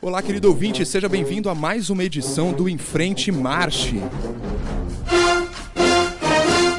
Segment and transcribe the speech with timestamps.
[0.00, 4.00] Olá, querido ouvinte, seja bem-vindo a mais uma edição do Em Frente Marche.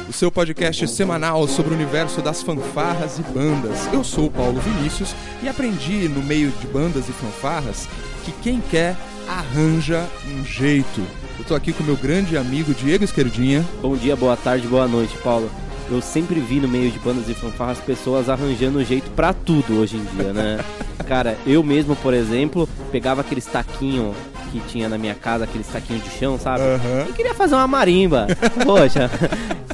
[0.08, 3.92] O seu podcast semanal sobre o universo das fanfarras e bandas.
[3.92, 7.86] Eu sou o Paulo Vinícius e aprendi no meio de bandas e fanfarras
[8.24, 8.96] que quem quer
[9.28, 11.02] arranja um jeito.
[11.38, 13.64] Eu tô aqui com meu grande amigo Diego Esquerdinha.
[13.82, 15.50] Bom dia, boa tarde, boa noite, Paulo.
[15.90, 19.96] Eu sempre vi no meio de bandas e fanfarras pessoas arranjando jeito pra tudo hoje
[19.96, 20.64] em dia, né?
[21.06, 24.14] Cara, eu mesmo, por exemplo, pegava aquele taquinho
[24.60, 26.62] que tinha na minha casa, aquele taquinho de chão, sabe?
[26.62, 27.06] Aham.
[27.08, 28.26] E queria fazer uma marimba.
[28.64, 29.10] Poxa,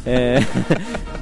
[0.07, 0.43] é,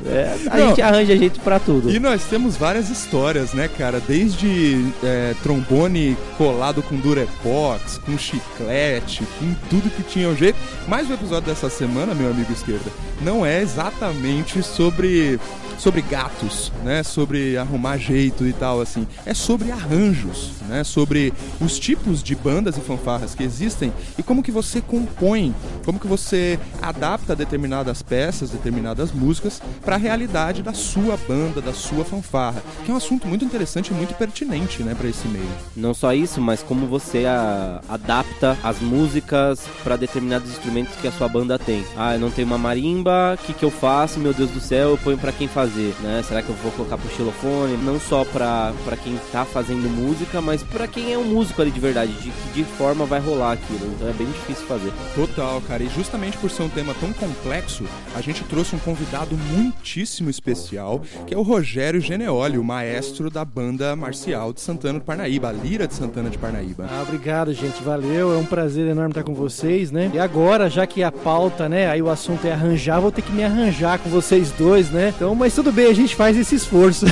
[0.06, 0.68] é, a Não.
[0.68, 1.90] gente arranja jeito pra tudo.
[1.90, 4.00] E nós temos várias histórias, né, cara?
[4.06, 10.58] Desde é, trombone colado com durepox, com chiclete, com tudo que tinha um jeito.
[10.86, 15.40] Mas o episódio dessa semana, meu amigo esquerda, não é exatamente sobre
[15.78, 17.02] sobre gatos, né?
[17.02, 19.06] Sobre arrumar jeito e tal assim.
[19.24, 20.82] É sobre arranjos, né?
[20.84, 25.54] Sobre os tipos de bandas e fanfarras que existem e como que você compõe,
[25.84, 31.72] como que você adapta determinadas peças, determinadas músicas para a realidade da sua banda, da
[31.72, 35.48] sua fanfarra, que é um assunto muito interessante e muito pertinente, né, para esse meio.
[35.76, 41.12] Não só isso, mas como você a- adapta as músicas pra determinados instrumentos que a
[41.12, 41.84] sua banda tem.
[41.96, 44.18] Ah, eu não tenho uma marimba, o que, que eu faço?
[44.18, 46.22] Meu Deus do céu, eu ponho pra quem fazer, né?
[46.22, 47.76] Será que eu vou colocar pro xilofone?
[47.76, 51.70] Não só pra, pra quem tá fazendo música, mas pra quem é um músico ali
[51.70, 53.86] de verdade, de que de forma vai rolar aquilo.
[53.94, 54.92] Então é bem difícil fazer.
[55.14, 55.82] Total, cara.
[55.82, 61.02] E justamente por ser um tema tão complexo, a gente trouxe um convidado muitíssimo especial,
[61.26, 65.52] que é o Rogério Geneoli, o maestro da banda marcial de Santana de Parnaíba, a
[65.52, 66.88] Lira de Santana de Parnaíba.
[66.90, 67.82] Ah, obrigado, gente.
[67.82, 68.32] Valeu.
[68.32, 70.10] É um prazer enorme estar com vocês, né?
[70.14, 71.88] E agora, já que a pauta, né?
[71.90, 75.12] Aí o assunto é arranjar, vou ter que me arranjar com vocês dois, né?
[75.14, 77.04] Então, mas tudo bem, a gente faz esse esforço.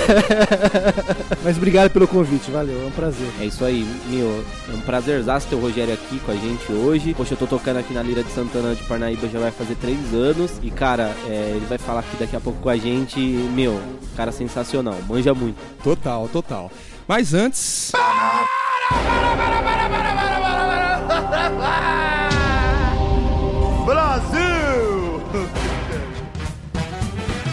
[1.43, 2.81] mas obrigado pelo convite, valeu.
[2.81, 3.27] É um prazer.
[3.41, 4.45] É isso aí, meu.
[4.73, 7.13] É um prazerzaço ter o Rogério aqui com a gente hoje.
[7.13, 9.99] Poxa, eu tô tocando aqui na Lira de Santana de Parnaíba já vai fazer três
[10.15, 10.53] anos.
[10.63, 13.19] E, cara, é, ele vai falar aqui daqui a pouco com a gente.
[13.19, 13.83] Meu,
[14.17, 15.57] cara sensacional, manja muito.
[15.83, 16.71] Total, total.
[17.09, 17.91] Mas antes.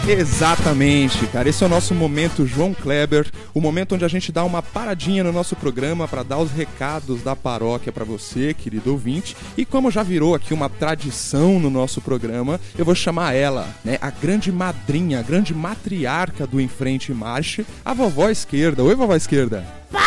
[0.06, 1.48] Exatamente, cara.
[1.48, 5.24] Esse é o nosso momento João Kleber, o momento onde a gente dá uma paradinha
[5.24, 9.34] no nosso programa para dar os recados da paróquia para você, querido ouvinte.
[9.56, 13.96] E como já virou aqui uma tradição no nosso programa, eu vou chamar ela, né,
[14.00, 18.82] a grande madrinha, a grande matriarca do Em Frente Marche, a vovó esquerda.
[18.82, 19.64] Oi, vovó esquerda.
[19.90, 20.02] O que,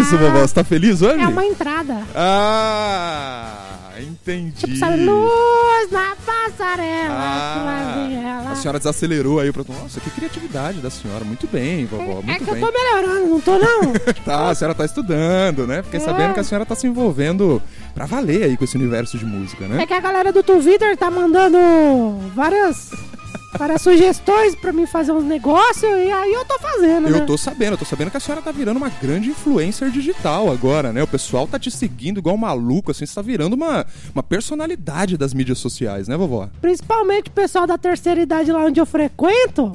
[0.01, 0.41] isso, vovó?
[0.41, 1.21] Você tá feliz hoje?
[1.23, 2.03] É uma entrada.
[2.15, 4.53] Ah, entendi.
[4.53, 7.15] Tipo, sabe, luz na passarela.
[7.15, 9.63] Ah, a senhora desacelerou aí pra.
[9.69, 11.25] Nossa, que criatividade da senhora.
[11.25, 12.21] Muito bem, vovó.
[12.21, 12.61] É Muito que bem.
[12.63, 13.93] eu tô melhorando, não tô não?
[14.25, 15.83] Tá, a senhora tá estudando, né?
[15.83, 16.03] Fiquei É.
[16.03, 17.63] sabendo que a senhora tá se envolvendo
[17.95, 19.83] pra valer aí com esse universo de música, né?
[19.83, 21.59] É que a galera do Twitter tá mandando
[22.35, 22.91] várias,
[23.59, 27.19] várias sugestões pra mim fazer uns negócios e aí eu tô fazendo, né?
[27.19, 30.51] Eu tô sabendo, eu tô sabendo que a senhora tá virando uma grande influencer digital
[30.51, 31.03] agora, né?
[31.03, 35.17] O pessoal tá te seguindo igual um maluco, assim, você tá virando uma, uma personalidade
[35.17, 36.49] das mídias sociais, né, vovó?
[36.61, 39.73] Principalmente o pessoal da terceira idade lá onde eu frequento.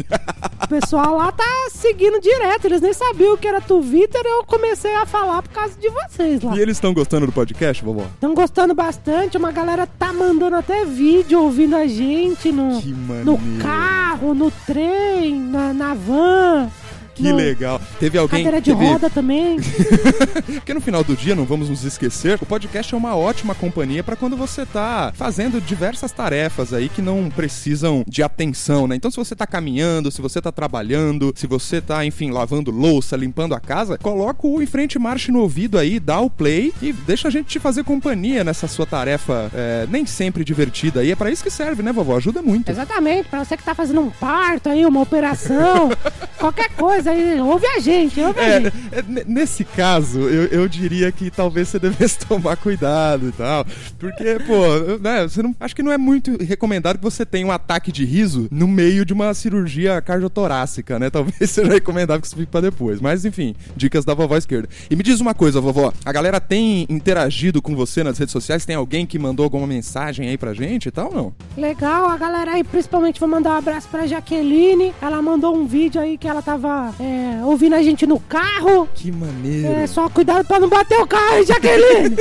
[0.64, 2.66] o pessoal lá tá seguindo direto.
[2.66, 6.42] Eles nem sabiam o que era Twitter eu comecei a falar por causa de vocês
[6.42, 6.56] lá.
[6.56, 8.06] E eles estão gostando do podcast, vovó?
[8.14, 12.98] Estão gostando bastante, uma galera tá mandando até vídeo ouvindo a gente no, Que no
[13.38, 13.61] maneiro.
[13.62, 16.81] Carro, no trem, na, na van.
[17.22, 17.82] Que no- legal.
[18.00, 18.44] Teve alguém.
[18.44, 19.58] Cadeira de teve- roda também.
[20.56, 24.04] Porque no final do dia, não vamos nos esquecer, o podcast é uma ótima companhia
[24.04, 28.96] pra quando você tá fazendo diversas tarefas aí que não precisam de atenção, né?
[28.96, 33.16] Então, se você tá caminhando, se você tá trabalhando, se você tá, enfim, lavando louça,
[33.16, 36.92] limpando a casa, coloca o em frente marche no ouvido aí, dá o play e
[36.94, 41.12] deixa a gente te fazer companhia nessa sua tarefa é, nem sempre divertida aí.
[41.12, 42.18] É pra isso que serve, né, vovó?
[42.18, 42.70] Ajuda muito.
[42.70, 45.90] Exatamente, pra você que tá fazendo um parto aí, uma operação,
[46.40, 48.74] qualquer coisa aí, ouve a gente, ouve a É, gente.
[48.92, 53.66] é, nesse caso, eu, eu diria que talvez você devesse tomar cuidado e tal.
[54.00, 57.52] Porque, pô, né, você não, acho que não é muito recomendado que você tenha um
[57.52, 61.10] ataque de riso no meio de uma cirurgia cardiotorácica, né?
[61.10, 63.00] Talvez seja recomendável que isso fique pra depois.
[63.02, 64.68] Mas, enfim, dicas da vovó esquerda.
[64.90, 68.66] E me diz uma coisa, vovó, a galera tem interagido com você nas redes sociais?
[68.66, 71.34] Tem alguém que mandou alguma mensagem aí pra gente e tal ou não?
[71.58, 74.94] Legal, a galera aí, principalmente vou mandar um abraço pra Jaqueline.
[75.02, 78.88] Ela mandou um vídeo aí que ela tava é, ouvindo a gente no carro.
[78.94, 79.68] Que maneiro.
[79.68, 82.18] É, só cuidado pra não bater o carro, hein, Jaqueline?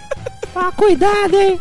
[0.54, 1.60] ah, cuidado, hein?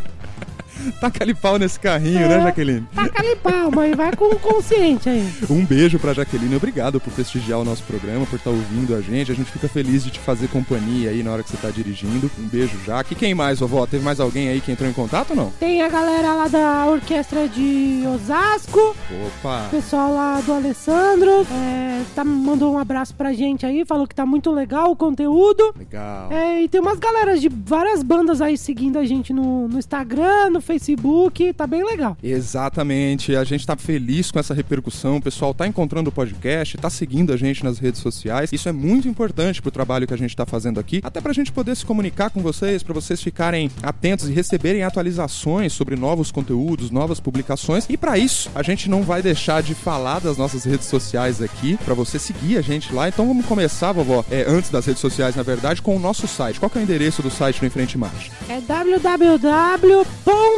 [1.02, 2.28] Taca ali pau nesse carrinho, É.
[2.28, 2.88] né, Jaqueline?
[2.94, 3.94] Taca ali pau, mãe.
[3.94, 5.28] Vai com o consciente aí.
[5.50, 9.32] Um beijo pra Jaqueline, obrigado por prestigiar o nosso programa, por estar ouvindo a gente.
[9.32, 12.30] A gente fica feliz de te fazer companhia aí na hora que você tá dirigindo.
[12.40, 13.14] Um beijo, Jaque.
[13.14, 13.86] E quem mais, vovó?
[13.86, 15.52] Teve mais alguém aí que entrou em contato ou não?
[15.60, 18.96] Tem a galera lá da orquestra de Osasco.
[19.28, 19.66] Opa!
[19.68, 24.16] O pessoal lá do Alessandro é, tá, mandou um abraço pra gente aí, falou que
[24.16, 25.74] tá muito legal o conteúdo.
[25.78, 26.32] Legal.
[26.32, 30.50] É, e tem umas galeras de várias bandas aí seguindo a gente no, no Instagram,
[30.52, 30.73] no Facebook,
[31.54, 32.18] tá bem legal.
[32.22, 36.90] Exatamente, a gente tá feliz com essa repercussão, o pessoal tá encontrando o podcast, tá
[36.90, 38.52] seguindo a gente nas redes sociais.
[38.52, 41.52] Isso é muito importante pro trabalho que a gente tá fazendo aqui, até pra gente
[41.52, 46.92] poder se comunicar com vocês, pra vocês ficarem atentos e receberem atualizações sobre novos conteúdos,
[46.92, 47.86] novas publicações.
[47.90, 51.78] E pra isso, a gente não vai deixar de falar das nossas redes sociais aqui,
[51.84, 53.08] pra você seguir a gente lá.
[53.08, 56.60] Então vamos começar, vovó, é, antes das redes sociais, na verdade, com o nosso site.
[56.60, 58.32] Qual que é o endereço do site do Em Frente Marcha?
[58.50, 58.60] É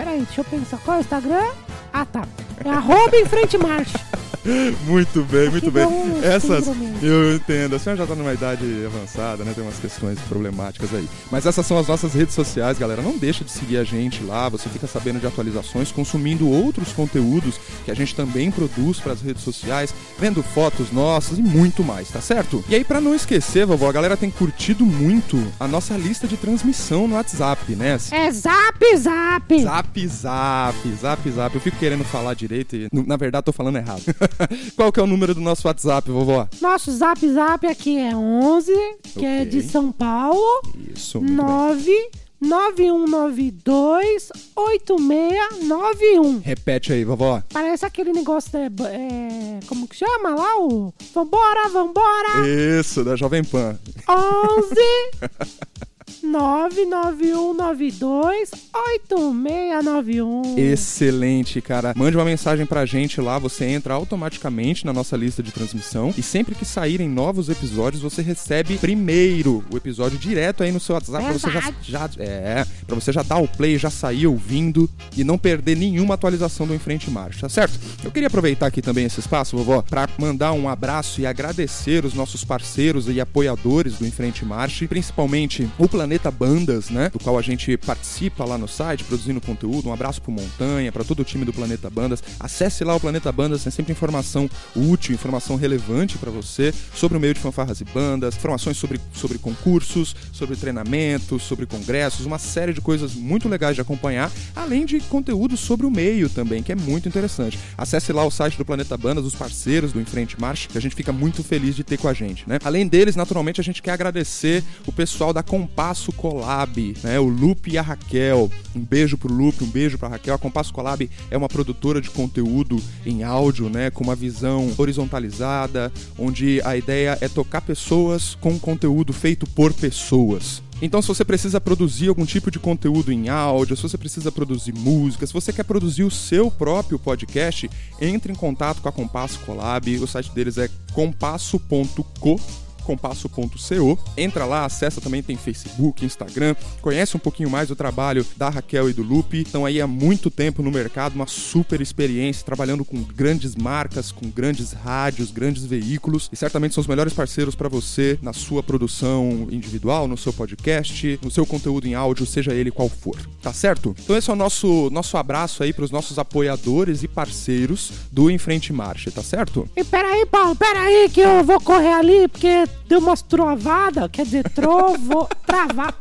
[0.00, 0.78] Peraí, deixa eu pensar.
[0.78, 1.52] Qual é o Instagram?
[1.92, 2.26] Ah, tá.
[2.64, 3.96] É arroba em frente marche.
[4.86, 5.86] Muito bem, muito bem.
[6.22, 6.66] Essas,
[7.02, 7.76] eu entendo.
[7.76, 9.52] A senhora já tá numa idade avançada, né?
[9.54, 11.06] Tem umas questões problemáticas aí.
[11.30, 13.02] Mas essas são as nossas redes sociais, galera.
[13.02, 14.48] Não deixa de seguir a gente lá.
[14.48, 19.20] Você fica sabendo de atualizações, consumindo outros conteúdos que a gente também produz para as
[19.20, 22.64] redes sociais, vendo fotos nossas e muito mais, tá certo?
[22.68, 26.36] E aí, pra não esquecer, vovó, a galera tem curtido muito a nossa lista de
[26.38, 27.98] transmissão no WhatsApp, né?
[28.10, 29.62] É zap zap.
[29.62, 31.54] Zap, zap, zap, zap.
[31.54, 34.02] Eu fico querendo falar direito e, na verdade, tô falando errado.
[34.76, 36.48] Qual que é o número do nosso WhatsApp, vovó?
[36.60, 38.72] Nosso zap zap aqui é 11,
[39.14, 39.50] que é Ok.
[39.50, 40.62] de São Paulo.
[40.94, 41.46] Isso, muito bem.
[41.46, 42.10] 9
[42.42, 46.38] 9192 8691.
[46.38, 47.42] Repete aí, vovó.
[47.52, 48.60] Parece aquele negócio da.
[48.90, 50.58] É, como que chama lá?
[50.58, 50.92] O.
[51.14, 52.48] Vambora, vambora!
[52.80, 53.78] Isso, da Jovem Pan.
[54.08, 54.74] 11
[56.22, 60.58] 99192 8691.
[60.58, 61.92] Excelente, cara.
[61.96, 66.22] Mande uma mensagem pra gente lá, você entra automaticamente na nossa lista de transmissão e
[66.22, 71.24] sempre que saírem novos episódios, você recebe primeiro o episódio direto aí no seu WhatsApp
[71.24, 75.24] pra você já, já é, para você já dar o play, já sair ouvindo e
[75.24, 77.78] não perder nenhuma atualização do Em Frente Marcha, tá certo?
[78.04, 82.14] Eu queria aproveitar aqui também esse espaço, vovó, pra mandar um abraço e agradecer os
[82.14, 87.38] nossos parceiros e apoiadores do Em Frente Marche, principalmente o Planeta Bandas, né, do qual
[87.38, 89.88] a gente participa lá no site, produzindo conteúdo.
[89.88, 92.22] Um abraço pro Montanha, pra todo o time do Planeta Bandas.
[92.38, 97.20] Acesse lá o Planeta Bandas, tem sempre informação útil, informação relevante pra você sobre o
[97.20, 102.72] meio de fanfarras e bandas, informações sobre, sobre concursos, sobre treinamentos, sobre congressos, uma série
[102.72, 106.76] de coisas muito legais de acompanhar, além de conteúdo sobre o meio também, que é
[106.76, 107.58] muito interessante.
[107.76, 110.80] Acesse lá o site do Planeta Bandas, os parceiros do Em Frente Marcha, que a
[110.80, 112.58] gente fica muito feliz de ter com a gente, né?
[112.64, 117.20] Além deles, naturalmente, a gente quer agradecer o pessoal da Compasso Collab, né?
[117.20, 118.50] O Lupe e a Raquel.
[118.74, 120.34] Um beijo pro Lupe, um beijo pra Raquel.
[120.34, 123.90] A Compasso Collab é uma produtora de conteúdo em áudio, né?
[123.90, 130.62] Com uma visão horizontalizada, onde a ideia é tocar pessoas com conteúdo feito por pessoas.
[130.82, 134.72] Então, se você precisa produzir algum tipo de conteúdo em áudio, se você precisa produzir
[134.72, 137.70] música, se você quer produzir o seu próprio podcast,
[138.00, 139.98] entre em contato com a Compasso Collab.
[139.98, 142.40] O site deles é compasso.co
[142.82, 143.98] compasso.co.
[144.16, 148.90] Entra lá, acessa também, tem Facebook, Instagram, conhece um pouquinho mais o trabalho da Raquel
[148.90, 149.42] e do Lupe.
[149.42, 154.28] Estão aí há muito tempo no mercado, uma super experiência, trabalhando com grandes marcas, com
[154.28, 156.28] grandes rádios, grandes veículos.
[156.32, 161.18] E certamente são os melhores parceiros para você na sua produção individual, no seu podcast,
[161.22, 163.16] no seu conteúdo em áudio, seja ele qual for.
[163.42, 163.94] Tá certo?
[164.02, 168.30] Então esse é o nosso, nosso abraço aí para os nossos apoiadores e parceiros do
[168.30, 169.68] Em Frente Marcha, tá certo?
[169.76, 174.48] E peraí, Paulo, peraí, que eu vou correr ali, porque deu umas trovadas, quer dizer,
[174.50, 175.28] trovo.
[175.46, 175.94] travar.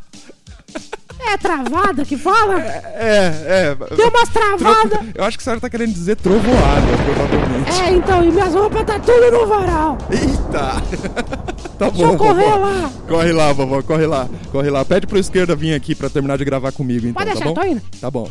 [1.22, 2.62] É travada que fala?
[2.62, 3.96] É, é.
[3.96, 5.00] Deu umas travadas.
[5.14, 7.82] Eu acho que a senhora tá querendo dizer trovoada, provavelmente.
[7.82, 9.98] É, então, e minhas roupas tá tudo no varal.
[10.10, 10.82] Eita!
[11.78, 12.56] tá Deixa eu bom, correr vovó.
[12.58, 12.92] lá.
[13.08, 14.30] Corre lá, vovó, corre lá.
[14.50, 14.86] Corre lá.
[14.86, 17.54] Pede pro esquerda vir aqui pra terminar de gravar comigo, então, Pode tá deixar, bom?
[17.54, 17.82] tô indo.
[18.00, 18.30] Tá bom.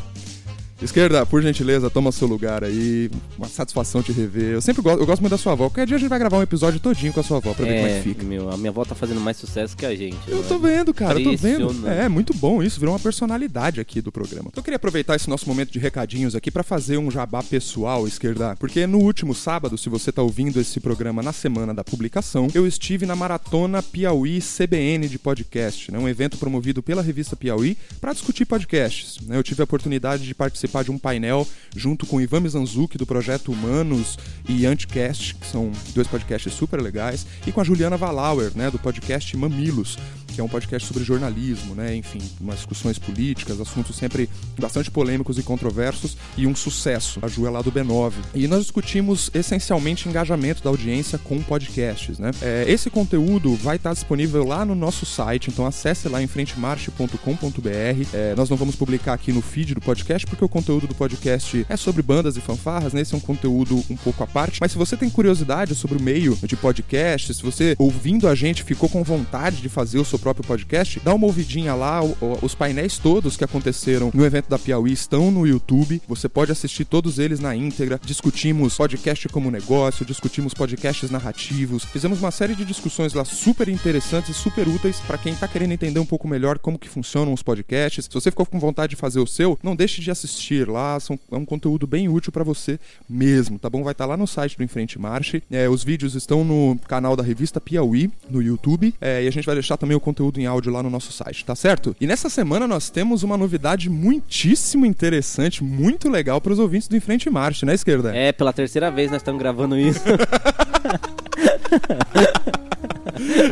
[0.80, 3.11] Esquerda, por gentileza, toma seu lugar aí.
[3.37, 4.52] Uma satisfação te rever.
[4.52, 5.64] Eu sempre gosto, eu gosto muito da sua avó.
[5.64, 7.75] Qualquer dia a gente vai gravar um episódio todinho com a sua avó pra ver
[7.76, 8.23] como é que fica.
[8.25, 10.16] meu, a minha avó tá fazendo mais sucesso que a gente.
[10.28, 10.44] Eu né?
[10.47, 11.88] tô vendo, cara, eu tô vendo.
[11.88, 14.52] É, muito bom isso, virou uma personalidade aqui do programa.
[14.54, 18.54] Eu queria aproveitar esse nosso momento de recadinhos aqui pra fazer um jabá pessoal, esquerda,
[18.54, 22.68] porque no último sábado, se você tá ouvindo esse programa na semana da publicação, eu
[22.68, 28.12] estive na Maratona Piauí CBN de podcast, né, um evento promovido pela revista Piauí pra
[28.12, 29.26] discutir podcasts.
[29.26, 29.37] né.
[29.37, 33.51] Eu tive a oportunidade de participar de um painel junto com Ivan Mizanzuki do projeto
[33.51, 38.71] Humanos e Anticast, que são dois podcasts super legais, e com a Juliana Valauer, né,
[38.71, 39.99] do podcast Mamilos,
[40.38, 41.97] que é um podcast sobre jornalismo, né?
[41.97, 47.18] Enfim, umas discussões políticas, assuntos sempre bastante polêmicos e controversos e um sucesso.
[47.21, 48.12] A Ju é lá do B9.
[48.33, 52.30] E nós discutimos essencialmente engajamento da audiência com podcasts, né?
[52.40, 58.07] É, esse conteúdo vai estar disponível lá no nosso site, então acesse lá em frentemarche.com.br.
[58.14, 61.66] É, nós não vamos publicar aqui no feed do podcast porque o conteúdo do podcast
[61.68, 63.00] é sobre bandas e fanfarras, né?
[63.00, 64.61] Esse é um conteúdo um pouco à parte.
[64.61, 68.62] Mas se você tem curiosidade sobre o meio de podcast, se você ouvindo a gente
[68.62, 72.00] ficou com vontade de fazer o seu próprio podcast, dá uma ouvidinha lá.
[72.42, 76.00] Os painéis todos que aconteceram no evento da Piauí estão no YouTube.
[76.08, 78.00] Você pode assistir todos eles na íntegra.
[78.04, 81.85] Discutimos podcast como negócio, discutimos podcasts narrativos.
[81.85, 85.73] Fizemos uma série de discussões lá super interessantes e super úteis para quem tá querendo
[85.73, 88.04] entender um pouco melhor como que funcionam os podcasts.
[88.04, 90.99] Se você ficou com vontade de fazer o seu, não deixe de assistir lá.
[91.00, 93.82] São, é um conteúdo bem útil para você mesmo, tá bom?
[93.82, 95.42] Vai estar lá no site do Enfrente Marche.
[95.50, 98.94] É, os vídeos estão no canal da revista Piauí, no YouTube.
[99.00, 101.45] É, e a gente vai deixar também o conteúdo em áudio lá no nosso site,
[101.45, 101.95] tá certo?
[102.01, 106.97] E nessa semana nós temos uma novidade muitíssimo interessante, muito legal para os ouvintes do
[106.97, 108.15] Enfrente Marche, né, esquerda?
[108.15, 110.03] É, pela terceira vez nós estamos gravando isso.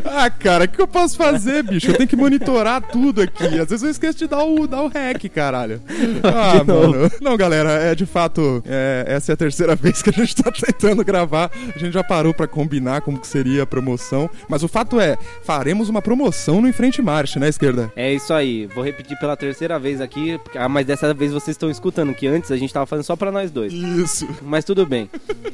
[0.05, 1.91] Ah, cara, o que eu posso fazer, bicho?
[1.91, 3.45] Eu tenho que monitorar tudo aqui.
[3.45, 5.81] Às vezes eu esqueço de dar o, dar o hack, caralho.
[6.23, 7.11] Ah, mano.
[7.21, 10.51] Não, galera, é de fato, é, essa é a terceira vez que a gente tá
[10.51, 11.51] tentando gravar.
[11.75, 14.29] A gente já parou pra combinar como que seria a promoção.
[14.49, 17.93] Mas o fato é, faremos uma promoção no Enfrente Marcha, né, esquerda?
[17.97, 18.67] É isso aí.
[18.67, 20.39] Vou repetir pela terceira vez aqui.
[20.55, 23.33] Ah, mas dessa vez vocês estão escutando, que antes a gente tava fazendo só pra
[23.33, 23.73] nós dois.
[23.73, 24.27] Isso.
[24.43, 25.09] Mas tudo bem.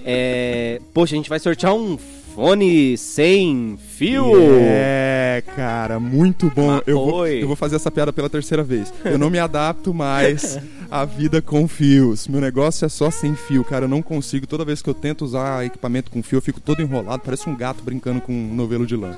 [0.05, 0.81] É...
[0.93, 1.99] Poxa, a gente vai sortear um
[2.35, 4.33] fone sem fio.
[4.61, 6.71] É, cara, muito bom.
[6.71, 8.93] Ah, Eu vou, eu vou fazer essa piada pela terceira vez.
[9.05, 10.59] Eu não me adapto mais
[10.93, 12.29] à vida com fios.
[12.29, 13.87] Meu negócio é só sem fio, cara.
[13.87, 14.47] Eu não consigo.
[14.47, 17.23] Toda vez que eu tento usar equipamento com fio, eu fico todo enrolado.
[17.25, 19.17] Parece um gato brincando com um novelo de lã.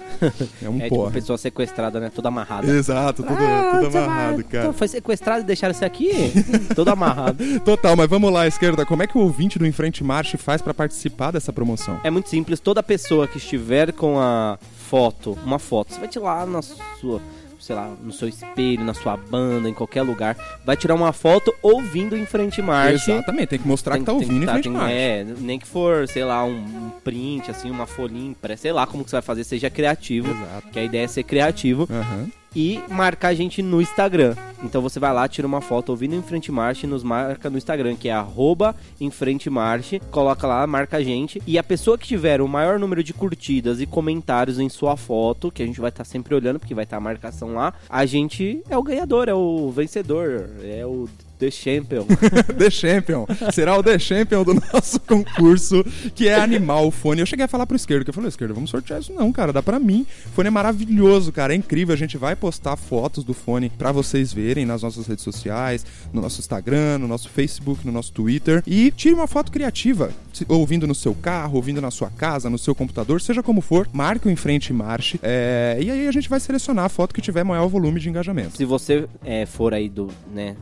[0.62, 1.10] É um É tipo porra.
[1.10, 2.10] pessoa sequestrada, né?
[2.14, 2.66] Toda amarrada.
[2.70, 4.64] Exato, tudo, Ah, tudo você amarrado, vai- cara.
[4.64, 6.10] Então foi sequestrado e deixaram esse aqui?
[6.76, 7.42] Todo amarrado.
[7.64, 8.86] Total, mas vamos lá, esquerda.
[8.86, 12.00] Como é que o ouvinte do Enfrente Marche faz pra participar dessa promoção?
[12.04, 16.46] É muito simples, toda pessoa que estiver com a foto, uma foto, você vai tirar
[16.46, 17.20] na sua,
[17.64, 21.52] sei lá, no seu espelho, na sua banda, em qualquer lugar, vai tirar uma foto
[21.62, 23.10] ouvindo em frente marche.
[23.10, 24.94] Exatamente, tem que mostrar que tá ouvindo em tá, Frente tem- Marche.
[24.94, 29.02] É, nem que for, sei lá, um, print, assim, uma folhinha impressa, sei lá como
[29.02, 30.30] que você vai fazer, seja criativo.
[30.30, 30.68] Exato.
[30.70, 32.28] Que a ideia é ser criativo Aham.
[32.54, 34.34] E marcar a gente no Instagram.
[34.62, 37.58] Então você vai lá, tira uma foto ouvindo em frente marche e nos marca no
[37.58, 41.42] Instagram, que é arroba em frente marche, coloca lá, marca a gente.
[41.46, 45.50] E a pessoa que tiver o maior número de curtidas e comentários em sua foto,
[45.50, 48.62] que a gente vai estar sempre olhando, porque vai estar a marcação lá, a gente
[48.70, 51.08] é o ganhador, é o vencedor, é o
[51.44, 52.06] The Champion.
[52.58, 53.26] The Champion.
[53.52, 55.84] Será o The Champion do nosso concurso,
[56.14, 57.20] que é Animal Fone.
[57.20, 59.52] Eu cheguei a falar pro esquerdo, que eu falei, esquerdo, vamos sortear isso não, cara,
[59.52, 60.06] dá pra mim.
[60.26, 61.92] O fone é maravilhoso, cara, é incrível.
[61.92, 66.22] A gente vai postar fotos do fone pra vocês verem nas nossas redes sociais, no
[66.22, 68.62] nosso Instagram, no nosso Facebook, no nosso Twitter.
[68.66, 70.10] E tire uma foto criativa,
[70.48, 74.28] ouvindo no seu carro, ouvindo na sua casa, no seu computador, seja como for, marque
[74.28, 75.20] o em frente e marche.
[75.22, 78.56] É, E aí a gente vai selecionar a foto que tiver maior volume de engajamento.
[78.56, 80.56] Se você é, for aí do, né,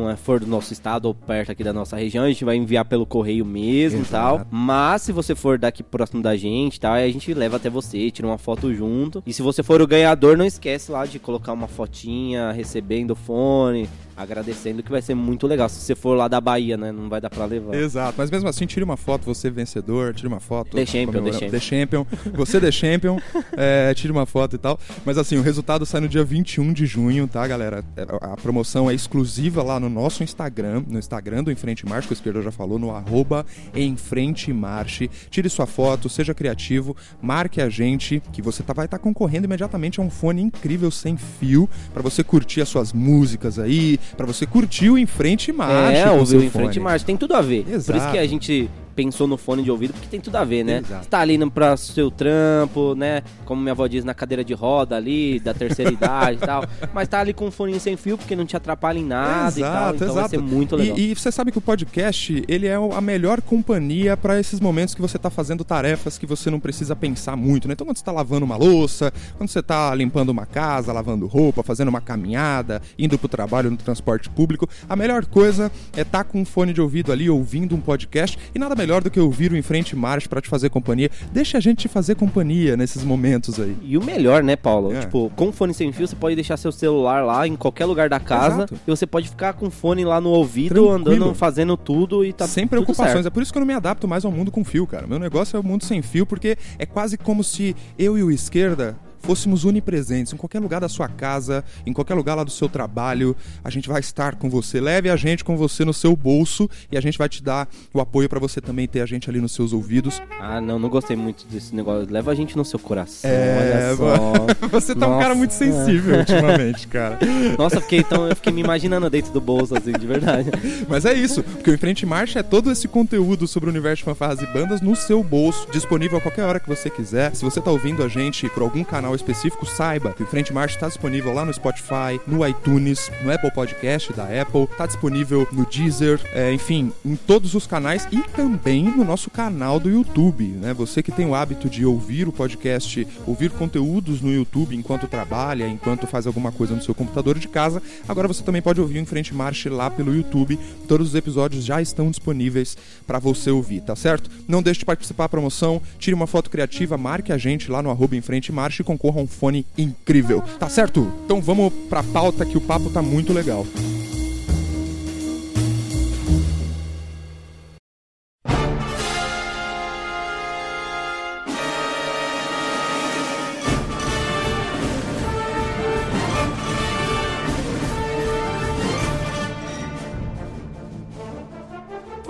[0.00, 2.56] não é for do nosso estado ou perto aqui da nossa região, a gente vai
[2.56, 4.46] enviar pelo correio mesmo e tal.
[4.50, 7.68] Mas se você for daqui próximo da gente e tal, aí a gente leva até
[7.68, 9.22] você, tira uma foto junto.
[9.26, 13.16] E se você for o ganhador, não esquece lá de colocar uma fotinha recebendo o
[13.16, 13.88] fone,
[14.22, 15.68] agradecendo, que vai ser muito legal.
[15.68, 17.74] Se você for lá da Bahia, né, não vai dar pra levar.
[17.74, 20.76] Exato, mas mesmo assim, tire uma foto, você vencedor, tire uma foto.
[20.76, 22.06] The Champion, comemorando- The Champion.
[22.34, 23.18] Você The Champion,
[23.56, 24.78] é, tire uma foto e tal.
[25.04, 27.84] Mas assim, o resultado sai no dia 21 de junho, tá, galera?
[27.96, 32.12] É, A promoção é exclusiva lá no nosso Instagram, no Instagram do Enfrente Marche, que
[32.12, 35.10] o esquerdo já falou, no arroba Enfrente Marche.
[35.30, 40.00] Tire sua foto, seja criativo, marque a gente, que você tá, vai estar concorrendo imediatamente
[40.00, 44.46] a um fone incrível sem fio, pra você curtir as suas músicas aí, pra você
[44.46, 46.00] curtir o Enfrente Marche.
[46.00, 46.80] É, com ouviu seu em frente fone.
[46.84, 47.64] marcha, tem tudo a ver.
[47.64, 48.12] Por isso Exato.
[48.12, 50.78] que a gente pensou no fone de ouvido, porque tem tudo a ver, né?
[50.78, 51.04] Exato.
[51.04, 53.22] Você tá ali no, pra seu trampo, né?
[53.44, 56.64] Como minha avó diz, na cadeira de roda ali, da terceira idade e tal.
[56.92, 59.62] Mas tá ali com um fone sem fio, porque não te atrapalha em nada e
[59.62, 59.94] tal.
[59.94, 60.98] Então vai ser muito legal.
[60.98, 64.94] E, e você sabe que o podcast, ele é a melhor companhia para esses momentos
[64.94, 67.72] que você tá fazendo tarefas que você não precisa pensar muito, né?
[67.72, 71.62] Então quando você tá lavando uma louça, quando você tá limpando uma casa, lavando roupa,
[71.62, 76.40] fazendo uma caminhada, indo pro trabalho no transporte público, a melhor coisa é estar com
[76.40, 79.56] um fone de ouvido ali ouvindo um podcast e nada melhor do que ouvir o
[79.56, 81.10] Em Frente Marcha para te fazer companhia.
[81.32, 83.76] Deixa a gente te fazer companhia nesses momentos aí.
[83.82, 84.92] E o melhor, né, Paulo?
[84.92, 85.00] É.
[85.00, 88.18] Tipo, com fone sem fio, você pode deixar seu celular lá em qualquer lugar da
[88.18, 88.74] casa Exato.
[88.86, 90.92] e você pode ficar com o fone lá no ouvido, Tranquilo.
[90.92, 93.26] andando, fazendo tudo e tá sem preocupações.
[93.26, 95.06] É por isso que eu não me adapto mais ao mundo com fio, cara.
[95.06, 98.30] Meu negócio é o mundo sem fio, porque é quase como se eu e o
[98.30, 102.68] esquerda fôssemos onipresentes em qualquer lugar da sua casa, em qualquer lugar lá do seu
[102.68, 104.80] trabalho, a gente vai estar com você.
[104.80, 108.00] Leve a gente com você no seu bolso e a gente vai te dar o
[108.00, 110.20] apoio pra você também ter a gente ali nos seus ouvidos.
[110.40, 112.06] Ah, não, não gostei muito desse negócio.
[112.10, 113.96] Leva a gente no seu coração, É, olha
[114.60, 114.68] só.
[114.68, 115.22] Você tá um Nossa.
[115.22, 117.18] cara muito sensível ultimamente, cara.
[117.58, 120.50] Nossa, fiquei, então, eu fiquei me imaginando dentro do bolso, assim, de verdade.
[120.88, 123.98] Mas é isso, porque o Em Frente Marcha é todo esse conteúdo sobre o universo
[123.98, 127.34] de fanfarras e bandas no seu bolso, disponível a qualquer hora que você quiser.
[127.34, 130.76] Se você tá ouvindo a gente por algum canal específico, saiba que o Frente Marcha
[130.76, 135.66] está disponível lá no Spotify, no iTunes, no Apple Podcast da Apple, tá disponível no
[135.66, 140.74] Deezer, é, enfim, em todos os canais e também no nosso canal do YouTube, né?
[140.74, 145.68] Você que tem o hábito de ouvir o podcast, ouvir conteúdos no YouTube enquanto trabalha,
[145.68, 149.00] enquanto faz alguma coisa no seu computador de casa, agora você também pode ouvir o
[149.00, 150.58] Em Frente Marche lá pelo YouTube.
[150.88, 152.76] Todos os episódios já estão disponíveis
[153.06, 154.30] para você ouvir, tá certo?
[154.46, 157.90] Não deixe de participar da promoção, tire uma foto criativa, marque a gente lá no
[157.90, 161.10] arroba Em Frente Marche e concorra a um fone incrível, tá certo?
[161.24, 163.66] Então vamos pra pauta que o papo tá muito legal.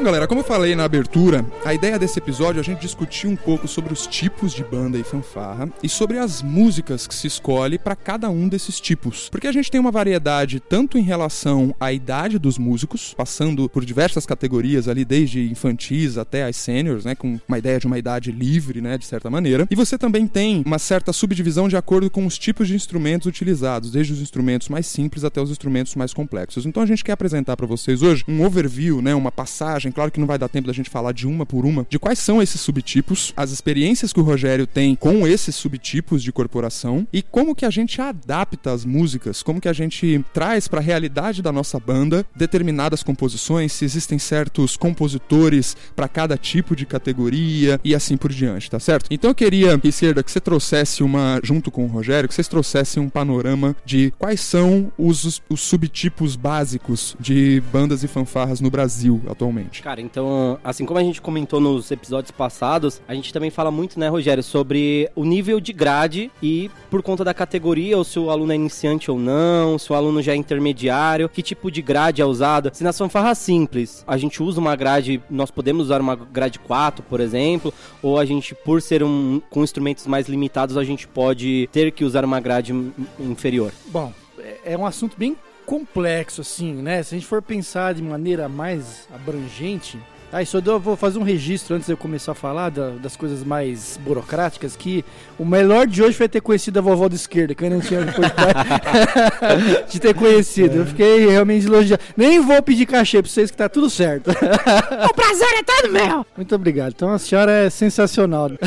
[0.00, 3.26] Bom, galera, como eu falei na abertura, a ideia desse episódio é a gente discutir
[3.26, 7.26] um pouco sobre os tipos de banda e fanfarra e sobre as músicas que se
[7.26, 9.28] escolhe para cada um desses tipos.
[9.28, 13.84] Porque a gente tem uma variedade tanto em relação à idade dos músicos, passando por
[13.84, 18.32] diversas categorias ali, desde infantis até as seniors, né, com uma ideia de uma idade
[18.32, 19.68] livre, né, de certa maneira.
[19.70, 23.90] E você também tem uma certa subdivisão de acordo com os tipos de instrumentos utilizados,
[23.90, 26.64] desde os instrumentos mais simples até os instrumentos mais complexos.
[26.64, 30.20] Então a gente quer apresentar para vocês hoje um overview, né, uma passagem, claro que
[30.20, 32.60] não vai dar tempo da gente falar de uma por uma, de quais são esses
[32.60, 37.64] subtipos, as experiências que o Rogério tem com esses subtipos de corporação e como que
[37.64, 41.78] a gente adapta as músicas, como que a gente traz para a realidade da nossa
[41.78, 48.32] banda determinadas composições, se existem certos compositores para cada tipo de categoria e assim por
[48.32, 49.08] diante, tá certo?
[49.10, 53.02] Então eu queria, esquerda, que você trouxesse uma, junto com o Rogério, que vocês trouxessem
[53.02, 59.20] um panorama de quais são os, os subtipos básicos de bandas e fanfarras no Brasil
[59.28, 59.79] atualmente.
[59.82, 63.98] Cara, então, assim como a gente comentou nos episódios passados, a gente também fala muito,
[63.98, 68.30] né, Rogério, sobre o nível de grade e por conta da categoria, ou se o
[68.30, 72.20] aluno é iniciante ou não, se o aluno já é intermediário, que tipo de grade
[72.20, 72.70] é usada.
[72.74, 77.02] Se nas fanfarras simples a gente usa uma grade, nós podemos usar uma grade 4,
[77.04, 81.68] por exemplo, ou a gente, por ser um, com instrumentos mais limitados, a gente pode
[81.72, 82.74] ter que usar uma grade
[83.18, 83.72] inferior.
[83.86, 85.34] Bom, é- é um assunto bem
[85.66, 87.02] complexo, assim, né?
[87.02, 89.98] Se a gente for pensar de maneira mais abrangente.
[90.32, 93.16] Ah, só eu vou fazer um registro antes de eu começar a falar da- das
[93.16, 95.04] coisas mais burocráticas, que
[95.36, 98.00] o melhor de hoje foi ter conhecido a vovó de esquerda, que eu não tinha
[98.02, 100.76] oportunidade de ter conhecido.
[100.76, 102.00] Eu fiquei realmente elogiado.
[102.16, 104.30] Nem vou pedir cachê pra vocês que tá tudo certo.
[104.30, 106.24] O prazer é todo meu.
[106.36, 106.92] Muito obrigado.
[106.94, 108.50] Então a senhora é sensacional.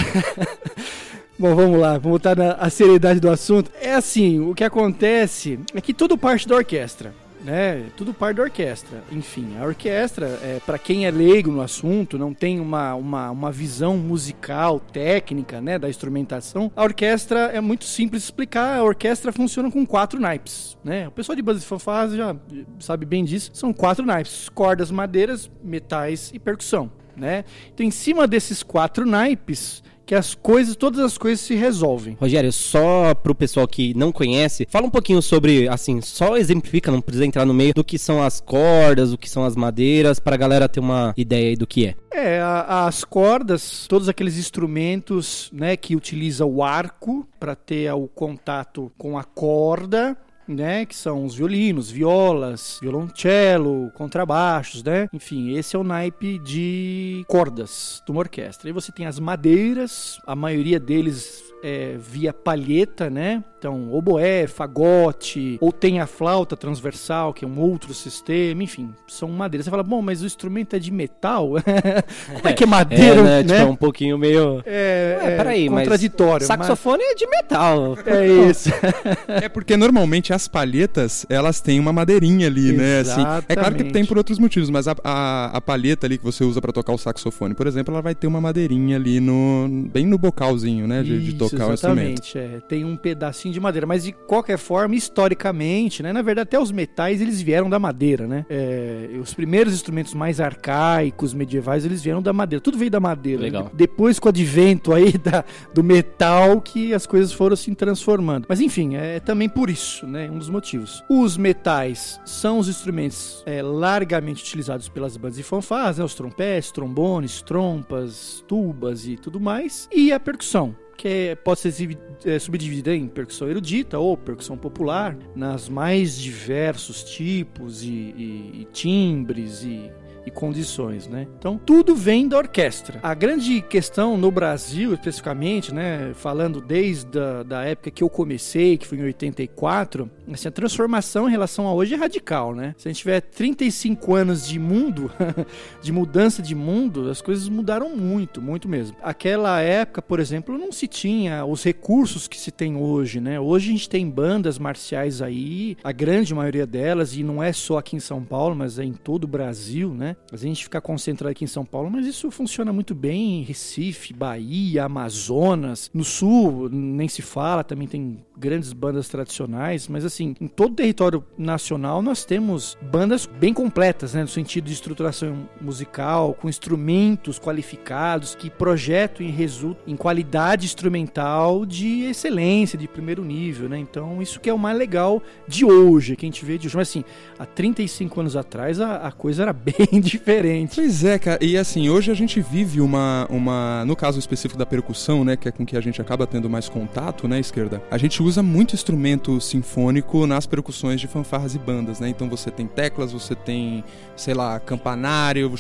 [1.38, 3.72] Bom, vamos lá, vamos voltar na a seriedade do assunto.
[3.82, 7.12] É assim, o que acontece é que tudo parte da orquestra.
[7.43, 7.88] Né?
[7.98, 9.04] Tudo parte da orquestra.
[9.12, 13.52] Enfim, a orquestra, é, para quem é leigo no assunto, não tem uma, uma, uma
[13.52, 18.78] visão musical, técnica, né, da instrumentação, a orquestra é muito simples explicar.
[18.78, 20.78] A orquestra funciona com quatro naipes.
[20.84, 21.08] Né?
[21.08, 22.36] O pessoal de e fanfarras já
[22.80, 23.50] sabe bem disso.
[23.56, 26.91] São quatro naipes: cordas, madeiras, metais e percussão.
[27.17, 27.43] Né?
[27.74, 32.17] Então, em cima desses quatro naipes, que as coisas, todas as coisas se resolvem.
[32.19, 37.01] Rogério, só pro pessoal que não conhece, fala um pouquinho sobre, assim, só exemplifica, não
[37.01, 40.35] precisa entrar no meio, do que são as cordas, o que são as madeiras, pra
[40.37, 41.95] galera ter uma ideia aí do que é.
[42.11, 48.07] É, a- as cordas, todos aqueles instrumentos, né, que utiliza o arco para ter o
[48.07, 50.86] contato com a corda, né?
[50.86, 55.08] Que são os violinos, violas, violoncelo, contrabaixos, né?
[55.13, 58.69] Enfim, esse é o naipe de cordas de uma orquestra.
[58.69, 63.41] E você tem as madeiras, a maioria deles é, via palheta, né?
[63.58, 69.30] Então, oboé, fagote, ou tem a flauta transversal, que é um outro sistema, enfim, são
[69.30, 69.63] madeiras.
[69.63, 71.52] Você fala, bom, mas o instrumento é de metal?
[72.36, 73.23] Como é que é madeira, É, né?
[73.23, 73.43] né?
[73.43, 74.62] Tipo, é um pouquinho meio...
[74.65, 76.45] É, É, peraí, mas contraditório.
[76.45, 77.95] Saxofone é de metal.
[77.95, 78.69] mas é isso.
[79.28, 82.99] É porque normalmente as palhetas, elas têm uma madeirinha ali, né?
[82.99, 86.23] Assim, é claro que tem por outros motivos, mas a, a, a palheta ali que
[86.23, 89.88] você usa pra tocar o saxofone, por exemplo, ela vai ter uma madeirinha ali no
[89.91, 91.02] bem no bocalzinho, né?
[91.02, 92.23] De, de tocar instrumento.
[92.23, 92.59] exatamente, é.
[92.67, 96.13] Tem um pedacinho de madeira, mas de qualquer forma, historicamente, né?
[96.13, 98.45] Na verdade, até os metais eles vieram da madeira, né?
[98.49, 102.61] É, os primeiros instrumentos mais arcaicos, medievais, eles vieram da madeira.
[102.61, 103.41] Tudo veio da madeira.
[103.41, 103.65] Legal.
[103.65, 103.71] né?
[103.73, 108.45] Depois, com o advento aí da, do metal, que as coisas foram se transformando.
[108.47, 110.29] Mas enfim, é também por isso, né?
[110.29, 111.03] Um dos motivos.
[111.09, 116.03] Os metais são os instrumentos é, largamente utilizados pelas bandas de fanfarras, né?
[116.03, 119.87] Os trompetes, trombones, trompas, tubas e tudo mais.
[119.91, 125.67] E a percussão que pode ser é, subdividida em percussão erudita ou percussão popular, nas
[125.69, 129.91] mais diversos tipos e, e- e timbres e,
[130.25, 131.27] e condições, né?
[131.38, 132.99] Então, tudo vem da orquestra.
[133.03, 138.77] A grande questão no Brasil, especificamente, né, falando desde a da época que eu comecei,
[138.77, 142.73] que foi em 84, assim, a transformação em relação a hoje é radical, né?
[142.77, 145.12] Se a gente tiver 35 anos de mundo,
[145.81, 148.95] de mudança de mundo, as coisas mudaram muito, muito mesmo.
[149.01, 153.39] Aquela época, por exemplo, não se tinha os recursos que se tem hoje, né?
[153.39, 157.77] Hoje a gente tem bandas marciais aí, a grande maioria delas, e não é só
[157.77, 160.12] aqui em São Paulo, mas é em todo o Brasil, né?
[160.32, 164.13] A gente fica concentrado aqui em São Paulo, mas isso funciona muito bem em Recife,
[164.13, 170.47] Bahia, Amazonas, no Sul, nem se fala, também tem grandes bandas tradicionais, mas assim, em
[170.47, 176.34] todo o território nacional nós temos bandas bem completas, né, no sentido de estruturação musical,
[176.34, 183.69] com instrumentos qualificados que projetam e resultam em qualidade instrumental de excelência, de primeiro nível,
[183.69, 183.78] né?
[183.78, 186.76] Então, isso que é o mais legal de hoje, que a gente vê de hoje.
[186.76, 187.04] Mas assim,
[187.38, 190.75] há 35 anos atrás a, a coisa era bem diferente.
[190.75, 191.39] Pois é, cara.
[191.43, 193.83] E assim, hoje a gente vive uma, uma.
[193.85, 195.35] No caso específico da percussão, né?
[195.35, 197.81] Que é com que a gente acaba tendo mais contato, né, esquerda?
[197.89, 202.09] A gente usa muito instrumento sinfônico nas percussões de fanfarras e bandas, né?
[202.09, 203.83] Então você tem teclas, você tem,
[204.15, 205.51] sei lá, campanário,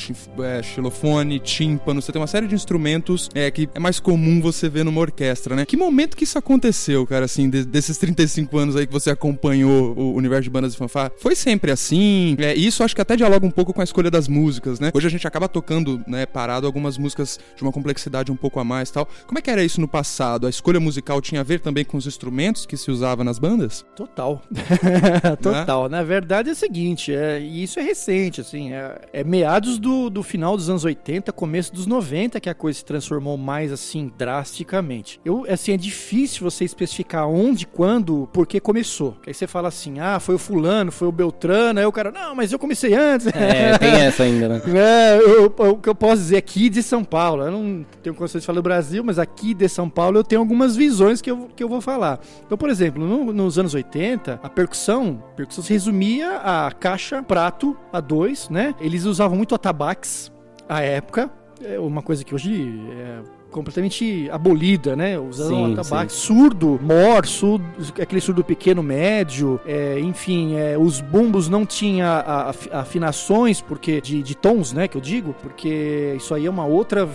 [0.43, 4.69] é, xilofone, tímpano, você tem uma série de instrumentos é, que é mais comum você
[4.69, 5.65] ver numa orquestra, né?
[5.65, 9.93] Que momento que isso aconteceu, cara, assim, de- desses 35 anos aí que você acompanhou
[9.97, 11.11] o universo de bandas de fanfarra?
[11.17, 12.35] Foi sempre assim?
[12.39, 14.91] É, e isso acho que até dialoga um pouco com a escolha das músicas, né?
[14.93, 18.63] Hoje a gente acaba tocando, né, parado algumas músicas de uma complexidade um pouco a
[18.63, 19.07] mais tal.
[19.27, 20.47] Como é que era isso no passado?
[20.47, 23.85] A escolha musical tinha a ver também com os instrumentos que se usava nas bandas?
[23.95, 24.41] Total.
[25.41, 25.87] Total.
[25.87, 30.09] Na verdade é o seguinte, é, e isso é recente, assim, é, é meados do,
[30.09, 34.11] do final dos anos 80, começo dos 90 que a coisa se transformou mais assim
[34.17, 35.19] drasticamente.
[35.23, 39.17] Eu, assim, é difícil você especificar onde, quando, por que começou.
[39.27, 42.35] Aí você fala assim, ah, foi o fulano, foi o Beltrano, aí o cara, não,
[42.35, 43.27] mas eu comecei antes.
[43.27, 44.61] É, tem essa ainda, né?
[44.75, 48.15] É, eu- eu- o que eu posso dizer aqui de São Paulo, eu não tenho
[48.15, 51.29] condições de falar do Brasil, mas aqui de São Paulo eu tenho algumas visões que
[51.29, 52.19] eu, que eu vou falar.
[52.45, 57.21] Então, por exemplo, no- nos anos 80, a percussão, a percussão se resumia a caixa,
[57.21, 58.73] prato, a dois, né?
[58.79, 60.31] Eles usavam muito atabaques
[60.67, 61.29] à época,
[61.63, 65.17] é uma coisa que hoje é completamente abolida, né?
[65.17, 67.63] Usavam Sim, atabaque, surdo, mor, surdo,
[68.01, 73.61] aquele surdo pequeno, médio, é, enfim, é, os bumbos não tinham a- a- af- afinações
[73.61, 77.07] porque de, de tons, né, que eu digo, porque isso aí é uma outra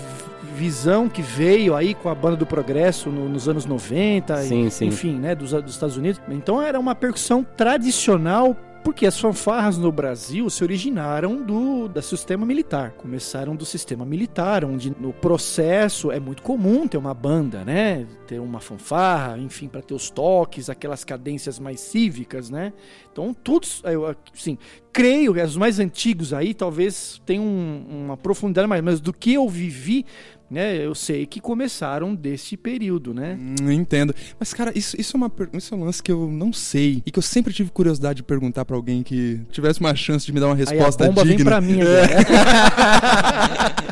[0.57, 4.70] visão que veio aí com a banda do progresso no- nos anos 90, e- Sim,
[4.70, 4.87] sim.
[4.87, 6.20] enfim, né, dos, dos Estados Unidos.
[6.31, 8.57] Então era uma percussão tradicional
[8.88, 12.92] porque as fanfarras no Brasil se originaram do, do sistema militar.
[12.92, 18.07] Começaram do sistema militar, onde no processo é muito comum ter uma banda, né?
[18.27, 22.72] Ter uma fanfarra, enfim, para ter os toques, aquelas cadências mais cívicas, né?
[23.12, 23.83] Então, todos,
[24.35, 24.57] assim,
[24.90, 29.35] creio que os mais antigos aí talvez tenham um- uma profundidade mais, mas do que
[29.35, 30.07] eu vivi,
[30.50, 30.76] né?
[30.76, 33.38] Eu sei que começaram desse período, né?
[33.40, 34.14] Hum, entendo.
[34.38, 37.02] Mas, cara, isso, isso, é uma, isso é um lance que eu não sei.
[37.04, 40.32] E que eu sempre tive curiosidade de perguntar pra alguém que tivesse uma chance de
[40.32, 41.50] me dar uma Aí a resposta bomba vem digna.
[41.50, 42.08] pra mim agora.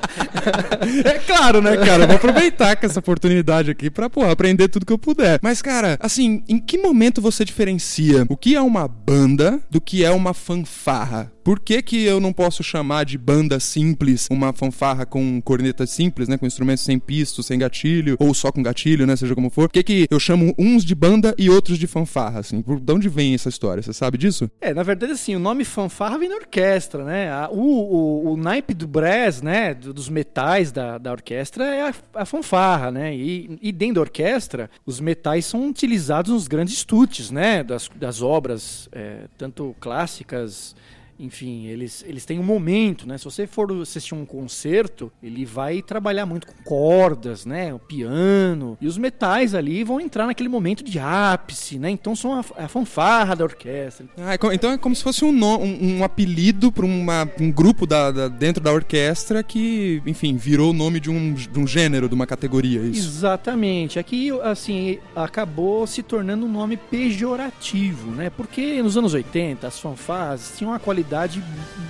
[1.05, 2.05] É claro, né, cara?
[2.05, 5.39] Eu Vou aproveitar com essa oportunidade aqui pra, pô, aprender tudo que eu puder.
[5.43, 10.05] Mas, cara, assim, em que momento você diferencia o que é uma banda do que
[10.05, 11.33] é uma fanfarra?
[11.45, 16.29] Por que, que eu não posso chamar de banda simples uma fanfarra com cornetas simples,
[16.29, 16.37] né?
[16.37, 19.17] Com com instrumentos sem pisto, sem gatilho, ou só com gatilho, né?
[19.17, 19.69] Seja como for.
[19.69, 22.63] Por que, que eu chamo uns de banda e outros de fanfarra, assim?
[22.63, 23.83] Por de onde vem essa história?
[23.83, 24.51] Você sabe disso?
[24.61, 27.31] É, na verdade, assim, o nome fanfarra vem da orquestra, né?
[27.31, 29.75] A- o, o, o naipe do brass, né?
[29.75, 33.15] do- dos metais da, da orquestra é a, a fanfarra, né?
[33.15, 37.65] E, e dentro da orquestra, os metais são utilizados nos grandes estudes, né?
[37.65, 40.75] Das, das obras, é, tanto clássicas.
[41.19, 43.17] Enfim, eles, eles têm um momento, né?
[43.17, 47.73] Se você for assistir um concerto, ele vai trabalhar muito com cordas, né?
[47.73, 48.77] O piano.
[48.81, 51.89] E os metais ali vão entrar naquele momento de ápice, né?
[51.91, 54.07] Então são a, a fanfarra da orquestra.
[54.19, 57.87] Ah, é então é como se fosse um, no- um, um apelido para um grupo
[57.87, 62.09] da, da- dentro da orquestra que, enfim, virou o nome de um, de um gênero,
[62.09, 63.09] de uma categoria, é isso.
[63.09, 63.99] Exatamente.
[63.99, 68.29] Aqui, assim, acabou se tornando um nome pejorativo, né?
[68.31, 71.06] Porque nos anos 80, as fanfarras tinham uma qualidade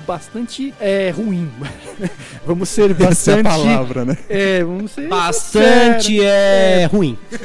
[0.06, 1.50] bastante é, ruim.
[2.46, 3.42] vamos ser Essa é a bastante...
[3.42, 4.16] palavra, né?
[4.28, 7.18] É, vamos ser Bastante é, ruim.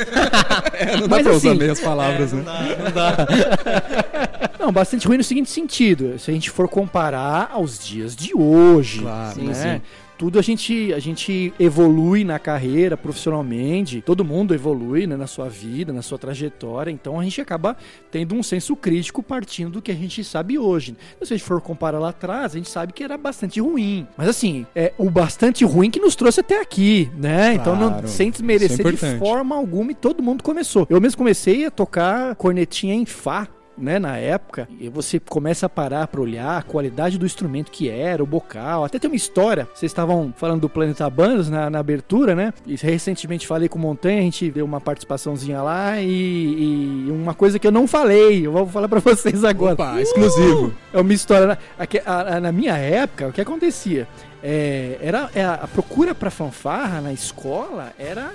[0.73, 2.43] É, não dá Mas pra usar assim, bem as palavras, né?
[4.59, 6.17] Não, bastante ruim no seguinte sentido.
[6.17, 9.35] Se a gente for comparar aos dias de hoje, Claro.
[9.35, 9.53] Sim, né?
[9.53, 9.81] sim.
[10.21, 14.01] Tudo a gente, a gente evolui na carreira, profissionalmente.
[14.01, 16.91] Todo mundo evolui né, na sua vida, na sua trajetória.
[16.91, 17.75] Então a gente acaba
[18.11, 20.95] tendo um senso crítico partindo do que a gente sabe hoje.
[21.15, 24.07] Então, se a gente for comparar lá atrás, a gente sabe que era bastante ruim.
[24.15, 27.55] Mas assim, é o bastante ruim que nos trouxe até aqui, né?
[27.55, 28.07] então, não, Claro.
[28.07, 29.17] sem é desmerecer de importante.
[29.17, 30.85] forma alguma, e todo mundo começou.
[30.87, 33.47] Eu mesmo comecei a tocar cornetinha em Fá,
[33.81, 37.89] né, na época, e você começa a parar pra olhar a qualidade do instrumento que
[37.89, 38.85] era, o bocal.
[38.85, 42.53] Até tem uma história, vocês estavam falando do Planeta Bandas na, na abertura, né?
[42.65, 47.33] E recentemente falei com o Montanha, a gente deu uma participaçãozinha lá e, e uma
[47.33, 49.73] coisa que eu não falei, eu vou falar pra vocês agora.
[49.73, 50.73] Opa, exclusivo.
[50.93, 51.47] É uma história.
[51.47, 54.07] Na, aque- a- a- na minha época, o que acontecia?
[54.43, 58.31] É, era, é, a procura pra fanfarra na escola era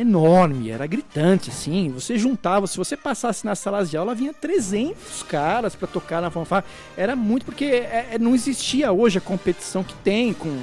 [0.00, 1.90] enorme, era gritante, assim.
[1.90, 6.30] Você juntava, se você passasse nas salas de aula, vinha 300 caras pra tocar na
[6.30, 6.64] fanfarra.
[6.96, 10.56] Era muito, porque é, é, não existia hoje a competição que tem com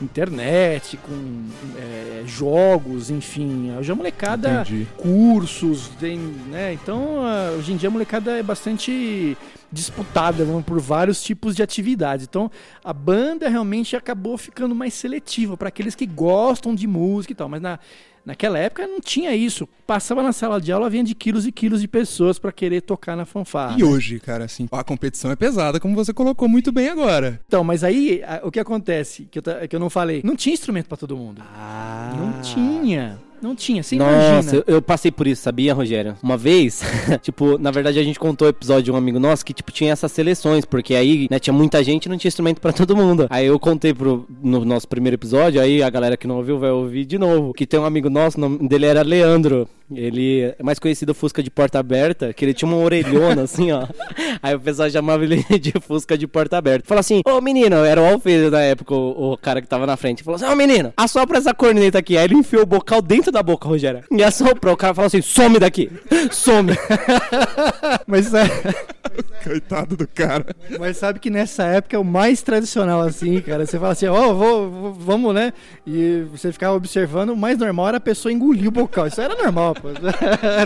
[0.00, 1.44] internet, com
[1.76, 3.72] é, jogos, enfim.
[3.78, 4.86] Hoje a molecada Entendi.
[4.96, 6.72] cursos, tem, né?
[6.72, 7.20] Então,
[7.56, 9.36] hoje em dia a molecada é bastante
[9.70, 12.26] disputada por vários tipos de atividades.
[12.28, 12.50] Então,
[12.84, 17.48] a banda realmente acabou ficando mais seletiva para aqueles que gostam de música e tal,
[17.48, 17.78] mas na
[18.24, 19.68] Naquela época não tinha isso.
[19.86, 23.16] Passava na sala de aula, vinha de quilos e quilos de pessoas para querer tocar
[23.16, 23.76] na fanfarra.
[23.78, 27.40] E hoje, cara, assim, a competição é pesada, como você colocou muito bem agora.
[27.46, 30.52] Então, mas aí a- o que acontece, que eu, que eu não falei, não tinha
[30.54, 31.42] instrumento para todo mundo.
[32.16, 33.18] Não tinha.
[33.42, 33.82] Não tinha.
[33.82, 34.64] Você Nossa, imagina.
[34.66, 36.16] eu, eu passei por isso, sabia, Rogério?
[36.22, 36.80] Uma vez,
[37.20, 39.92] tipo, na verdade a gente contou o episódio de um amigo nosso que, tipo, tinha
[39.92, 43.26] essas seleções, porque aí, né, tinha muita gente e não tinha instrumento pra todo mundo.
[43.28, 46.70] Aí eu contei pro, no nosso primeiro episódio, aí a galera que não ouviu vai
[46.70, 49.68] ouvir de novo, que tem um amigo nosso, o nome dele era Leandro.
[49.94, 53.86] Ele é mais conhecido Fusca de porta aberta, que ele tinha uma orelhona assim, ó.
[54.42, 56.86] Aí o pessoal chamava ele de Fusca de porta aberta.
[56.86, 59.96] Falou assim: Ô menino, era o Alfredo na época, o, o cara que tava na
[59.96, 60.22] frente.
[60.22, 62.16] Falou assim: Ô menino, assopra essa corneta aqui.
[62.16, 64.02] Aí ele enfiou o bocal dentro da boca, Rogério.
[64.10, 64.74] E assoprou.
[64.74, 65.90] O cara falou assim: some daqui,
[66.30, 66.72] some.
[68.06, 68.44] Mas, é,
[69.44, 70.46] Coitado do cara.
[70.78, 73.66] mas sabe que nessa época é o mais tradicional, assim, cara.
[73.66, 75.52] Você fala assim, ó, vou, vou- vamos, né?
[75.86, 79.06] E você ficava observando, o mais normal era a pessoa engolir o bocal.
[79.08, 79.88] Isso era normal, pô.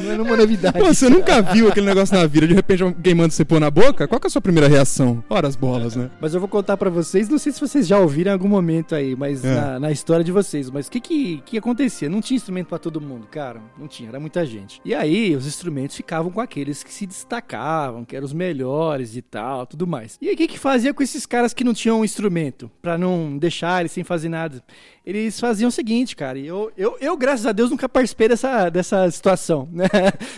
[0.02, 0.78] Não era uma novidade.
[0.78, 3.70] Pô, você nunca viu aquele negócio na vida, de repente alguém manda você pôr na
[3.70, 4.06] boca?
[4.06, 5.24] Qual que é a sua primeira reação?
[5.28, 6.10] Ora as bolas, né?
[6.20, 8.94] Mas eu vou contar pra vocês, não sei se vocês já ouviram em algum momento
[8.94, 9.54] aí, mas É.
[9.54, 12.08] na, na história de vocês, mas o que, que que acontecia?
[12.08, 14.80] Não tinha instrumento pra todo mundo, cara, não tinha, era muita gente.
[14.84, 19.22] E aí os instrumentos ficavam com aqueles que se destacavam, que eram os melhores e
[19.22, 20.18] tal, tudo mais.
[20.20, 22.96] E aí o que que fazia com esses caras que não tinham um instrumento, Pra
[22.98, 24.62] não deixar eles sem fazer nada?
[25.04, 29.08] Eles faziam o seguinte, cara, eu, eu, eu graças a Deus nunca participei dessa, dessa
[29.10, 29.86] situação, né?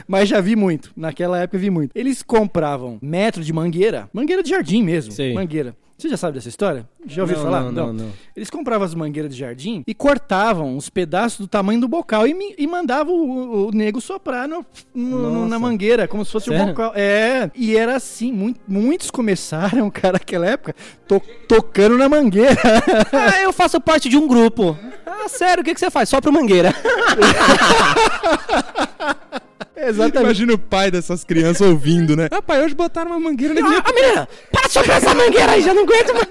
[0.07, 1.93] Mas já vi muito, naquela época vi muito.
[1.95, 5.33] Eles compravam metro de mangueira, mangueira de jardim mesmo, Sei.
[5.33, 5.75] mangueira.
[5.99, 6.89] Você já sabe dessa história?
[7.07, 7.61] Já ouviu Não, falar?
[7.65, 8.13] não, não, não.
[8.37, 12.33] Eles compravam as mangueiras de jardim e cortavam os pedaços do tamanho do bocal e,
[12.33, 16.53] me- e mandavam o, o nego soprar no, no- na mangueira, como se fosse o
[16.53, 16.69] Sério?
[16.69, 16.93] bocal.
[16.95, 20.73] É, e era assim, muito- muitos começaram, cara, naquela época,
[21.09, 22.57] to- tocando na mangueira.
[23.13, 24.79] Ah, eu faço parte de um grupo.
[25.21, 26.09] Ah, sério, o que, que você faz?
[26.09, 26.73] Só pro Mangueira.
[29.81, 30.19] Exatamente.
[30.19, 32.29] Imagina o pai dessas crianças ouvindo, né?
[32.31, 33.83] Ah, pai, hoje botaram uma mangueira na minha...
[33.85, 36.29] Ah, menina, para de soprar essa mangueira aí, já não aguento mais.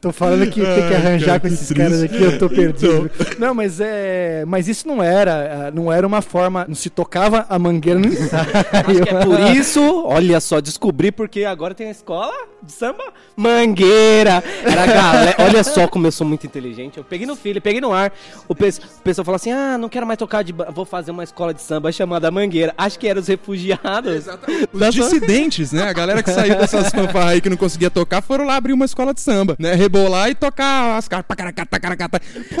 [0.00, 1.74] Tô falando que tem que Ai, arranjar cara, com esses triste.
[1.74, 3.10] caras aqui, eu tô perdido.
[3.12, 3.26] Então.
[3.38, 4.44] Não, mas é.
[4.46, 5.66] Mas isso não era.
[5.66, 6.64] ah, Não era uma forma.
[6.68, 8.30] Não se tocava a mangueira no ensaio.
[8.72, 12.32] Acho que é por isso, olha só, descobri porque agora tem a escola
[12.62, 13.02] de samba
[13.36, 14.42] Mangueira.
[14.64, 16.98] Era a galera, olha só como eu sou muito inteligente.
[16.98, 18.12] Eu peguei no filho, peguei no ar.
[18.46, 20.52] O, pe o pessoal falou assim: ah, não quero mais tocar de.
[20.74, 22.72] Vou fazer uma escola de samba chamada Mangueira.
[22.78, 24.14] Acho que eram os refugiados.
[24.14, 24.68] Exatamente.
[24.72, 25.82] Os Da- dissidentes, né?
[25.88, 28.84] A galera que saiu dessas fanfarras aí que não conseguia tocar foram lá abrir uma
[28.84, 29.74] escola de samba, né?
[29.88, 31.24] Rebolar e tocar as caras.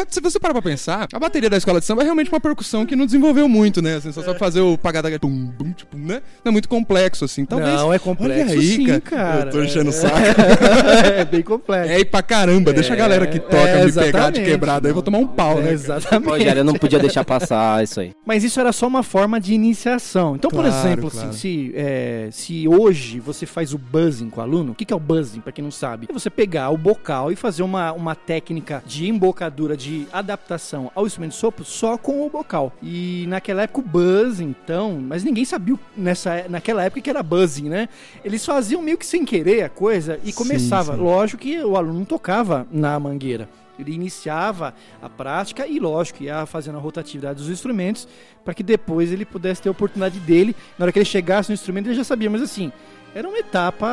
[0.08, 2.86] Se você parar pra pensar, a bateria da escola de samba é realmente uma percussão
[2.86, 3.96] que não desenvolveu muito, né?
[3.96, 6.22] Assim, só sabe fazer o pagada tum, bum, tipo, né?
[6.44, 7.44] Não é muito complexo, assim.
[7.44, 7.70] Talvez.
[7.74, 9.00] Não, é complexo Olha aí, sim, cara.
[9.02, 9.46] cara.
[9.46, 9.92] Eu tô enchendo o É.
[9.92, 10.16] saco.
[11.16, 11.92] é bem complexo.
[11.92, 12.72] É, e pra caramba.
[12.72, 15.26] Deixa a galera que toca é, me pegar de quebrada aí, eu vou tomar um
[15.26, 15.72] pau, É, né?
[15.72, 16.28] exatamente.
[16.30, 18.12] Rogério, eu não podia deixar passar isso aí.
[18.24, 20.34] Mas isso era só uma forma de iniciação.
[20.34, 21.28] Então, por Claro, exemplo, claro.
[21.28, 24.92] assim, se, é, se hoje você faz o buzzing com o aluno, o que, que
[24.92, 26.06] é o buzzing, pra quem não sabe?
[26.08, 31.06] É você pegar o bocal e fazer uma, uma técnica de embocadura, de adaptação ao
[31.06, 32.72] instrumento de sopro só com o bocal.
[32.82, 37.68] E naquela época o buzzing, então, mas ninguém sabia nessa, naquela época que era buzzing,
[37.68, 37.88] né?
[38.24, 40.94] Eles faziam meio que sem querer a coisa e Sim, começava.
[40.94, 41.00] sim.
[41.00, 43.48] Lógico que o aluno não tocava na mangueira.
[43.78, 48.08] Ele iniciava a prática e, lógico, ia fazendo a rotatividade dos instrumentos
[48.44, 50.56] para que depois ele pudesse ter a oportunidade dele.
[50.76, 52.28] Na hora que ele chegasse no instrumento, ele já sabia.
[52.28, 52.72] Mas, assim,
[53.14, 53.86] era uma etapa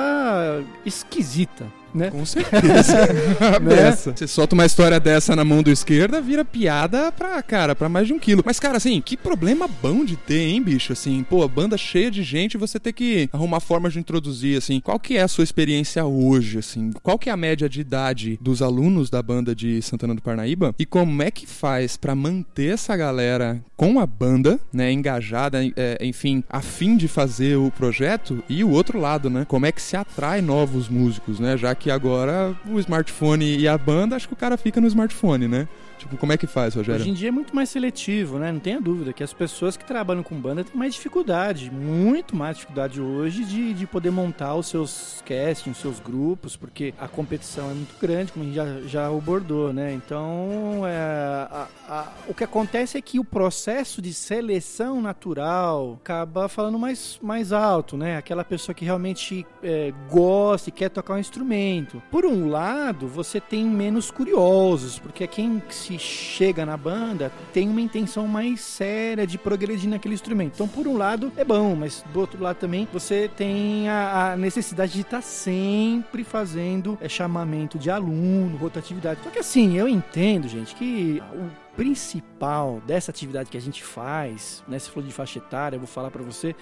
[0.83, 2.11] esquisita, né?
[2.11, 3.07] Com certeza.
[3.55, 4.13] A beça.
[4.15, 8.07] Você solta uma história dessa na mão do esquerda, vira piada pra, cara, pra mais
[8.07, 8.43] de um quilo.
[8.45, 10.93] Mas, cara, assim, que problema bom de ter, hein, bicho?
[10.93, 14.79] Assim, pô, banda cheia de gente, você ter que arrumar formas de introduzir, assim.
[14.79, 16.91] Qual que é a sua experiência hoje, assim?
[17.01, 20.75] Qual que é a média de idade dos alunos da banda de Santana do Parnaíba?
[20.77, 25.97] E como é que faz pra manter essa galera com a banda, né, engajada, é,
[26.01, 28.43] enfim, a fim de fazer o projeto?
[28.49, 29.45] E o outro lado, né?
[29.47, 31.57] Como é que se atrai novos músicos, né?
[31.57, 35.47] Já que agora o smartphone e a banda, acho que o cara fica no smartphone,
[35.47, 35.67] né?
[35.97, 37.01] Tipo, como é que faz, Rogério?
[37.01, 38.51] Hoje em dia é muito mais seletivo, né?
[38.51, 42.57] Não tenha dúvida que as pessoas que trabalham com banda têm mais dificuldade, muito mais
[42.57, 47.71] dificuldade hoje de, de poder montar os seus castings, os seus grupos, porque a competição
[47.71, 49.93] é muito grande, como a gente já, já abordou, né?
[49.93, 56.47] Então, é, a- a- o que acontece é que o processo de seleção natural acaba
[56.49, 58.17] falando mais, mais alto, né?
[58.17, 62.01] Aquela pessoa que realmente é, gosta e quer tocar um instrumento.
[62.11, 67.81] Por um lado, você tem menos curiosos, porque quem se chega na banda tem uma
[67.81, 70.53] intenção mais séria de progredir naquele instrumento.
[70.55, 74.37] Então, por um lado, é bom, mas do outro lado também você tem a, a
[74.37, 79.19] necessidade de estar sempre fazendo é, chamamento de aluno, rotatividade.
[79.23, 84.63] Só que assim, eu entendo, gente, que o principal dessa atividade que a gente faz,
[84.67, 84.79] né?
[84.79, 86.55] Se falou de faixa etária, eu vou falar pra você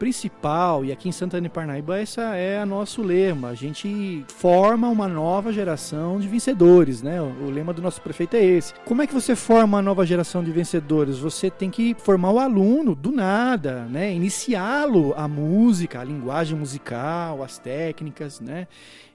[0.00, 3.48] principal, e aqui em Santana e Parnaíba, essa é a nosso lema.
[3.48, 7.20] A gente forma uma nova geração de vencedores, né?
[7.20, 8.72] O, lema do nosso prefeito é esse.
[8.86, 11.18] Como é que você forma uma nova geração de vencedores?
[11.18, 14.10] Você tem que formar o aluno do nada, né?
[14.14, 18.68] Iniciá-lo a música, a linguagem musical, as técnicas, né?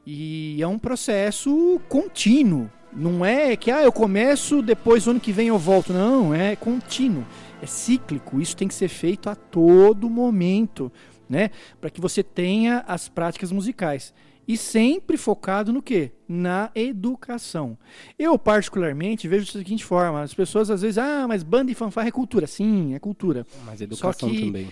[0.05, 2.69] E é um processo contínuo.
[2.93, 5.91] Não é que ah, eu começo, depois ano que vem eu volto.
[5.91, 7.25] Não, é contínuo
[7.65, 10.91] é cíclico, isso tem que ser feito a todo momento,
[11.29, 11.49] né?
[11.81, 14.13] Para que você tenha as práticas musicais.
[14.47, 16.11] E sempre focado no quê?
[16.27, 17.75] Na educação.
[18.17, 22.09] Eu, particularmente, vejo da seguinte forma: as pessoas às vezes, ah, mas banda e fanfarra
[22.09, 22.45] é cultura.
[22.45, 23.45] Sim, é cultura.
[23.65, 24.67] Mas educação que- também.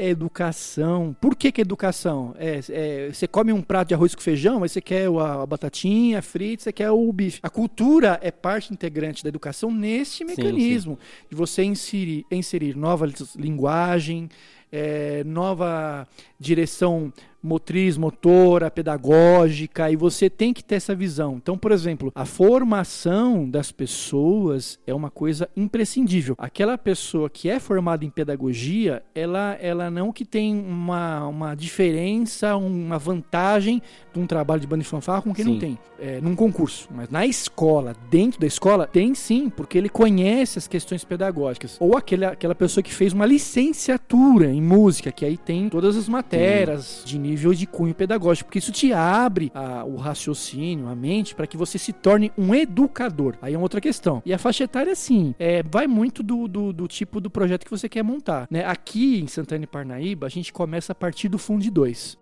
[0.00, 1.16] É educação.
[1.20, 2.32] Por que, que educação?
[2.38, 5.44] É, é, você come um prato de arroz com feijão, mas você quer o- a,
[5.44, 7.40] batatinha frita, você quer o bife.
[7.42, 10.96] A cultura é parte integrante da educação nesse mecanismo
[11.28, 13.06] de você inserir, inserir nova
[13.36, 14.28] linguagem,
[14.70, 16.06] é, nova
[16.38, 21.36] direção motriz, motora, pedagógica, e você tem que ter essa visão.
[21.36, 26.34] Então, por exemplo, a formação das pessoas é uma coisa imprescindível.
[26.36, 32.56] Aquela pessoa que é formada em pedagogia, ela, ela não que tem uma, uma diferença,
[32.56, 33.80] uma vantagem
[34.12, 35.52] de um trabalho de banda e fanfarra com quem Sim.
[35.52, 36.88] não tem, é, num concurso.
[36.92, 41.76] Mas na escola, dentro da escola, tem sim, porque ele conhece as questões pedagógicas.
[41.78, 46.08] Ou aquele, aquela pessoa que fez uma licenciatura em música, que aí tem todas as
[46.08, 51.34] matérias de nível de cunho pedagógico, porque isso te abre a- o raciocínio, a mente,
[51.34, 53.36] para que você se torne um educador.
[53.40, 54.22] Aí é outra questão.
[54.24, 57.70] E a faixa etária, sim, é, vai muito do, do, do tipo do projeto que
[57.70, 58.46] você quer montar.
[58.50, 58.64] Né?
[58.64, 62.16] Aqui em Santana e Parnaíba, a gente começa a partir do Fundo 2.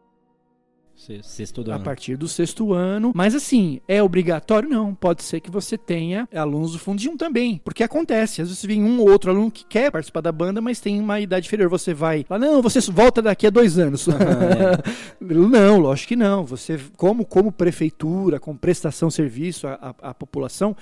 [1.22, 1.84] Sexto do a ano.
[1.84, 3.12] partir do sexto ano.
[3.14, 4.68] Mas assim, é obrigatório?
[4.68, 4.94] Não.
[4.94, 7.60] Pode ser que você tenha alunos do Fundo de um também.
[7.62, 8.40] Porque acontece.
[8.40, 11.20] Às vezes vem um ou outro aluno que quer participar da banda, mas tem uma
[11.20, 11.68] idade inferior.
[11.68, 14.08] Você vai lá, não, você volta daqui a dois anos.
[15.20, 16.44] não, lógico que não.
[16.46, 20.76] Você, como, como prefeitura, como prestação de serviço à, à- à população,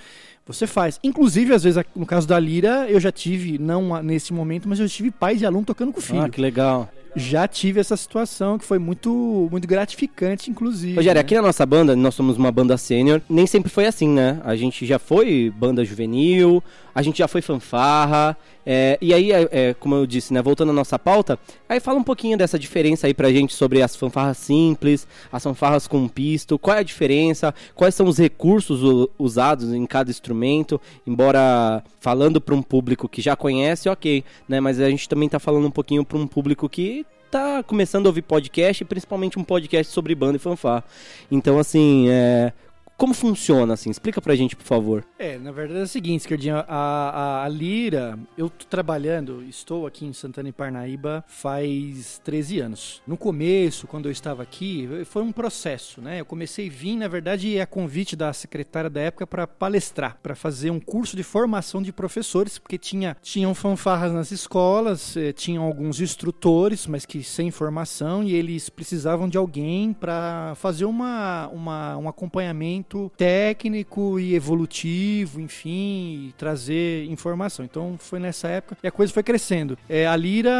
[0.45, 0.99] você faz.
[1.03, 4.87] Inclusive, às vezes, no caso da Lira, eu já tive, não nesse momento, mas eu
[4.87, 6.21] tive pais de aluno tocando com o filho.
[6.21, 6.89] Ah, que legal.
[7.15, 10.95] Já tive essa situação que foi muito, muito gratificante, inclusive.
[10.95, 11.21] Rogério, né?
[11.21, 14.41] aqui na nossa banda, nós somos uma banda sênior, nem sempre foi assim, né?
[14.43, 16.61] A gente já foi banda juvenil,
[16.95, 20.69] a gente já foi fanfarra, é, e aí, é, é, como eu disse, né, voltando
[20.69, 21.37] à nossa pauta,
[21.67, 25.87] aí fala um pouquinho dessa diferença aí pra gente sobre as fanfarras simples, as fanfarras
[25.87, 31.83] com pisto, qual é a diferença, quais são os recursos usados em cada instrumento, embora
[31.99, 35.67] falando pra um público que já conhece, ok, né, mas a gente também tá falando
[35.67, 40.15] um pouquinho pra um público que tá começando a ouvir podcast, principalmente um podcast sobre
[40.15, 40.85] banda e fanfarra.
[41.29, 42.53] Então, assim, é...
[42.97, 43.89] como funciona, assim?
[43.89, 45.05] Explica pra gente, por favor.
[45.19, 49.85] É, na verdade é o seguinte, Esquerdinha, a, a, a Lira, eu tô trabalhando, estou
[49.85, 53.01] aqui em Santana e Parnaíba faz 13 anos.
[53.05, 56.21] No começo, quando eu estava aqui, foi um processo, né?
[56.21, 60.35] Eu comecei a vir, na verdade, a convite da secretária da época para palestrar, para
[60.35, 65.63] fazer um curso de formação de professores, porque tinha, tinham fanfarras nas escolas, eh, tinham
[65.63, 71.97] alguns instrutores, mas que sem formação, e eles precisavam de alguém para fazer uma, uma,
[71.97, 72.84] um acompanhamento
[73.17, 77.65] técnico e evolutivo, enfim, e trazer informação.
[77.65, 79.77] Então foi nessa época e a coisa foi crescendo.
[79.89, 80.51] É, a Lira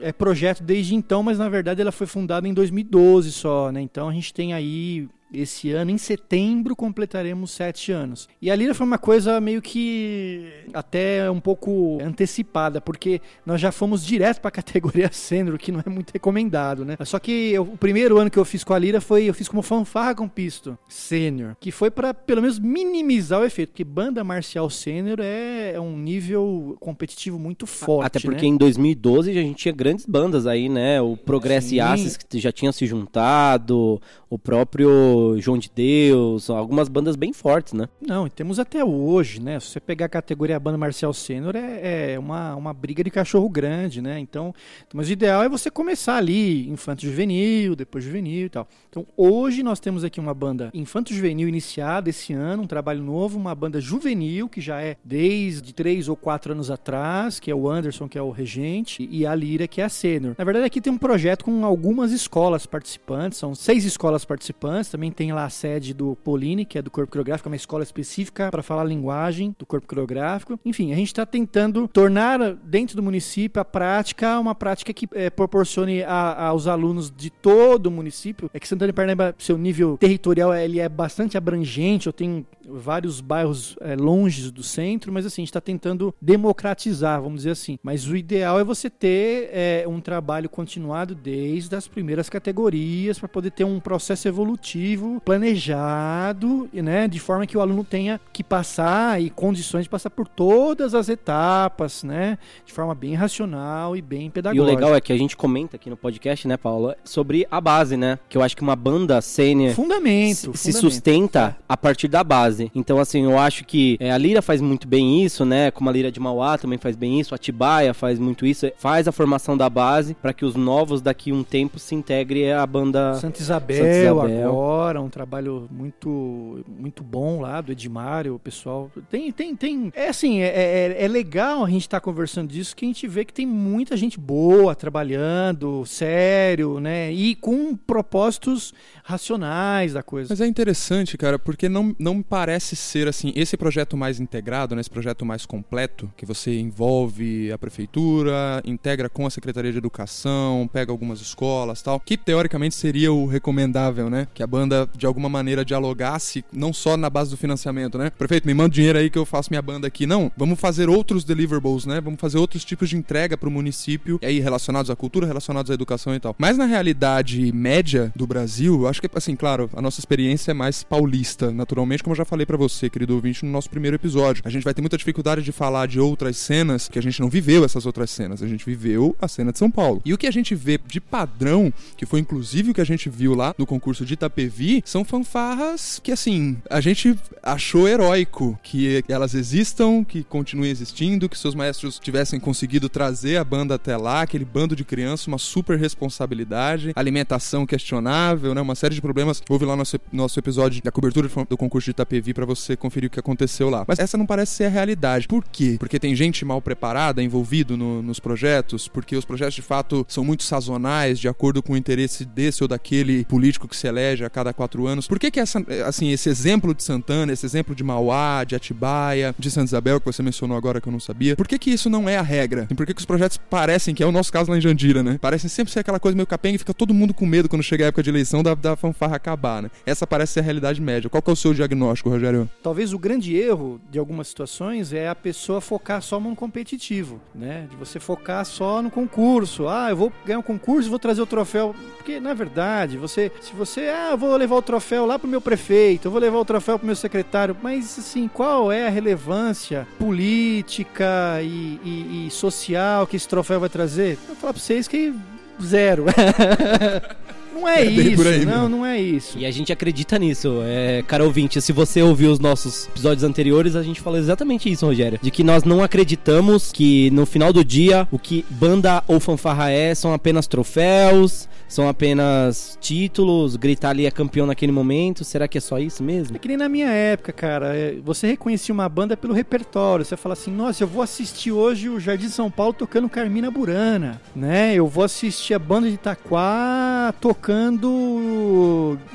[0.00, 3.80] é projeto desde então, mas na verdade ela foi fundada em 2012 só, né?
[3.80, 8.28] Então a gente tem aí esse ano, em setembro, completaremos sete anos.
[8.40, 13.72] E a Lira foi uma coisa meio que até um pouco antecipada, porque nós já
[13.72, 16.96] fomos direto para a categoria sênior, o que não é muito recomendado, né?
[17.04, 19.48] Só que eu- o primeiro ano que eu fiz com a Lira foi, eu fiz
[19.48, 24.22] como fanfarra com pisto sênior, que foi para pelo menos minimizar o efeito, porque banda
[24.24, 28.48] marcial sênior é, é um nível competitivo muito forte, Até porque né?
[28.48, 31.00] em 2012 a gente tinha grandes bandas aí, né?
[31.00, 31.76] O Progress Sim.
[31.76, 37.32] e Aces que já tinham se juntado, o próprio João de Deus, algumas bandas bem
[37.32, 37.88] fortes, né?
[38.00, 39.58] Não, e temos até hoje, né?
[39.60, 43.48] Se você pegar a categoria banda marcial sênior, é, é uma, uma briga de cachorro
[43.48, 44.18] grande, né?
[44.18, 44.54] Então,
[44.92, 48.68] mas o ideal é você começar ali, infanto juvenil, depois juvenil e tal.
[48.88, 53.38] Então, hoje nós temos aqui uma banda infanto juvenil iniciada esse ano, um trabalho novo,
[53.38, 57.68] uma banda juvenil, que já é desde três ou quatro anos atrás, que é o
[57.68, 60.34] Anderson, que é o regente, e a Lira, que é a sênior.
[60.36, 65.11] Na verdade, aqui tem um projeto com algumas escolas participantes, são seis escolas participantes, também
[65.12, 68.50] tem lá a sede do Poline, que é do corpo coreográfico, é uma escola específica
[68.50, 70.58] para falar a linguagem do corpo coreográfico.
[70.64, 75.30] Enfim, a gente está tentando tornar dentro do município a prática uma prática que eh,
[75.30, 78.50] proporcione a- aos alunos de todo o município.
[78.54, 83.20] É que Santana e Parnaíba, seu nível territorial, ele é bastante abrangente, eu tenho vários
[83.20, 87.78] bairros eh, longe do centro, mas assim, a gente está tentando democratizar, vamos dizer assim.
[87.82, 93.28] Mas o ideal é você ter eh, um trabalho continuado desde as primeiras categorias para
[93.28, 98.42] poder ter um processo evolutivo planejado, e, né, de forma que o aluno tenha que
[98.44, 104.02] passar e condições de passar por todas as etapas, né, de forma bem racional e
[104.02, 104.62] bem E pedagógica.
[104.62, 107.96] o legal é que a gente comenta aqui no podcast, né, Paula, sobre a base,
[107.96, 108.18] né?
[108.28, 110.80] Que eu acho que uma banda sênior Fundamento, se, se fundamento.
[110.80, 112.51] sustenta a partir da base.
[112.74, 115.70] Então, assim, eu acho que é, a Lira faz muito bem isso, né?
[115.70, 119.06] Como a Lira de Mauá também faz bem isso, a Atibaia faz muito isso, faz
[119.08, 122.66] a formação da base para que os novos daqui a um tempo se integrem à
[122.66, 123.14] banda.
[123.14, 124.48] Santa Isabel, Santa Isabel.
[124.48, 128.90] agora, um trabalho muito muito bom lá do Edmário, o pessoal.
[129.10, 129.92] Tem, tem, tem.
[129.94, 133.24] É assim, é, é, é legal a gente estar conversando disso, que a gente vê
[133.24, 137.12] que tem muita gente boa trabalhando, sério, né?
[137.12, 138.72] E com propósitos
[139.02, 140.28] racionais da coisa.
[140.30, 144.74] Mas é interessante, cara, porque não, não me parece ser assim, esse projeto mais integrado,
[144.74, 149.78] né, esse projeto mais completo, que você envolve a prefeitura, integra com a Secretaria de
[149.78, 154.26] Educação, pega algumas escolas tal, que teoricamente seria o recomendável, né?
[154.32, 158.10] Que a banda de alguma maneira dialogasse, não só na base do financiamento, né?
[158.10, 160.06] Prefeito, me manda dinheiro aí que eu faço minha banda aqui.
[160.06, 162.00] Não, vamos fazer outros deliverables, né?
[162.00, 165.74] Vamos fazer outros tipos de entrega pro município, e aí relacionados à cultura, relacionados à
[165.74, 166.34] educação e tal.
[166.38, 170.54] Mas na realidade média do Brasil, eu acho que, assim, claro, a nossa experiência é
[170.54, 174.42] mais paulista, naturalmente, como eu já falei pra você, querido ouvinte, no nosso primeiro episódio.
[174.46, 177.28] A gente vai ter muita dificuldade de falar de outras cenas que a gente não
[177.28, 178.42] viveu essas outras cenas.
[178.42, 180.00] A gente viveu a cena de São Paulo.
[180.04, 183.08] E o que a gente vê de padrão, que foi inclusive o que a gente
[183.08, 189.04] viu lá no concurso de Itapevi, são fanfarras que, assim, a gente achou heróico que
[189.08, 194.22] elas existam, que continuem existindo, que seus maestros tivessem conseguido trazer a banda até lá,
[194.22, 198.60] aquele bando de crianças, uma super responsabilidade, alimentação questionável, né?
[198.60, 199.40] Uma série de problemas.
[199.48, 203.10] Houve lá nosso, nosso episódio da cobertura do concurso de Itapevi para você conferir o
[203.10, 203.84] que aconteceu lá.
[203.86, 205.28] Mas essa não parece ser a realidade.
[205.28, 205.76] Por quê?
[205.78, 210.24] Porque tem gente mal preparada envolvido no, nos projetos, porque os projetos de fato são
[210.24, 214.30] muito sazonais, de acordo com o interesse desse ou daquele político que se elege a
[214.30, 215.06] cada quatro anos.
[215.06, 219.32] Por que que essa, assim, esse exemplo de Santana, esse exemplo de Mauá, de Atibaia,
[219.38, 221.88] de Santa Isabel, que você mencionou agora que eu não sabia, por que que isso
[221.88, 222.66] não é a regra?
[222.68, 225.04] E por que que os projetos parecem, que é o nosso caso lá em Jandira,
[225.04, 225.18] né?
[225.20, 227.84] Parecem sempre ser aquela coisa meio capenga e fica todo mundo com medo quando chega
[227.84, 229.70] a época de eleição da, da fanfarra acabar, né?
[229.84, 231.08] Essa parece ser a realidade média.
[231.08, 232.48] Qual que é o seu diagnóstico, Rogério?
[232.62, 237.66] Talvez o grande erro de algumas situações é a pessoa focar só no competitivo, né?
[237.70, 239.68] De você focar só no concurso.
[239.68, 241.74] Ah, eu vou ganhar um concurso, vou trazer o troféu.
[241.96, 245.40] Porque, na verdade, você, se você, ah, eu vou levar o troféu lá pro meu
[245.40, 249.86] prefeito, eu vou levar o troféu pro meu secretário, mas, assim, qual é a relevância
[249.98, 254.18] política e, e, e social que esse troféu vai trazer?
[254.22, 255.14] Eu vou falar pra vocês que
[255.62, 256.06] zero.
[257.62, 258.68] Não é, É isso, por aí não, mesmo.
[258.68, 259.38] não é isso.
[259.38, 260.60] E a gente acredita nisso.
[260.64, 264.84] É, cara ouvinte, se você ouviu os nossos episódios anteriores, a gente falou exatamente isso,
[264.86, 265.18] Rogério.
[265.22, 269.70] De que nós não acreditamos que no final do dia o que banda ou fanfarra
[269.70, 275.24] é são apenas troféus, são apenas títulos, gritar ali é campeão naquele momento.
[275.24, 276.36] Será que é só isso mesmo?
[276.36, 277.74] É que nem na minha época, cara.
[277.76, 280.04] é, Você reconhecia uma banda pelo repertório.
[280.04, 284.20] Você fala assim, nossa, eu vou assistir hoje o Jardim São Paulo tocando Carmina Burana,
[284.36, 284.74] né?
[284.74, 287.51] Eu vou assistir a banda de Itaquá tocando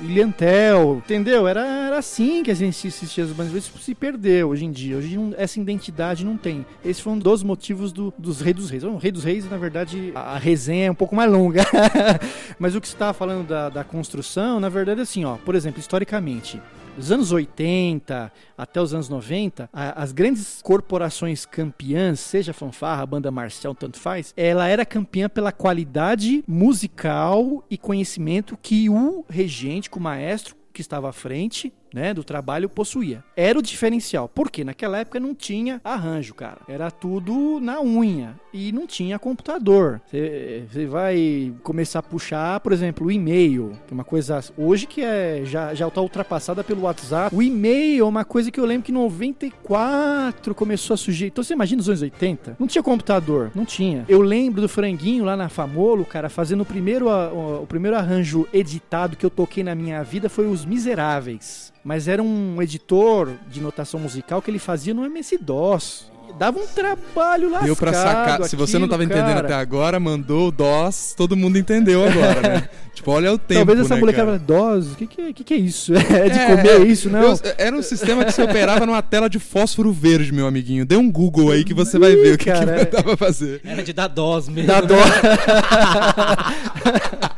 [0.02, 1.48] Ilhantel, entendeu?
[1.48, 3.54] Era, era assim que a gente assistia as bandas.
[3.54, 4.98] Isso se perdeu hoje em dia.
[4.98, 6.66] Hoje não- essa identidade não tem.
[6.84, 8.84] Esse foi um dos motivos do- dos Reis dos Reis.
[8.84, 11.64] O Rei dos Reis, na verdade, a, resenha é um pouco mais longa.
[12.60, 15.36] Mas o que você estava falando da, da construção, na verdade, assim, ó.
[15.38, 16.62] Por exemplo, historicamente,
[16.98, 23.30] dos anos 80 até os anos 90, a- as grandes corporações campeãs, seja fanfarra, banda
[23.32, 29.98] marcial, tanto faz, ela era campeã pela qualidade musical e conhecimento que o regente, que
[29.98, 33.24] o maestro que estava à frente né, do trabalho possuía.
[33.36, 34.30] Era o diferencial.
[34.34, 36.60] Porque naquela época não tinha arranjo, cara.
[36.68, 38.36] Era tudo na unha.
[38.54, 40.02] E não tinha computador.
[40.12, 43.78] Você vai começar a puxar, por exemplo, o e-mail.
[43.88, 47.36] Que é uma coisa hoje que é, já, já está ultrapassada pelo WhatsApp.
[47.36, 51.28] O e-mail é uma coisa que eu lembro que em 94 começou a surgir.
[51.28, 52.56] Então você imagina os anos 80?
[52.60, 53.52] Não tinha computador.
[53.54, 54.06] Não tinha.
[54.08, 59.16] Eu lembro do Franguinho lá na Famolo, cara, fazendo o primeiro, o primeiro arranjo editado
[59.16, 61.74] que eu toquei na minha vida foi Os Miseráveis.
[61.88, 66.12] Mas era um editor de notação musical que ele fazia no MS-DOS.
[66.38, 68.44] Dava um trabalho lascado Deu pra sacar.
[68.44, 69.48] Se você não tava aquilo, entendendo cara.
[69.48, 72.70] até agora, mandou o DOS, todo mundo entendeu agora, né?
[72.94, 74.44] tipo, olha o tempo, Talvez essa né, molecada cara?
[74.46, 75.94] fala, DOS, o que, que, é- que, que é isso?
[76.14, 77.22] É de É, comer é, isso, não?
[77.22, 80.86] eu- era um sistema que se operava numa tela de fósforo verde, meu amiguinho.
[80.86, 83.62] Dê um Google aí que você vai ver o que, cara, que dá pra fazer.
[83.64, 84.68] Era de dar dose mesmo.
[84.68, 84.98] Dá dó.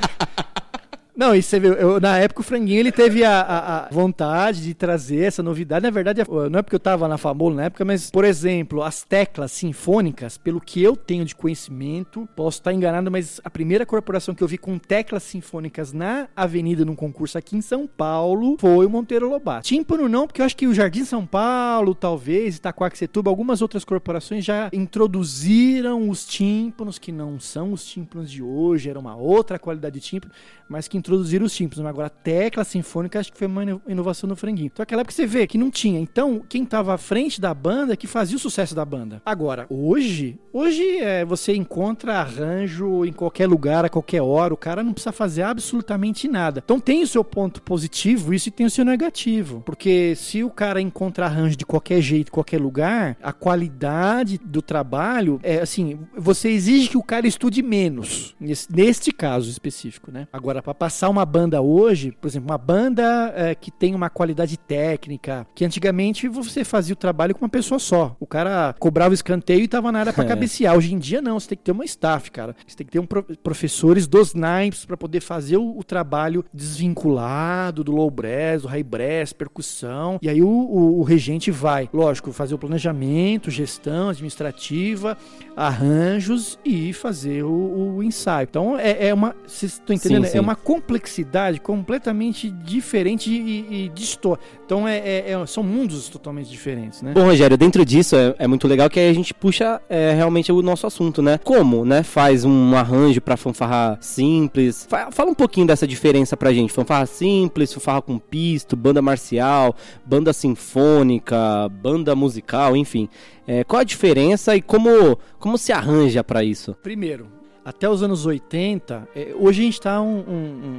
[1.19, 4.63] Não, e você viu, eu- na época o Franguinho ele teve a, a- a vontade
[4.63, 5.83] de trazer essa novidade.
[5.83, 9.03] Na verdade, não é porque eu tava na Famolo na época, mas, por exemplo, as
[9.03, 14.33] teclas sinfônicas, pelo que eu tenho de conhecimento, posso estar enganado, mas a primeira corporação
[14.33, 18.85] que eu vi com teclas sinfônicas na avenida num concurso aqui em São Paulo foi
[18.85, 19.67] o Monteiro Lobato.
[19.67, 24.45] Tímpano não, porque eu acho que o Jardim São Paulo, talvez, Itacoaxetuba, algumas outras corporações
[24.45, 29.99] já introduziram os tímpanos, que não são os tímpanos de hoje, era uma outra qualidade
[29.99, 30.33] de tímpano,
[30.69, 31.85] mas que introduziram os tímpanos.
[31.85, 34.67] Agora, a tecla sinfônica, acho que foi uma ino- inovação no franguinho.
[34.71, 35.99] Então, aquela época você vê que não tinha.
[35.99, 39.21] Então, quem tava à frente da banda é que fazia o sucesso da banda.
[39.25, 44.53] Agora, hoje, hoje é, você encontra arranjo em qualquer lugar, a qualquer hora.
[44.53, 46.61] O cara não precisa fazer absolutamente nada.
[46.63, 49.61] Então, tem o seu ponto positivo, isso e tem o seu negativo.
[49.65, 55.39] Porque se o cara encontra arranjo de qualquer jeito, qualquer lugar, a qualidade do trabalho
[55.41, 58.35] é assim, você exige que o cara estude menos,
[58.69, 60.27] neste caso específico, né?
[60.31, 64.57] Agora, para passar uma banda hoje, por exemplo, uma banda é, que tem uma qualidade
[64.57, 68.15] técnica, que antigamente você fazia o trabalho com uma pessoa só.
[68.19, 70.27] O cara cobrava o escanteio e tava na área para É.
[70.27, 70.75] cabecear.
[70.75, 72.55] Hoje em dia, não, você tem que ter uma staff, cara.
[72.67, 76.43] Você tem que ter um pro- professores dos naipes para poder fazer o, o trabalho
[76.53, 80.17] desvinculado do low brass, do high brass, percussão.
[80.21, 85.17] E aí o, o- o regente vai, lógico, fazer o planejamento, gestão administrativa,
[85.55, 88.47] arranjos e fazer o, o ensaio.
[88.49, 90.25] Então é, é uma, vocês estão entendendo?
[90.25, 90.37] Sim, sim.
[90.37, 90.55] É uma
[90.89, 94.37] complexidade completamente diferente e, e distor.
[94.65, 97.11] Então é, é- é- são mundos totalmente diferentes, né?
[97.13, 100.51] Bom, Rogério, dentro disso é, é muito legal que aí a gente puxa é, realmente
[100.51, 101.37] o nosso assunto, né?
[101.43, 102.01] Como, né?
[102.03, 104.85] Faz um arranjo pra fanfarra simples.
[104.89, 106.73] Fa- Fala um pouquinho dessa diferença pra gente.
[106.73, 109.75] Fanfarra simples, fanfarra com pisto, banda marcial,
[110.05, 111.37] banda sinfônica,
[111.81, 113.07] banda musical, enfim.
[113.47, 116.75] É, qual a diferença e como, como se arranja pra isso?
[116.83, 117.27] Primeiro,
[117.69, 120.31] até os anos 80, eh, hoje a gente está um, um-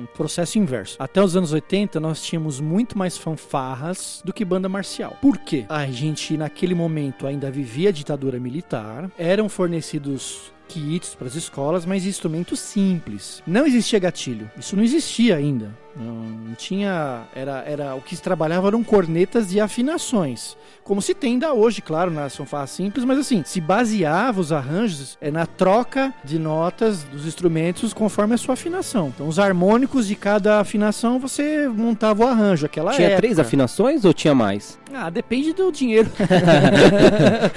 [0.03, 0.97] um processo inverso.
[0.99, 5.17] Até os anos 80 nós tínhamos muito mais fanfarras do que banda marcial.
[5.23, 5.67] Por quê?
[5.69, 11.85] A gente naquele momento ainda vivia a ditadura militar, eram fornecidos kits para as escolas,
[11.85, 13.43] mas instrumentos simples.
[13.47, 14.49] Não existia gatilho.
[14.59, 15.77] Isso não existia ainda.
[15.97, 17.23] Não, não tinha.
[17.35, 20.57] Era, era o que se trabalhava eram cornetas e afinações.
[20.85, 25.17] Como se tem ainda hoje, claro, na fanfarra simples, mas assim, se baseava os arranjos
[25.21, 29.09] é, na troca de notas dos instrumentos conforme a sua afinação.
[29.15, 32.67] Então, os harmônicos de cada afinação você montava o arranjo.
[32.67, 33.23] Aquela tinha época.
[33.23, 34.79] três afinações ou tinha mais?
[34.93, 36.11] Ah, depende do dinheiro.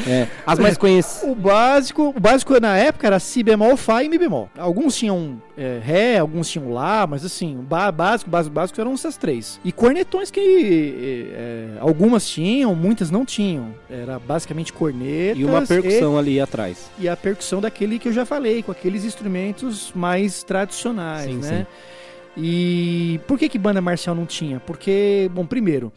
[0.08, 1.30] É, as mais conhecidas.
[1.30, 4.50] O básico, o básico na época era si bemol, fá e mi bemol.
[4.58, 7.92] Alguns tinham é, ré, alguns tinham lá, mas assim, o ba-
[8.30, 9.60] básico, básico, básico eram essas três.
[9.64, 13.74] E cornetões que é, algumas tinham, muitas não tinham.
[13.90, 16.90] Era basicamente cornetas E uma percussão ali atrás.
[16.98, 21.38] e, e a percussão daquele que eu já falei, com aqueles instrumentos mais tradicionais, Sim,
[21.38, 21.68] né?
[22.36, 24.60] E por que que banda marcial não tinha?
[24.60, 25.94] Porque, bom, primeiro,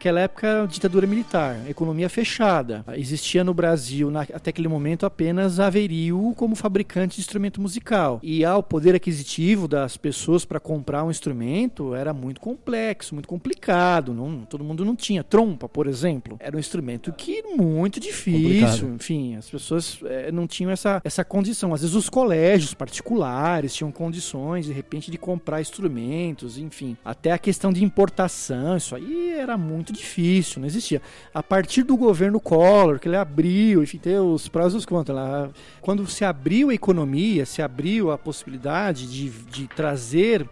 [0.00, 2.82] Aquela época, ditadura militar, economia fechada.
[2.94, 8.18] Existia no Brasil, na- até aquele momento, apenas a Averil como fabricante de instrumento musical.
[8.22, 13.28] E ah, o poder aquisitivo das pessoas para comprar um instrumento era muito complexo, muito
[13.28, 14.14] complicado.
[14.14, 15.22] Não, todo mundo não tinha.
[15.22, 18.40] Trompa, por exemplo, era um instrumento que muito difícil.
[18.40, 18.94] Complicado.
[18.94, 21.74] Enfim, as pessoas eh, não tinham essa, essa condição.
[21.74, 26.96] Às vezes os colégios particulares tinham condições, de repente, de comprar instrumentos, enfim.
[27.04, 31.00] Até a questão de importação, isso aí era muito difícil, não existia.
[31.32, 35.16] A partir do governo Collor, que ele abriu, enfim, tem os prós e os contras
[35.16, 35.50] lá.
[35.80, 40.48] Quando se abriu a economia, se abriu a possibilidade de, de trazer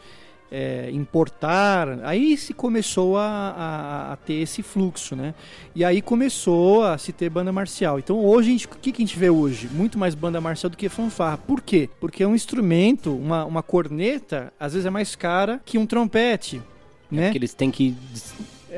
[0.51, 5.35] é, importar, aí se começou a, a- a ter esse fluxo, né?
[5.75, 7.99] E aí começou a se ter banda marcial.
[7.99, 9.69] Então hoje, gente- o que, que a gente vê hoje?
[9.71, 11.37] Muito mais banda marcial do que fanfarra.
[11.37, 11.91] Por quê?
[12.01, 16.63] Porque um instrumento, uma, uma corneta, às vezes é mais cara que um trompete,
[17.11, 17.25] né?
[17.25, 17.95] Porque eles têm que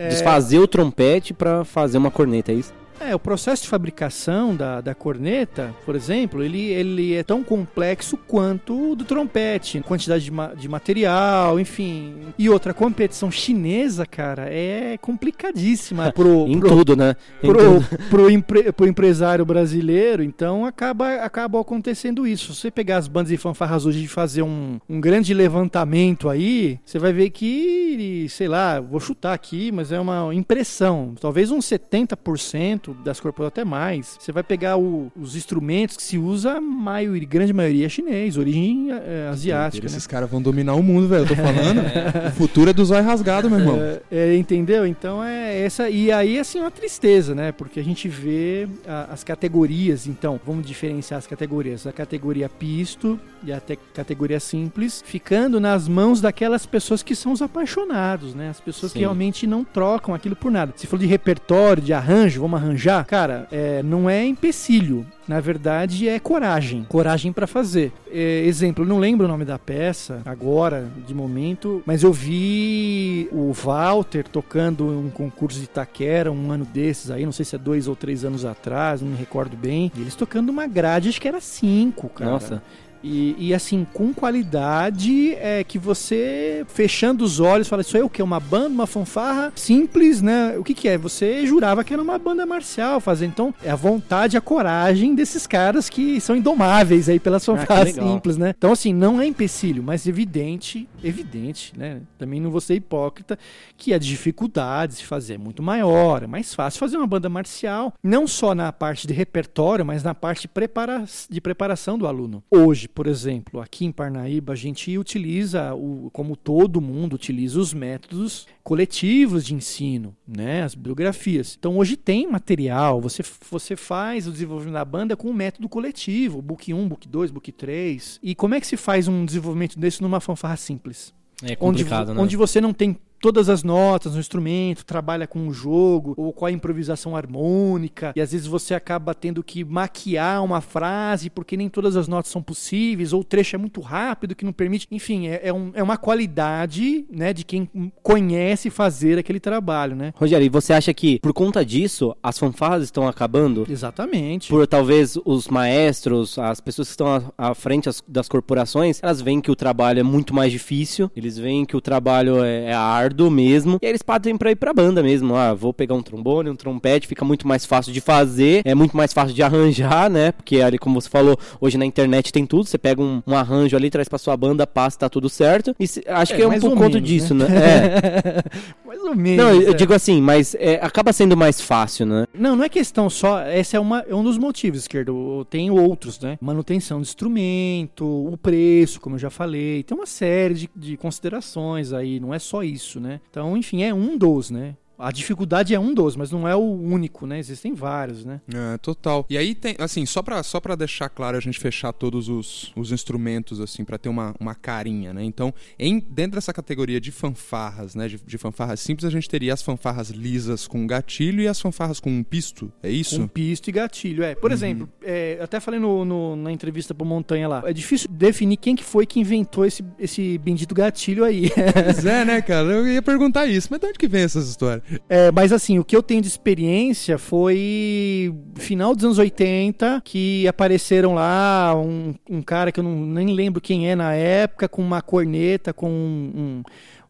[0.08, 2.72] desfazer o trompete pra fazer uma corneta, é isso?
[3.02, 8.16] É, o processo de fabricação da, da corneta, por exemplo, ele, ele é tão complexo
[8.16, 9.80] quanto o do trompete.
[9.80, 12.14] Quantidade de, ma- de material, enfim.
[12.38, 17.16] E outra, competição chinesa, cara, é complicadíssima pro, Em pro, tudo, né?
[17.42, 17.98] Em pro, tudo.
[18.10, 22.52] pro, empre- pro empresário brasileiro, então acaba, acaba acontecendo isso.
[22.52, 26.78] Se você pegar as bandas e fanfarras hoje e fazer um, um grande levantamento aí,
[26.84, 31.14] você vai ver que, sei lá, vou chutar aqui, mas é uma impressão.
[31.18, 34.16] Talvez uns 70% das corporações, até mais.
[34.18, 38.36] Você vai pegar o- os instrumentos que se usa, a maioria, grande maioria é chinês,
[38.36, 39.82] origem eh, asiática.
[39.82, 39.86] né?
[39.90, 41.24] Esses caras vão dominar o mundo, velho.
[41.24, 41.80] Eu tô falando.
[42.28, 43.78] o futuro é do zóio rasgado, meu irmão.
[43.80, 44.86] É, é, entendeu?
[44.86, 45.88] Então é essa.
[45.90, 47.52] E aí, assim, é uma tristeza, né?
[47.52, 50.06] Porque a gente vê a- as categorias.
[50.06, 51.86] Então, vamos diferenciar as categorias.
[51.86, 57.32] A categoria pisto e a te- categoria simples, ficando nas mãos daquelas pessoas que são
[57.32, 58.50] os apaixonados, né?
[58.50, 58.98] As pessoas Sim.
[58.98, 60.72] que realmente não trocam aquilo por nada.
[60.76, 65.06] Se falou de repertório, de arranjo, vamos arranjar, cara, é, não é empecilho.
[65.26, 66.84] Na verdade, é coragem.
[66.88, 67.92] Coragem pra fazer.
[68.10, 73.52] É, exemplo, não lembro o nome da peça agora, de momento, mas eu vi o
[73.52, 77.86] Walter tocando um concurso de Itaquera um ano desses aí, não sei se é dois
[77.86, 79.92] ou três anos atrás, não me recordo bem.
[79.96, 82.30] E eles tocando uma grade, acho que era cinco, cara.
[82.32, 82.62] Nossa.
[83.02, 88.04] E, e, assim, com qualidade é que você, fechando os olhos, fala, isso aí é
[88.04, 88.22] o que?
[88.22, 90.56] Uma banda, uma fanfarra simples, né?
[90.58, 90.98] O que que é?
[90.98, 93.26] Você jurava que era uma banda marcial fazer.
[93.26, 97.94] Então, é a vontade, a coragem desses caras que são indomáveis aí pelas Ah, fanfarras
[97.94, 98.08] legal.
[98.08, 98.54] simples, né?
[98.56, 102.00] Então, assim, não é empecilho, mas evidente, evidente, né?
[102.18, 103.38] Também não vou ser hipócrita,
[103.76, 107.94] que a dificuldade de fazer é muito maior, é mais fácil fazer uma banda marcial,
[108.02, 112.42] não só na parte de repertório, mas na parte de, prepara de preparação do aluno.
[112.50, 117.72] Hoje, por exemplo, aqui em Parnaíba, a gente utiliza, o, como todo mundo utiliza os
[117.72, 120.62] métodos coletivos de ensino, né?
[120.62, 121.56] As bibliografias.
[121.58, 126.42] Então hoje tem material, você, você faz o desenvolvimento da banda com um método coletivo,
[126.42, 128.20] book 1, book 2, book 3.
[128.22, 131.12] E como é que se faz um desenvolvimento desse numa fanfarra simples?
[131.42, 132.20] É onde, complicado, né?
[132.20, 136.46] onde você não tem todas as notas no instrumento, trabalha com o jogo, ou com
[136.46, 141.68] a improvisação harmônica, e às vezes você acaba tendo que maquiar uma frase porque nem
[141.68, 144.86] todas as notas são possíveis, ou o trecho é muito rápido que não permite.
[144.90, 147.68] Enfim, é, é, um, é uma qualidade né, de quem
[148.02, 150.12] conhece fazer aquele trabalho, né?
[150.16, 153.66] Rogério, e você acha que por conta disso as fanfarras estão acabando?
[153.68, 154.48] Exatamente.
[154.48, 159.20] Por talvez os maestros, as pessoas que estão à, à frente as- das corporações, elas
[159.20, 162.72] veem que o trabalho é muito mais difícil, eles veem que o trabalho é, é
[163.10, 165.34] árduo mesmo, e aí eles partem pra ir pra banda mesmo.
[165.34, 168.96] Ah, vou pegar um trombone, um trompete, fica muito mais fácil de fazer, é muito
[168.96, 170.32] mais fácil de arranjar, né?
[170.32, 173.76] Porque ali, como você falou, hoje na internet tem tudo, você pega um, um arranjo
[173.76, 175.74] ali, traz pra sua banda, passa, tá tudo certo.
[175.78, 177.48] E se- acho É, que é um por conta menos, disso, né?
[177.48, 177.56] né?
[177.56, 178.42] É.
[178.86, 179.44] Mais ou menos.
[179.44, 179.74] Não, eu é.
[179.74, 182.26] digo assim, mas é, acaba sendo mais fácil, né?
[182.34, 183.44] Não, não é questão só.
[183.48, 185.44] Esse é, uma, é um dos motivos, esquerdo.
[185.50, 186.38] Tem outros, né?
[186.40, 189.82] Manutenção de instrumento, o preço, como eu já falei.
[189.82, 192.20] Tem uma série de, de considerações aí.
[192.20, 193.20] Não é só isso, né?
[193.30, 194.76] Então, enfim, é um dos, né?
[195.00, 197.38] A dificuldade é um dos, mas não é o único, né?
[197.38, 198.40] Existem vários, né?
[198.52, 199.24] É, total.
[199.30, 202.72] E aí tem, assim, só pra, só pra deixar claro, a gente fechar todos os,
[202.76, 205.24] os instrumentos, assim, pra ter uma, uma carinha, né?
[205.24, 208.08] Então, em, dentro dessa categoria de fanfarras, né?
[208.08, 212.00] De, de fanfarras simples, a gente teria as fanfarras lisas com gatilho e as fanfarras
[212.00, 213.20] com um pisto, é isso?
[213.20, 214.22] Com pisto e gatilho.
[214.22, 217.62] É, por exemplo, é, até falei no, no- na entrevista pro Montanha lá.
[217.66, 221.50] É difícil definir quem que foi que inventou esse, esse bendito gatilho aí.
[221.84, 222.68] Pois é, né, cara?
[222.68, 224.82] Eu ia perguntar isso, mas de onde que vem essas histórias?
[225.08, 230.46] É, mas assim, o que eu tenho de experiência foi final dos anos 80, que
[230.48, 234.82] apareceram lá um, um cara que eu não, nem lembro quem é na época, com
[234.82, 236.32] uma corneta, com um,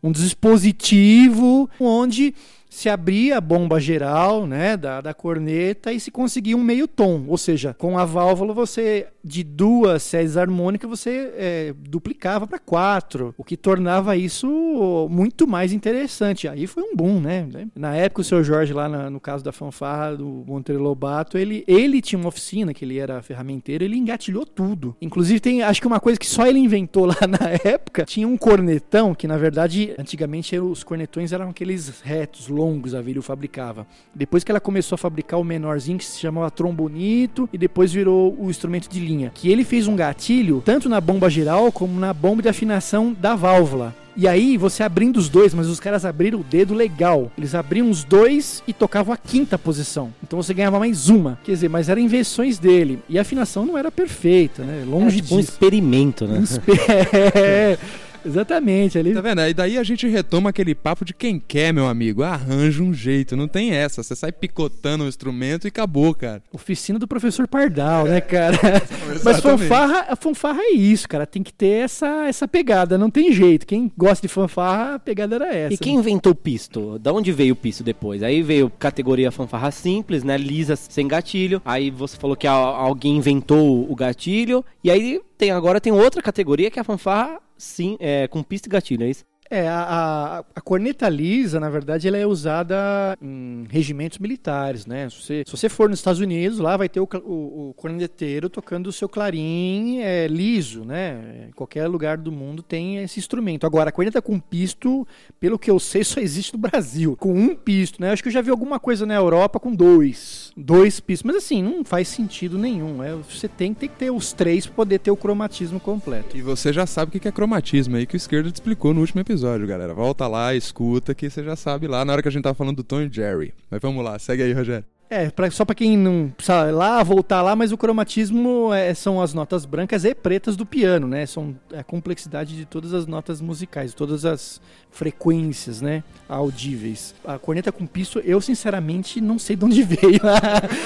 [0.03, 2.35] um, um dispositivo, onde
[2.71, 7.25] se abria a bomba geral, né, da, da corneta e se conseguia um meio tom,
[7.29, 13.35] ou seja, com a válvula você de duas séries harmônicas você é, duplicava para quatro,
[13.37, 16.49] o que tornava isso muito mais interessante.
[16.49, 17.47] Aí foi um boom, né?
[17.75, 21.65] Na época o seu Jorge lá na- no caso da fanfarra do Monteiro Lobato, ele
[21.67, 24.97] ele tinha uma oficina que ele era ferramenteiro, ele engatilhou tudo.
[25.03, 28.37] Inclusive tem, acho que uma coisa que só ele inventou lá na época, tinha um
[28.37, 33.87] cornetão que na verdade antigamente os cornetões eram aqueles retos longos a Vírio fabricava.
[34.15, 38.37] Depois que ela começou a fabricar o menorzinho que se chamava trombonito e depois virou
[38.39, 42.13] o instrumento de linha, que ele fez um gatilho tanto na bomba geral como na
[42.13, 43.95] bomba de afinação da válvula.
[44.17, 47.31] E aí, você abrindo os dois, mas os caras abriram o dedo legal.
[47.39, 50.13] Eles abriam os dois e tocavam a quinta posição.
[50.23, 51.39] Então você ganhava mais uma.
[51.45, 52.99] Quer dizer, mas eram invenções dele.
[53.09, 54.85] E a afinação não era perfeita, né?
[54.87, 55.53] Longe É tipo um disso.
[55.53, 56.41] experimento, né?
[56.41, 56.73] Um espe-
[57.35, 57.79] É,
[58.25, 58.99] exatamente.
[58.99, 59.41] Ali Tá vendo?
[59.43, 62.23] E daí a gente retoma aquele papo de quem quer, meu amigo.
[62.23, 64.03] Arranja um jeito, não tem essa.
[64.03, 66.43] Você sai picotando o instrumento e acabou, cara.
[66.53, 68.59] Oficina do professor Pardal, né, cara?
[69.25, 71.27] Mas fanfarra, fanfarra é isso, cara.
[71.27, 73.67] Tem que ter essa, essa pegada, não tem jeito.
[73.67, 75.75] Quem gosta de fanfarra, a pegada era essa.
[75.75, 76.99] E quem inventou o pisto?
[76.99, 78.23] Da onde veio o pisto depois?
[78.23, 80.37] Aí veio categoria fanfarra simples, né?
[80.37, 81.61] Lisa sem gatilho.
[81.65, 84.65] Aí você falou que alguém inventou o gatilho.
[84.83, 88.69] E aí tem agora tem outra categoria que é a fanfarra sim, é, com pista
[88.69, 89.25] e gatilho, é isso?
[89.51, 95.11] É, a, a, corneta lisa, na verdade, ela é usada em regimentos militares, né?
[95.11, 98.49] Se você, se você for nos Estados Unidos, lá vai ter o, o, o corneteiro
[98.49, 101.49] tocando o seu clarim é, liso, né?
[101.49, 103.67] Em qualquer lugar do mundo tem esse instrumento.
[103.67, 105.05] Agora, a corneta com pisto,
[105.41, 107.17] pelo que eu sei, só existe no Brasil.
[107.17, 108.13] Com um pisto, né?
[108.13, 110.53] Acho que eu já vi alguma coisa na Europa com dois.
[110.57, 111.25] Dois pistos.
[111.25, 113.03] Mas assim, não faz sentido nenhum.
[113.03, 116.37] É, você tem, tem que ter os três para poder ter o cromatismo completo.
[116.37, 119.01] E você já sabe o que é cromatismo aí que o esquerdo te explicou no
[119.01, 119.95] último episódio, galera.
[119.95, 122.77] Volta lá, escuta que você já sabe lá na hora que a gente tava falando
[122.77, 123.55] do Tom e Jerry.
[123.71, 124.85] Mas vamos lá, segue aí, Rogério.
[125.13, 128.95] É, pra, só pra quem não precisa ir lá, voltar lá, mas o cromatismo é,
[128.95, 131.27] são as notas brancas e pretas do piano, né?
[131.27, 134.61] São a complexidade de todas as notas musicais, todas as
[134.93, 136.05] frequências, né?
[136.29, 137.13] Audíveis.
[137.25, 140.21] A corneta com pisto, eu sinceramente não sei de onde veio.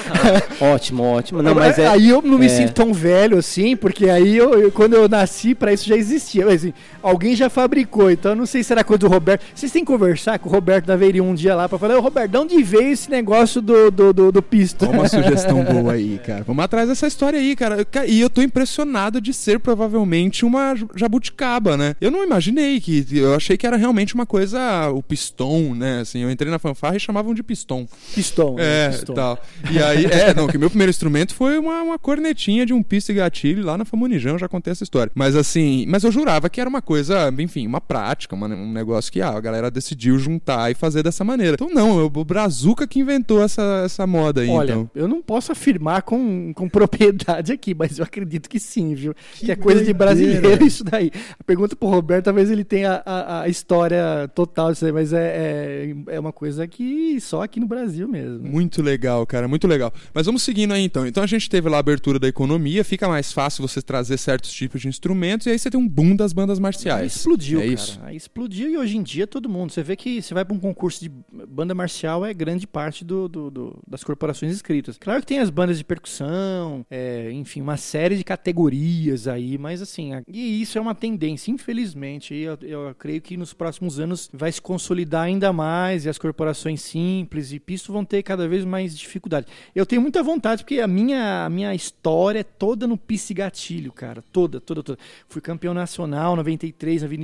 [0.59, 1.41] Ótimo, ótimo.
[1.41, 1.87] Não, mas é.
[1.87, 2.49] Aí eu não me é.
[2.49, 6.45] sinto tão velho assim, porque aí eu, eu- quando eu nasci, pra isso já existia.
[6.45, 9.43] Mas, assim, alguém já fabricou, então eu não sei se era coisa do Roberto.
[9.53, 12.01] Vocês têm que conversar com o Roberto da Veri um dia lá pra falar, ô
[12.01, 14.85] Roberto, de onde veio esse negócio do, do, do, do pisto?
[14.85, 16.43] Ó uma sugestão boa aí, cara.
[16.43, 17.77] Vamos atrás dessa história aí, cara.
[17.81, 21.95] Eu- ca- E eu tô impressionado de ser provavelmente uma jabuticaba, né?
[22.01, 23.05] Eu não imaginei que.
[23.11, 24.89] Eu achei que era realmente uma coisa.
[24.89, 25.99] O pistão, né?
[26.01, 27.87] Assim, eu entrei na fanfarra e chamavam de pistão.
[28.13, 28.55] Pistão.
[28.55, 28.85] né?
[28.85, 29.15] É, Pistão.
[29.15, 29.39] tal.
[29.71, 33.11] E aí, é, não, que meu primeiro instrumento foi uma, uma cornetinha de um pisto
[33.11, 35.11] e gatilho lá na Famunijão, eu já contei essa história.
[35.15, 39.11] Mas assim, mas eu jurava que era uma coisa, enfim, uma prática, uma- um negócio
[39.11, 41.53] que ah, a galera decidiu juntar e fazer dessa maneira.
[41.55, 44.89] Então não, é o Brazuca que inventou essa, essa nessa moda aí, Olha, então.
[44.95, 49.13] eu não posso afirmar com, com propriedade aqui, mas eu acredito que sim, viu?
[49.33, 50.15] Que, Que é coisa de doideira.
[50.15, 51.11] brasileiro isso daí.
[51.39, 55.93] A pergunta pro Roberto, talvez ele tenha a, a história total disso aí, mas é,
[56.07, 58.47] é, é uma coisa que só aqui no Brasil mesmo.
[58.47, 59.93] Muito legal, cara, muito legal.
[60.13, 61.05] Mas vamos seguindo aí então.
[61.05, 64.51] Então a gente teve lá a abertura da economia, fica mais fácil você trazer certos
[64.51, 67.15] tipos de instrumentos e aí você tem um boom das bandas Aí marciais.
[67.15, 67.73] explodiu, é cara.
[67.73, 67.99] isso.
[68.03, 69.71] Aí explodiu e hoje em dia todo mundo.
[69.71, 71.11] Você vê que você vai para um concurso de
[71.47, 74.97] banda marcial, é grande parte do, do- do- das corporações inscritas.
[74.97, 79.81] Claro que tem as bandas de percussão, é, enfim, uma série de categorias aí, mas
[79.81, 82.33] assim, a- e isso é uma tendência, infelizmente.
[82.35, 86.81] Eu, eu creio que nos próximos anos vai se consolidar ainda mais e as corporações
[86.81, 89.47] simples e pisto vão ter cada vez mais dificuldade.
[89.73, 93.91] Eu tenho muita vontade, porque a minha, a minha história é toda no pisse gatilho,
[93.93, 94.21] cara.
[94.31, 94.99] Toda, toda, toda.
[95.29, 97.23] Fui campeão nacional 93 na Vila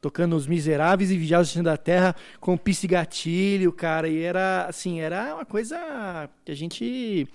[0.00, 4.08] tocando Os Miseráveis e Vigiados da Terra com pisse gatilho, cara.
[4.08, 5.76] E era, assim, era uma coisa
[6.44, 7.28] que a gente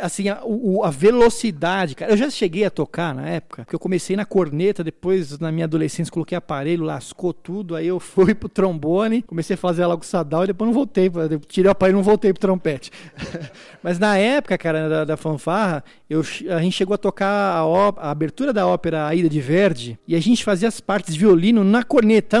[0.00, 2.12] assim, a, o- a velocidade, cara.
[2.12, 5.64] Eu já cheguei a tocar na época, porque eu comecei na corneta, depois na minha
[5.64, 10.44] adolescência coloquei aparelho, lascou tudo, aí eu fui pro trombone, comecei a fazer logo sadal
[10.44, 11.10] e depois não voltei,
[11.48, 12.90] tirei o aparelho e não voltei pro trompete.
[13.82, 16.20] Mas na época, cara, da, da fanfarra, eu,
[16.50, 20.14] a gente chegou a tocar a, ó- a abertura da ópera Aida de Verdi, e
[20.14, 22.36] a gente fazia as partes de violino na corneta.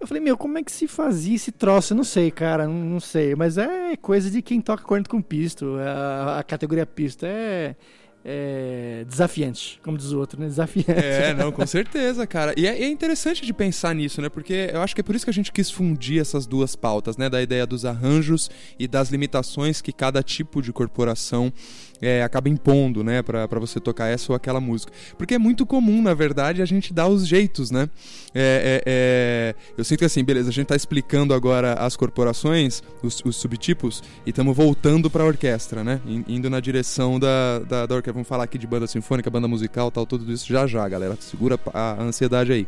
[0.00, 1.92] Eu falei, meu, como é que se fazia esse troço?
[1.92, 3.34] Eu não sei, cara, não, não sei.
[3.34, 5.20] Mas é coisa de quem toca corneta com
[5.64, 7.76] A, a categoria pisto é,
[8.24, 10.46] é desafiante, como diz o outro, né?
[10.46, 10.90] Desafiante.
[10.90, 12.52] É, não, com certeza, cara.
[12.56, 14.28] E é, é interessante de pensar nisso, né?
[14.28, 17.16] Porque eu acho que é por isso que a gente quis fundir essas duas pautas,
[17.16, 17.30] né?
[17.30, 21.52] Da ideia dos arranjos e das limitações que cada tipo de corporação
[22.00, 23.22] é, acaba impondo, né?
[23.22, 24.92] Pra você tocar essa ou aquela música.
[25.16, 27.88] Porque é muito comum, na verdade, a gente dar os jeitos, né?
[28.34, 32.82] É, é, é, Eu sinto que assim, beleza, a gente tá explicando agora as corporações,
[33.02, 36.00] os, os subtipos, e estamos voltando pra orquestra, né?
[36.06, 38.12] In- Indo na direção da, da, da orquestra.
[38.12, 41.16] Vamos falar aqui de banda sinfônica, banda musical, tal, tudo isso já já, galera.
[41.20, 42.66] Segura a ansiedade aí.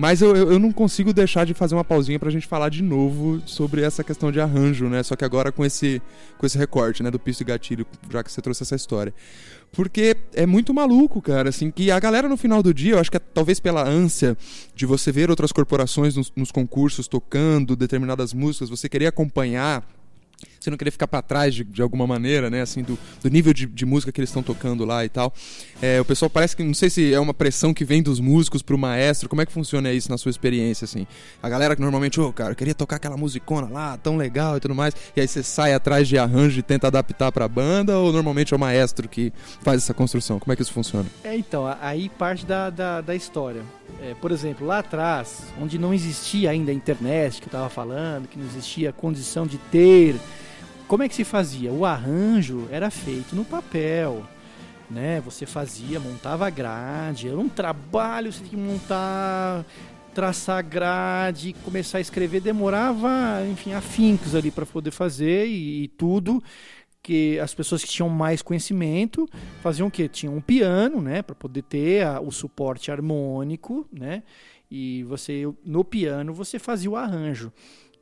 [0.00, 3.42] Mas eu, eu não consigo deixar de fazer uma pausinha pra gente falar de novo
[3.44, 5.02] sobre essa questão de arranjo, né?
[5.02, 6.00] Só que agora com esse,
[6.38, 7.10] com esse recorte, né?
[7.10, 9.12] Do piso e gatilho, já que você trouxe essa história.
[9.70, 13.10] Porque é muito maluco, cara, assim, que a galera no final do dia, eu acho
[13.10, 14.38] que é, talvez pela ânsia
[14.74, 19.86] de você ver outras corporações nos, nos concursos tocando determinadas músicas, você querer acompanhar
[20.58, 22.60] você não querer ficar pra trás de, de alguma maneira, né?
[22.60, 25.32] Assim, do, do nível de, de música que eles estão tocando lá e tal.
[25.80, 28.62] É, o pessoal parece que, não sei se é uma pressão que vem dos músicos
[28.62, 31.06] pro maestro, como é que funciona isso na sua experiência, assim?
[31.42, 34.60] A galera que normalmente, ô, cara, eu queria tocar aquela musicona lá, tão legal e
[34.60, 38.12] tudo mais, e aí você sai atrás de arranjo e tenta adaptar pra banda, ou
[38.12, 39.32] normalmente é o maestro que
[39.62, 40.38] faz essa construção?
[40.38, 41.06] Como é que isso funciona?
[41.24, 43.62] É, então, aí parte da, da, da história.
[44.02, 48.28] É, por exemplo, lá atrás, onde não existia ainda a internet que eu estava falando,
[48.28, 50.16] que não existia a condição de ter,
[50.90, 51.70] como é que se fazia?
[51.70, 54.26] O arranjo era feito no papel.
[54.90, 55.20] Né?
[55.20, 59.64] Você fazia, montava a grade, era um trabalho, você tinha que montar,
[60.12, 66.42] traçar grade, começar a escrever, demorava, enfim, afincos ali para poder fazer e, e tudo
[67.00, 69.28] que as pessoas que tinham mais conhecimento
[69.62, 70.08] faziam o quê?
[70.08, 74.24] Tinham um piano, né, para poder ter a- o suporte harmônico, né?
[74.68, 77.52] E você no piano você fazia o arranjo.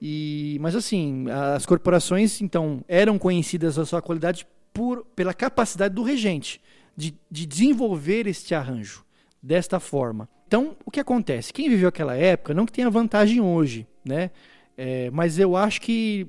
[0.01, 6.03] E mas assim, as corporações então eram conhecidas a sua qualidade por pela capacidade do
[6.03, 6.61] regente
[6.97, 9.05] de, de desenvolver este arranjo
[9.43, 10.29] desta forma.
[10.47, 11.53] Então, o que acontece?
[11.53, 14.31] Quem viveu aquela época não que tenha vantagem hoje, né?
[14.77, 16.27] É, mas eu acho que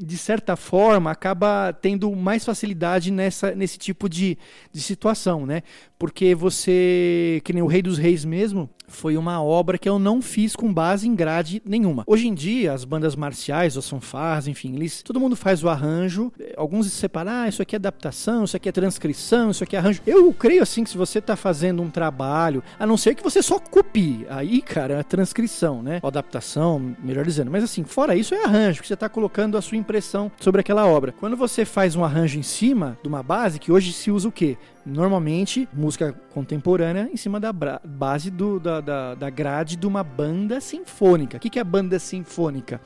[0.00, 4.38] de certa forma, acaba tendo mais facilidade nessa, nesse tipo de,
[4.72, 5.62] de situação, né?
[5.98, 10.20] Porque você, que nem o Rei dos Reis mesmo, foi uma obra que eu não
[10.20, 12.04] fiz com base em grade nenhuma.
[12.06, 16.32] Hoje em dia, as bandas marciais, ou fanfarras, enfim, eles, todo mundo faz o arranjo,
[16.40, 19.76] eh, alguns se separam, ah, isso aqui é adaptação, isso aqui é transcrição, isso aqui
[19.76, 20.00] é arranjo.
[20.06, 23.42] Eu creio assim que se você está fazendo um trabalho, a não ser que você
[23.42, 26.00] só copie, aí, cara, é transcrição, né?
[26.02, 27.50] Ou adaptação, melhor dizendo.
[27.50, 30.86] Mas assim, fora isso é arranjo, que você está colocando a sua impressão sobre aquela
[30.86, 31.12] obra.
[31.12, 34.32] Quando você faz um arranjo em cima de uma base, que hoje se usa o
[34.32, 34.56] quê?
[34.84, 40.60] Normalmente, música contemporânea em cima da base do, da, da, da grade de uma banda
[40.60, 41.36] sinfônica.
[41.36, 42.80] O que, que é banda sinfônica?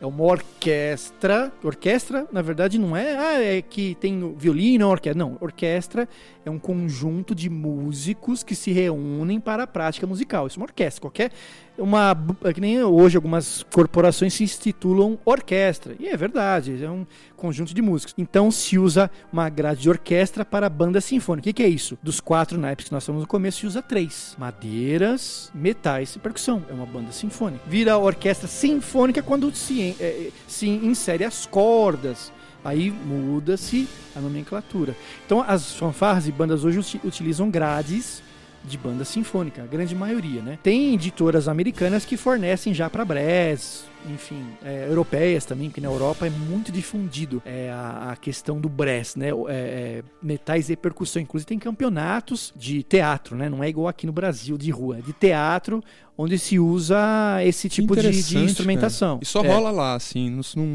[0.00, 1.52] É uma orquestra.
[1.62, 5.18] Orquestra, na verdade, não é, ah, é que tem violino, orquestra.
[5.18, 6.08] Não, orquestra
[6.44, 10.46] é um conjunto de músicos que se reúnem para a prática musical.
[10.46, 11.00] Isso é uma orquestra.
[11.00, 11.32] Qualquer.
[11.78, 15.94] Uma, é que nem hoje algumas corporações se institulam orquestra.
[16.00, 17.06] E é verdade, é um
[17.36, 18.14] conjunto de músicos.
[18.18, 21.42] Então se usa uma grade de orquestra para banda sinfônica.
[21.42, 21.96] O que, que é isso?
[22.02, 26.64] Dos quatro naipes que nós falamos no começo, se usa três: madeiras, metais e percussão.
[26.68, 27.62] É uma banda sinfônica.
[27.66, 32.32] Vira orquestra sinfônica quando se em- é, se insere as cordas.
[32.64, 34.96] Aí muda-se a nomenclatura.
[35.24, 38.20] Então as fanfarras e bandas hoje uti- utilizam grades
[38.68, 40.58] de banda sinfônica, a grande maioria, né?
[40.62, 46.26] Tem editoras americanas que fornecem já para brass, enfim, é, europeias também, porque na Europa
[46.26, 49.28] é muito difundido é, a, a questão do brass, né?
[49.28, 53.48] É, é, metais e percussão, inclusive tem campeonatos de teatro, né?
[53.48, 55.82] Não é igual aqui no Brasil de rua, é de teatro
[56.20, 56.98] onde se usa
[57.44, 59.18] esse tipo de, de instrumentação.
[59.18, 59.20] cara.
[59.22, 59.48] E só É.
[59.48, 60.66] rola lá, assim, não,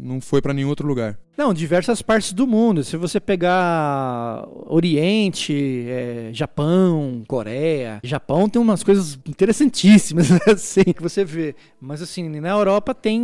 [0.00, 1.18] não, foi pra nenhum outro lugar.
[1.36, 2.84] Não, diversas partes do mundo.
[2.84, 11.24] Se você pegar Oriente, é, Japão, Coreia, Japão tem umas coisas interessantíssimas assim que você
[11.24, 11.56] vê.
[11.80, 13.22] Mas assim, na Europa tem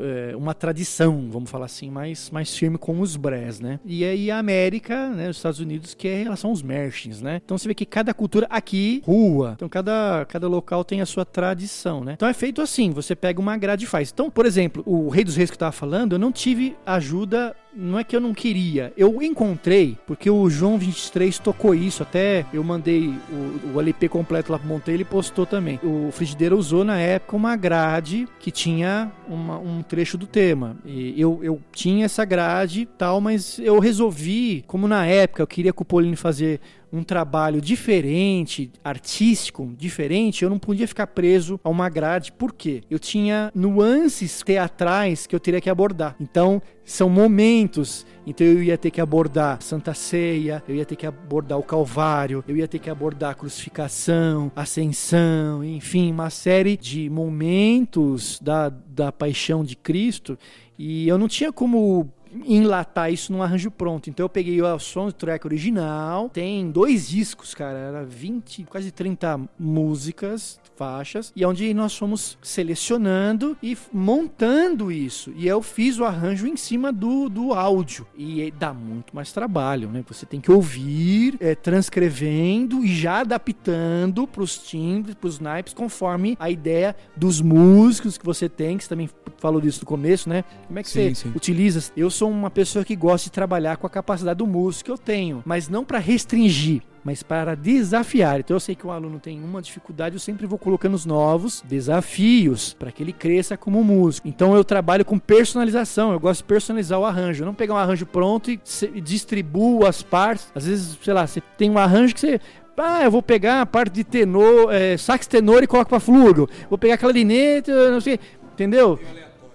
[0.00, 3.80] é, uma tradição, vamos falar assim, mais, mais firme com os brés, né?
[3.84, 7.40] E aí a América, né, os Estados Unidos, que é em relação aos merchants, né?
[7.44, 11.24] Então você vê que cada cultura aqui, rua, então cada, cada local tem a sua
[11.24, 12.12] tradição, né?
[12.14, 14.10] Então é feito assim, você pega uma grade e faz.
[14.12, 17.54] Então, por exemplo, o Rei dos Reis que eu tava falando, eu não tive ajuda
[17.74, 22.44] não é que eu não queria, eu encontrei, porque o João 23 tocou isso, até
[22.52, 25.80] eu mandei o, o LP completo lá pro Monteiro, ele postou também.
[25.82, 30.76] O Frigideira usou na época uma grade que tinha uma- um trecho do tema.
[30.84, 35.72] E eu, eu tinha essa grade tal, mas eu resolvi, como na época eu queria
[35.72, 36.60] que o Paulinho fazer
[36.92, 42.30] um trabalho diferente, artístico, diferente, eu não podia ficar preso a uma grade.
[42.30, 42.82] Por quê?
[42.90, 46.14] Eu tinha nuances teatrais que eu teria que abordar.
[46.20, 48.04] Então, são momentos.
[48.26, 52.44] Então, eu ia ter que abordar Santa Ceia, eu ia ter que abordar o Calvário,
[52.46, 59.10] eu ia ter que abordar a crucificação, ascensão, enfim, uma série de momentos da, da
[59.10, 60.38] paixão de Cristo.
[60.78, 62.12] E eu não tinha como
[62.44, 64.08] enlatar isso num arranjo pronto.
[64.10, 70.60] Então eu peguei o soundtrack original, tem dois discos, cara, era 20, quase 30 músicas,
[70.76, 75.32] faixas, e é onde nós fomos selecionando e montando isso.
[75.36, 78.06] E eu fiz o arranjo em cima do, do áudio.
[78.16, 80.02] E é- dá muito mais trabalho, né?
[80.08, 86.50] Você tem que ouvir, é, transcrevendo e já adaptando pros timbres, pros naipes, conforme a
[86.50, 89.08] ideia dos músicos que você tem, que você também
[89.38, 90.44] falou disso no começo, né?
[90.66, 91.32] Como é que Sim, você sim.
[91.34, 91.92] utiliza.
[91.96, 94.98] Eu sou uma pessoa que gosta de trabalhar com a capacidade do músico que eu
[94.98, 96.82] tenho, mas não para restringir.
[97.04, 98.38] Mas para desafiar.
[98.38, 101.60] Então eu sei que o aluno tem uma dificuldade, eu sempre vou colocando os novos
[101.66, 104.28] desafios para que ele cresça como músico.
[104.28, 107.42] Então eu trabalho com personalização, eu gosto de personalizar o arranjo.
[107.42, 108.60] Eu não pegar um arranjo pronto e
[108.94, 110.52] e distribuo as partes.
[110.54, 112.40] Às vezes, sei lá, você tem um arranjo que você
[112.76, 116.48] ah, eu vou pegar a parte de tenor, é, sax tenor e coloco pra flugo.
[116.68, 118.18] Vou pegar clarinete, não sei,
[118.52, 118.98] entendeu?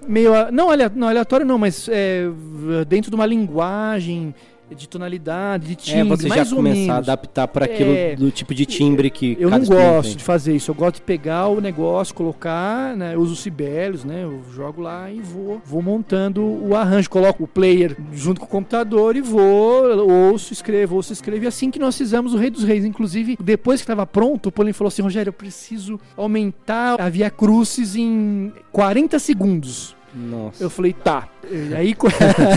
[0.08, 2.26] Meio a- não, não aleatório não, mas é,
[2.88, 4.34] dentro de uma linguagem
[4.76, 6.98] de tonalidade, de timbre, É, você já mais ou começar a menos.
[7.10, 8.18] adaptar para aquilo É.
[8.18, 10.18] do tipo de timbre que Eu não gosto tem.
[10.18, 10.70] de fazer isso.
[10.72, 13.16] Eu gosto de pegar o negócio, colocar, né?
[13.16, 14.26] Eu uso Sibelius, né?
[14.26, 17.10] Eu jogo lá e vou, vou montando o arranjo.
[17.10, 19.86] Coloco o player junto com o computador e vou,
[20.34, 21.46] ouço, escrevo, ouço, escrevo.
[21.46, 22.84] E assim que nós fizemos o Rei dos Reis.
[22.84, 27.30] Inclusive, depois que estava pronto, o Paulinho falou assim: Rogério, eu preciso aumentar a Via
[27.30, 29.96] Crucis em 40 segundos.
[30.18, 30.64] Nossa.
[30.64, 31.28] Eu falei, tá.
[31.50, 32.08] E aí co-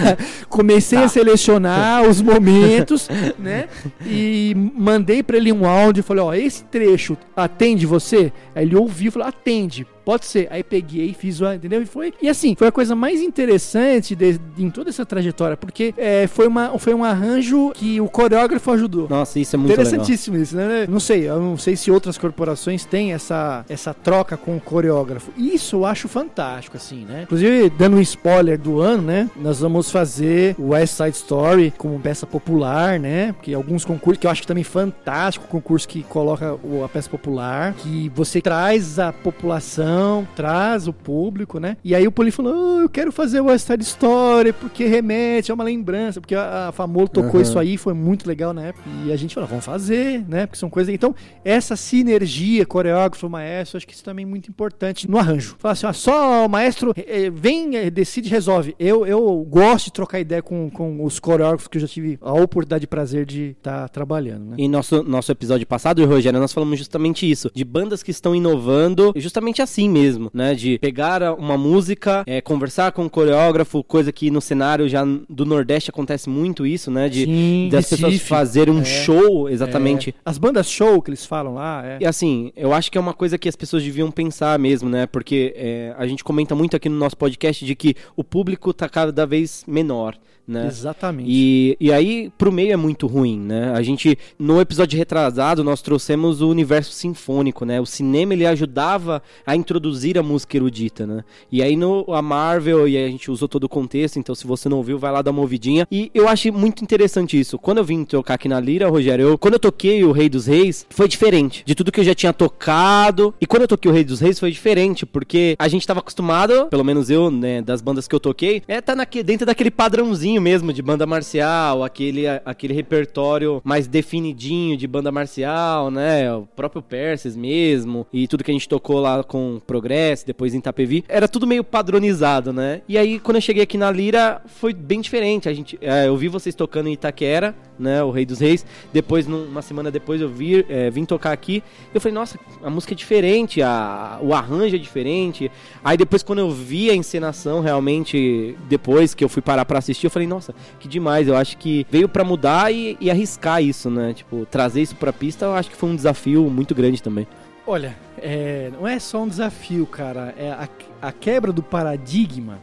[0.48, 3.08] comecei a selecionar os momentos,
[3.38, 3.68] né?
[4.04, 8.32] E mandei pra ele um áudio, falei, ó, esse trecho atende você?
[8.54, 9.86] Aí ele ouviu e falou, atende.
[10.10, 10.48] Pode ser.
[10.50, 11.52] Aí peguei, fiz o.
[11.52, 11.80] Entendeu?
[11.82, 12.12] E foi.
[12.20, 16.26] E assim, foi a coisa mais interessante de- de- em toda essa trajetória, porque é,
[16.26, 19.08] foi, uma, foi um arranjo que o coreógrafo ajudou.
[19.08, 19.84] Nossa, isso é muito legal.
[19.86, 20.84] Interessantíssimo isso, né?
[20.88, 25.30] Não sei, eu não sei se outras corporações têm essa, essa troca com o coreógrafo.
[25.36, 27.22] Isso eu acho fantástico, assim, né?
[27.22, 29.30] Inclusive, dando um spoiler do ano, né?
[29.36, 33.32] Nós vamos fazer o West Side Story como peça popular, né?
[33.32, 38.10] Porque alguns concursos, que eu acho também fantástico, concurso que coloca a peça popular, que
[38.14, 39.99] você traz a população,
[40.36, 41.76] traz o público, né?
[41.84, 45.50] E aí o Poli falou: "Ah, eu quero fazer o West Side Story porque remete
[45.50, 47.42] a uma lembrança, porque a, a Famolo tocou Aham.
[47.42, 48.88] isso aí, foi muito legal na época.
[49.04, 50.46] E a gente falou, vamos fazer, né?
[50.46, 50.92] Porque são coisas.
[50.94, 55.56] Então, essa sinergia coreógrafo, maestro, acho que isso também é muito importante no arranjo.
[55.58, 58.74] Falar assim, ó, só o maestro eh, eh, vem, eh, decide, resolve.
[58.78, 62.32] Eu, eu gosto de trocar ideia com, com os coreógrafos que eu já tive a
[62.32, 64.56] oportunidade e prazer de estar trabalhando, né?
[64.58, 67.50] Em nosso, nosso episódio passado, Rogério, nós falamos justamente isso.
[67.54, 70.54] De bandas que estão inovando, justamente assim mesmo, né?
[70.54, 75.44] De pegar uma música, é, conversar com o coreógrafo, coisa que no cenário já do
[75.44, 77.08] Nordeste acontece muito isso, né?
[77.08, 78.28] De, Sim, das pessoas Recife.
[78.28, 78.84] fazerem um É.
[78.84, 80.10] show, exatamente.
[80.10, 81.98] É, as bandas show que eles falam lá, é.
[82.00, 85.06] E assim, eu acho que é uma coisa que as pessoas deviam pensar mesmo, né?
[85.06, 88.88] Porque é, a gente comenta muito aqui no nosso podcast de que o público tá
[88.88, 90.16] cada vez menor.
[90.46, 90.66] Né?
[90.66, 91.28] Exatamente.
[91.30, 93.72] E, e aí, pro meio é muito ruim, né?
[93.72, 97.80] A gente, no episódio retrasado, nós trouxemos o universo sinfônico, né?
[97.80, 101.24] O cinema, ele ajudava a introduzir a música erudita, né?
[101.52, 104.68] E aí, no, a Marvel, e a gente usou todo o contexto, então se você
[104.68, 105.86] não ouviu, vai lá dar uma ouvidinha.
[105.90, 107.58] E eu acho muito interessante isso.
[107.58, 110.46] Quando eu vim tocar aqui na Lira, Rogério, eu, quando eu toquei o Rei dos
[110.46, 113.34] Reis, foi diferente de tudo que eu já tinha tocado.
[113.40, 116.66] E quando eu toquei o Rei dos Reis, foi diferente, porque a gente tava acostumado,
[116.66, 120.29] pelo menos eu, né, das bandas que eu toquei, é tá naque, dentro daquele padrãozinho
[120.38, 126.30] mesmo de banda marcial, aquele, aquele repertório mais definidinho de banda marcial, né?
[126.34, 130.60] O próprio Perses mesmo, e tudo que a gente tocou lá com Progress, depois em
[130.60, 132.82] Tapevi, era tudo meio padronizado, né?
[132.86, 135.48] E aí, quando eu cheguei aqui na Lira, foi bem diferente.
[135.48, 138.02] A gente, é, eu vi vocês tocando em Itaquera, né?
[138.02, 138.64] O Rei dos Reis.
[138.92, 141.62] Depois, uma semana depois, eu vi, é, vim tocar aqui.
[141.92, 145.50] Eu falei, nossa, a música é diferente, a, o arranjo é diferente.
[145.82, 150.06] Aí depois, quando eu vi a encenação, realmente, depois que eu fui parar pra assistir,
[150.06, 151.26] eu falei, nossa, que demais.
[151.26, 154.12] Eu acho que veio para mudar e, e, arriscar isso, né?
[154.12, 157.26] Tipo, trazer isso pra pista, eu acho que foi um desafio muito grande também.
[157.66, 160.34] Olha, é, não é só um desafio, cara.
[160.36, 160.68] É a,
[161.00, 162.58] a quebra do paradigma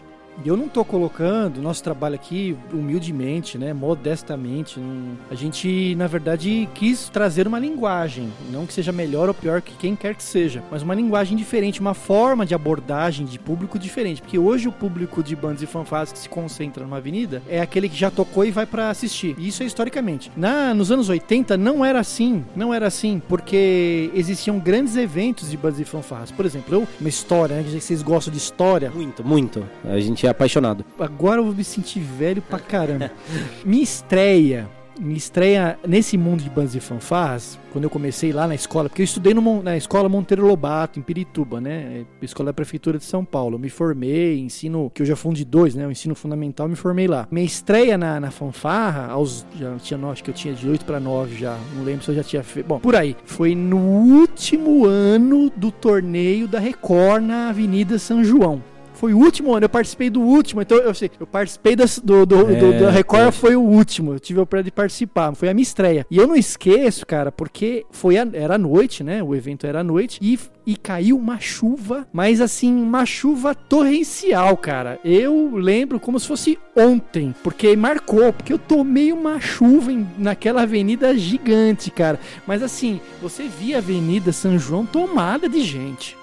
[0.46, 4.80] eu não estou colocando nosso trabalho aqui humildemente, né, modestamente.
[4.80, 5.18] Não...
[5.30, 9.74] A gente, na verdade, quis trazer uma linguagem, não que seja melhor ou pior que
[9.74, 14.22] quem quer que seja, mas uma linguagem diferente, uma forma de abordagem de público diferente.
[14.22, 17.90] Porque hoje o público de bandas e fanfarras que se concentra numa avenida é aquele
[17.90, 19.36] que já tocou e vai para assistir.
[19.38, 20.32] E isso é historicamente.
[20.36, 25.58] Na, nos anos 80 não era assim, não era assim, porque existiam grandes eventos de
[25.58, 26.32] bandas e fanfarras.
[26.32, 28.92] Por exemplo, eu, uma história, né, que vocês gostam de história.
[28.92, 29.66] Muito, muito.
[29.86, 30.86] A gente é apaixonado.
[31.00, 33.12] Agora eu vou me sentir velho pra caramba.
[33.66, 34.70] minha estreia,
[35.00, 39.02] minha estreia nesse mundo de bandas e fanfarras, quando eu comecei lá na escola, porque
[39.02, 42.06] eu estudei no, na escola Monteiro Lobato, em Pirituba, né?
[42.22, 43.56] Escola da Prefeitura de São Paulo.
[43.56, 45.86] Eu me formei, ensino, que eu já fundi dois, né?
[45.86, 47.28] O ensino fundamental, me formei lá.
[47.30, 51.00] Minha estreia na, na fanfarra, aos, já tinha, acho que eu tinha de 8 para
[51.00, 52.68] 9 já, não lembro se eu já tinha feito.
[52.68, 53.16] Bom, por aí.
[53.26, 58.62] Foi no último ano do torneio da Record na Avenida São João.
[58.98, 62.26] Foi o último ano, eu participei do último, então eu sei, eu participei das, do,
[62.26, 65.50] do, é, do, da Record, foi o último, eu tive a oportunidade de participar, foi
[65.50, 66.04] a minha estreia.
[66.10, 69.22] E eu não esqueço, cara, porque foi a, era noite, né?
[69.22, 74.58] O evento era à noite e, e caiu uma chuva, mas assim, uma chuva torrencial,
[74.58, 75.00] cara.
[75.06, 80.64] Eu lembro como se fosse ontem, porque marcou, porque eu tomei uma chuva em, naquela
[80.64, 82.20] avenida gigante, cara.
[82.48, 86.18] Mas assim, você via a Avenida São João tomada de gente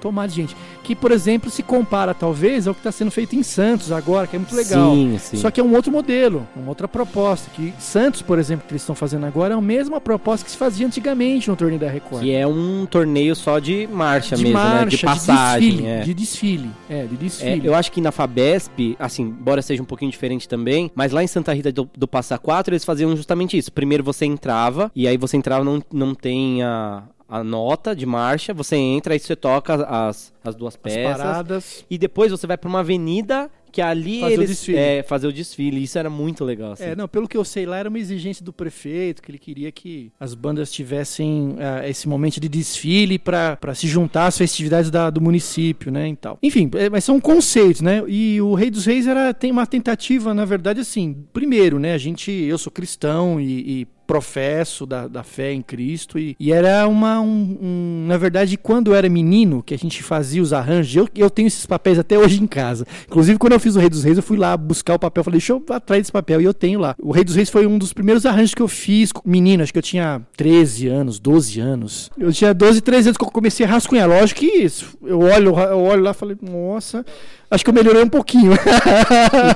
[0.00, 0.56] tomar de gente.
[0.82, 4.36] Que, por exemplo, se compara talvez ao que está sendo feito em Santos agora, que
[4.36, 4.94] é muito legal.
[4.94, 5.36] Sim, sim.
[5.36, 7.50] Só que é um outro modelo, uma outra proposta.
[7.54, 10.56] Que Santos, por exemplo, que eles estão fazendo agora, é a mesma proposta que se
[10.56, 12.22] fazia antigamente no torneio da Record.
[12.22, 14.86] Que é um torneio só de marcha de mesmo, marcha, né?
[14.86, 15.70] De passagem.
[15.70, 15.86] De desfile.
[15.86, 16.02] É.
[16.02, 16.70] De desfile.
[16.88, 17.66] É, de desfile.
[17.66, 21.22] É, eu acho que na Fabesp, assim, embora seja um pouquinho diferente também, mas lá
[21.22, 23.72] em Santa Rita do, do Passa Quatro, eles faziam justamente isso.
[23.72, 28.52] Primeiro você entrava, e aí você entrava, não, não tem a a nota de marcha,
[28.52, 31.12] você entra, aí você toca as, as duas peças.
[31.12, 31.84] As paradas.
[31.88, 34.72] E depois você vai para uma avenida que ali fazer eles o.
[34.72, 35.82] É, fazer o desfile.
[35.82, 36.72] Isso era muito legal.
[36.72, 36.84] Assim.
[36.84, 39.70] É, não, pelo que eu sei lá, era uma exigência do prefeito, que ele queria
[39.70, 45.08] que as bandas tivessem uh, esse momento de desfile para se juntar às festividades da,
[45.08, 46.38] do município, né, e tal.
[46.42, 48.02] Enfim, é, mas são conceitos, né?
[48.08, 51.98] E o Rei dos Reis era, tem uma tentativa, na verdade, assim, primeiro, né, a
[51.98, 56.18] gente, eu sou cristão e, e professo da, da fé em Cristo.
[56.18, 57.20] E, e era uma.
[57.20, 61.08] Um, um, na verdade, quando eu era menino, que a gente fazia os arranjos, eu,
[61.14, 62.84] eu tenho esses papéis até hoje em casa.
[63.06, 65.22] Inclusive, quando eu fiz o Rei dos Reis, eu fui lá buscar o papel.
[65.22, 66.40] Falei, deixa eu atrás desse papel.
[66.40, 66.96] E eu tenho lá.
[67.00, 69.62] O Rei dos Reis foi um dos primeiros arranjos que eu fiz, menino.
[69.62, 72.10] Acho que eu tinha 13 anos, 12 anos.
[72.18, 74.08] Eu tinha 12, 13 anos que eu comecei a rascunhar.
[74.08, 74.98] Lógico que isso.
[75.04, 77.04] Eu olho, eu olho lá e falei, nossa
[77.50, 78.52] acho que eu melhorei um pouquinho.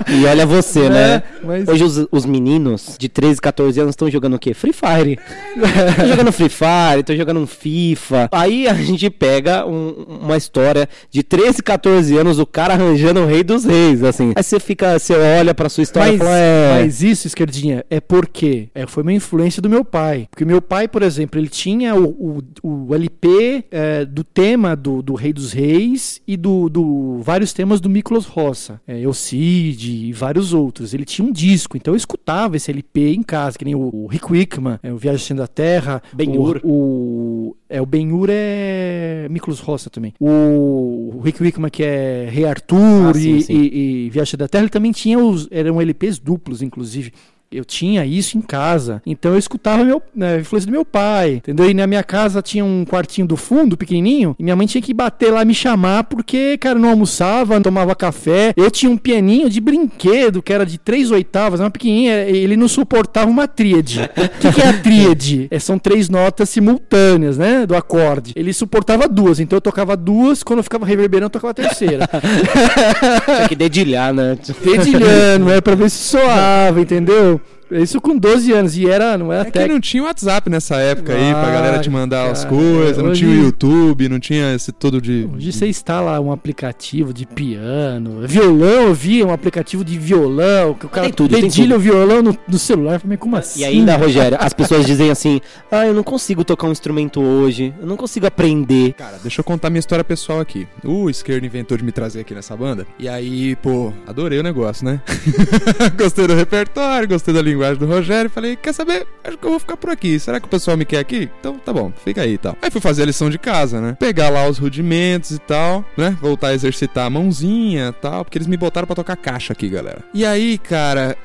[0.09, 1.23] e olha você, é, né?
[1.43, 1.69] Mas...
[1.69, 4.53] Hoje os, os, meninos de 13, 14 anos estão jogando quê?
[4.53, 5.19] Free Fire.
[5.91, 8.29] Estão jogando Free Fire, estão jogando um FIFA.
[8.33, 13.27] Aí a gente pega um, uma história de 13, 14 anos, o cara arranjando o
[13.27, 14.33] rei dos reis, assim.
[14.35, 16.83] Aí você fica, você olha pra sua história mas, e fala, é...
[16.83, 20.27] Mas isso, esquerdinha, é porque é, foi uma influência do meu pai.
[20.31, 25.01] Porque meu pai, por exemplo, ele tinha o, o, o LP é, do tema do,
[25.01, 30.13] do Rei dos Reis e do, do vários temas do Miklos Roça, é, Elcide e
[30.13, 30.93] vários outros.
[30.93, 34.07] Ele tinha um disco, então eu escutava esse LP em casa, que nem o, o
[34.07, 36.61] Rick Wickman, é, o Viagem da Terra, Ben-Hur.
[36.63, 40.13] O, o, é, o Ben-Hur é Miklos Roça também.
[40.19, 43.53] O, o Rick Wickman, que é Rei Arthur ah, sim, e, sim.
[43.55, 47.13] e, e Viagem da Terra, ele também tinha os, eram LPs duplos, inclusive.
[47.55, 49.03] Eu tinha isso em casa.
[49.07, 51.71] Então eu escutava meu, né, a influência do meu pai, entendeu?
[51.71, 54.93] E na minha casa tinha um quartinho do fundo, pequenininho, e minha mãe tinha que
[54.93, 58.53] bater lá me chamar porque, cara, não almoçava, não tomava café.
[58.57, 62.69] Eu tinha um pianinho de brinquedo que era de três oitavas, uma pequenininha, ele não
[62.69, 64.01] suportava uma tríade.
[64.35, 65.49] O que, que é a tríade?
[65.51, 68.33] É, são três notas simultâneas, né, do acorde.
[68.37, 72.09] Ele suportava duas, então eu tocava duas, quando eu ficava reverberando, eu tocava a terceira.
[73.25, 74.37] Tinha que dedilhar, né?
[74.63, 77.41] Dedilhando, é pra ver se soava, entendeu?
[77.71, 80.77] Isso com 12 anos, e era, não era É até que não tinha WhatsApp nessa
[80.77, 84.09] época aí pra Ah, galera te mandar as cara, coisas, não hoje- tinha o YouTube,
[84.09, 85.29] não tinha esse todo de.
[85.35, 90.87] Hoje você instala um aplicativo de piano, violão, eu vi um aplicativo de violão, que
[90.87, 91.75] o cara Tem tudo, tudo.
[91.75, 93.01] o violão no, no celular.
[93.01, 93.61] Falei, como assim?
[93.61, 95.41] E ainda, Rogério, as pessoas dizem assim:
[95.71, 98.93] ah, eu não consigo tocar um instrumento hoje, eu não consigo aprender.
[98.93, 100.67] Cara, deixa eu contar minha história pessoal aqui.
[100.85, 102.87] O Esquerdo inventou de me trazer aqui nessa banda.
[102.99, 105.01] E aí, pô, adorei o negócio, né?
[105.99, 108.31] gostei do repertório, gostei da linguagem do Rogério.
[108.31, 109.07] Falei, quer saber?
[109.23, 110.19] Acho que eu vou ficar por aqui.
[110.19, 111.31] Será que o pessoal me quer aqui?
[111.41, 112.57] Então tá bom, fica aí e tal.
[112.61, 113.97] Aí fui fazer a lição de casa, né?
[113.99, 116.17] Pegar lá os rudimentos e tal, né?
[116.21, 118.25] Voltar a exercitar a mãozinha e tal.
[118.25, 120.05] Porque eles me botaram pra tocar caixa aqui, galera.
[120.13, 121.17] E aí, cara.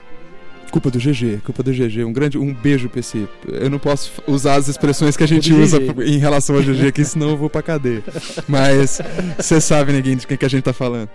[0.72, 2.04] Culpa do GG, culpa do GG.
[2.04, 3.28] Um grande um beijo pra esse.
[3.48, 6.04] Eu não posso usar as expressões que a gente usa GG.
[6.06, 8.04] em relação ao GG aqui, senão eu vou pra cadeia.
[8.48, 9.02] Mas
[9.38, 11.10] você sabe, ninguém, de quem que a gente tá falando.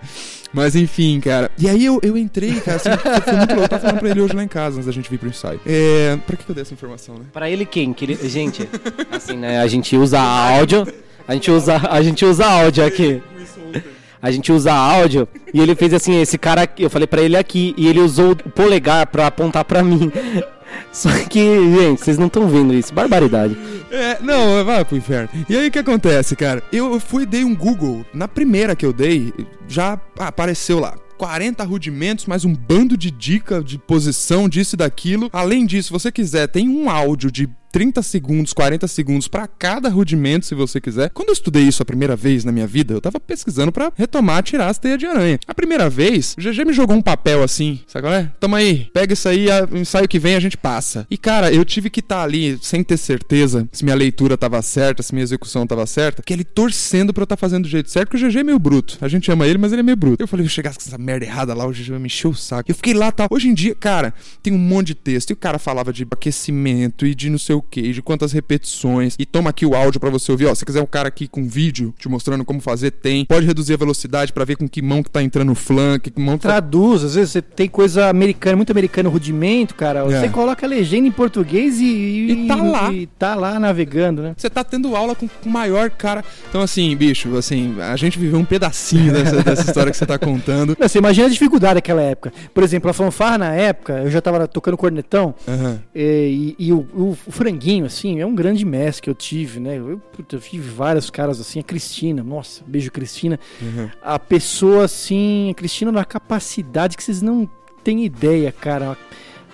[0.52, 1.51] Mas enfim, cara.
[1.59, 3.64] E aí eu, eu entrei, cara, assim, foi, foi muito louco.
[3.64, 5.60] Eu tava falando pra ele hoje lá em casa, antes da gente vir pro ensaio.
[5.66, 6.16] É.
[6.26, 7.24] Pra que eu dei essa informação, né?
[7.32, 7.93] Pra ele quem?
[7.93, 8.28] Que ele...
[8.28, 8.68] Gente,
[9.10, 9.60] assim, né?
[9.60, 10.86] A gente usa áudio.
[11.26, 13.22] A gente usa, a gente usa áudio aqui.
[14.24, 17.36] A gente usa áudio e ele fez assim, esse cara, aqui, eu falei pra ele
[17.36, 20.10] aqui e ele usou o polegar pra apontar pra mim.
[20.90, 23.55] Só que, gente, vocês não estão vendo isso, barbaridade.
[23.90, 25.28] É, não, vai pro inferno.
[25.46, 26.62] E aí o que acontece, cara?
[26.72, 28.02] Eu fui dei um Google.
[28.14, 29.30] Na primeira que eu dei,
[29.68, 30.94] já apareceu lá.
[31.18, 35.28] 40 rudimentos, mais um bando de dica de posição, disso e daquilo.
[35.34, 39.88] Além disso, se você quiser, tem um áudio de 30 segundos, 40 segundos pra cada
[39.88, 41.10] rudimento, se você quiser.
[41.10, 44.44] Quando eu estudei isso a primeira vez na minha vida, eu tava pesquisando pra retomar,
[44.44, 45.40] tirar as teias de aranha.
[45.44, 48.30] A primeira vez, o GG me jogou um papel assim, sabe qual é?
[48.38, 51.05] Toma aí, pega isso aí, a- ensaio que vem a gente passa.
[51.10, 55.02] E cara, eu tive que estar ali sem ter certeza se minha leitura tava certa,
[55.02, 58.09] se minha execução tava certa, que ele torcendo pra eu estar fazendo do jeito certo,
[58.10, 58.98] porque o GG é meio bruto.
[59.01, 60.22] A gente ama ele, mas ele é meio bruto.
[60.22, 62.70] Eu falei, eu chegasse com essa merda errada lá, o GG me encher o saco.
[62.70, 63.26] Eu fiquei lá, tal.
[63.32, 65.30] Hoje em dia, cara, tem um monte de texto.
[65.30, 69.16] E o cara falava de aquecimento e de não sei o de quantas repetições.
[69.18, 70.46] E toma aqui o áudio pra você ouvir.
[70.46, 73.24] Ó, se quiser um cara aqui com vídeo te mostrando como fazer, tem.
[73.24, 76.20] Pode reduzir a velocidade pra ver com que mão que tá entrando o flank, que
[76.20, 76.50] mão que tá...
[76.50, 80.04] Traduz, às vezes você tem coisa americana, muito americano rudimento, cara.
[80.04, 80.28] Você É.
[80.28, 82.92] coloca a legenda em português e, E tá lá.
[82.92, 84.34] E tá lá navegando, né?
[84.36, 86.24] Você tá tendo aula com o maior cara.
[86.48, 90.18] Então, assim, bicho, assim, a gente viveu um pedacinho dessa, dessa história que você tá
[90.18, 90.76] contando.
[90.80, 92.32] Você imagina a dificuldade daquela época.
[92.52, 95.80] Por exemplo, a fanfarra na época, eu já tava tocando cornetão, Aham.
[95.94, 99.78] e, e o, o- o franguinho, assim, é um grande mestre que eu tive, né?
[99.78, 103.39] Eu, puta, eu tive vários caras assim, a Cristina, nossa, beijo Cristina.
[103.62, 103.89] Uhum.
[104.02, 107.48] A pessoa, assim, a Cristina na capacidade que vocês não
[107.82, 108.97] têm ideia, cara.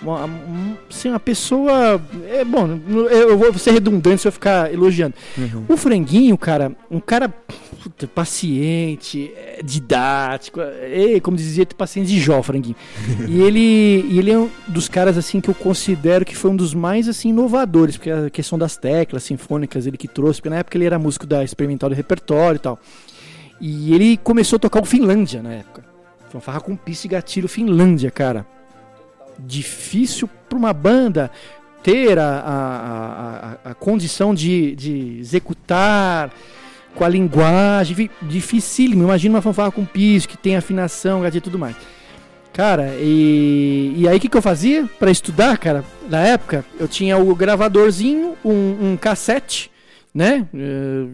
[0.01, 2.01] Uma, um- assim, uma pessoa.
[2.27, 2.79] É bom,
[3.11, 5.13] eu vou ser redundante se eu ficar elogiando.
[5.37, 5.65] Uhum.
[5.69, 7.31] O franguinho, cara, um cara
[7.81, 12.75] puta, paciente, é, didático, é, como dizia, paciência de Jó, franguinho.
[13.27, 16.55] e ele, e ele é um dos caras assim que eu considero que foi um
[16.55, 20.57] dos mais assim inovadores, porque a questão das teclas sinfônicas ele que trouxe, porque na
[20.57, 22.79] época ele era músico da experimental do repertório e tal.
[23.59, 25.83] E ele começou a tocar o Finlândia na época.
[26.29, 28.45] Fanfarra com pista e gatilho Finlândia, cara.
[29.39, 31.31] Difícil pra uma banda
[31.83, 36.31] ter a, a, a, a- a condição de, de executar
[36.95, 39.03] com a linguagem, fi- dificílimo.
[39.03, 41.75] Imagina uma fanfarra com piso, que tem afinação, e tudo mais.
[42.53, 45.85] Cara, e, e aí o que, que eu fazia pra estudar, cara?
[46.09, 49.71] Na época, eu tinha o gravadorzinho, um, um cassete,
[50.13, 50.45] né?
[50.53, 51.05] Eh,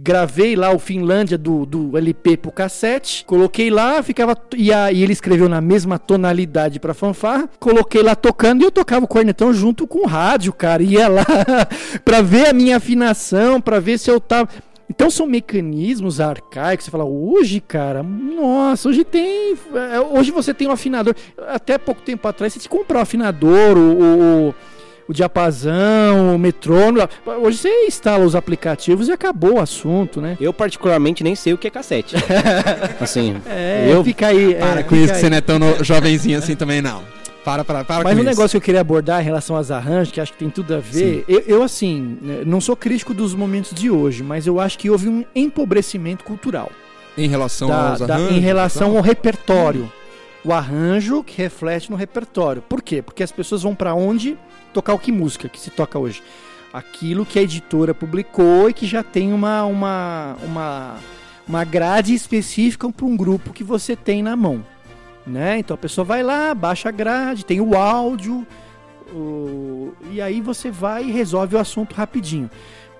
[0.00, 4.36] gravei lá o Finlândia do, do LP pro cassete, coloquei lá, ficava.
[4.56, 8.70] E, a, e ele escreveu na mesma tonalidade pra fanfarra, coloquei lá tocando e eu
[8.70, 10.82] tocava o cornetão junto com o rádio, cara.
[10.82, 11.24] Ia lá
[12.04, 14.48] pra ver a minha afinação, pra ver se eu tava.
[14.98, 16.84] Então são mecanismos arcaicos.
[16.86, 19.54] Você fala, hoje, cara, nossa, hoje tem.
[19.92, 21.14] é, Hoje você tem um afinador.
[21.46, 24.54] Até pouco tempo atrás você tinha que comprar o afinador, o, o,
[25.08, 27.08] o diapasão, o metrônomo.
[27.40, 30.36] Hoje você instala os aplicativos e acabou o assunto, né?
[30.40, 32.16] Eu, particularmente, nem sei o que é cassete.
[33.00, 34.02] assim, É, eu.
[34.02, 34.56] fica aí.
[34.56, 35.20] Para é, com isso, que aí.
[35.20, 37.04] você não é tão no- jovenzinho assim também, não.
[37.44, 38.28] Para, para, para Mas um isso.
[38.28, 40.80] negócio que eu queria abordar em relação aos arranjos, que acho que tem tudo a
[40.80, 44.78] ver, eu, eu, assim, né, não sou crítico dos momentos de hoje, mas eu acho
[44.78, 46.70] que houve um empobrecimento cultural
[47.16, 49.90] Em relação da- aos da- arranjos em relação ao repertório.
[50.44, 52.60] o arranjo que reflete no repertório.
[52.62, 53.00] Por quê?
[53.02, 54.36] Porque as pessoas vão para onde
[54.74, 56.22] tocar o que música que se toca hoje?
[56.72, 60.96] Aquilo que a editora publicou e que já tem uma uma uma,
[61.48, 64.62] uma grade específica para um grupo que você tem na mão,
[65.28, 65.58] né?
[65.58, 68.46] Então a pessoa vai lá, baixa a grade, tem o áudio,
[69.12, 69.92] o...
[70.10, 72.50] e aí você vai e resolve o assunto rapidinho.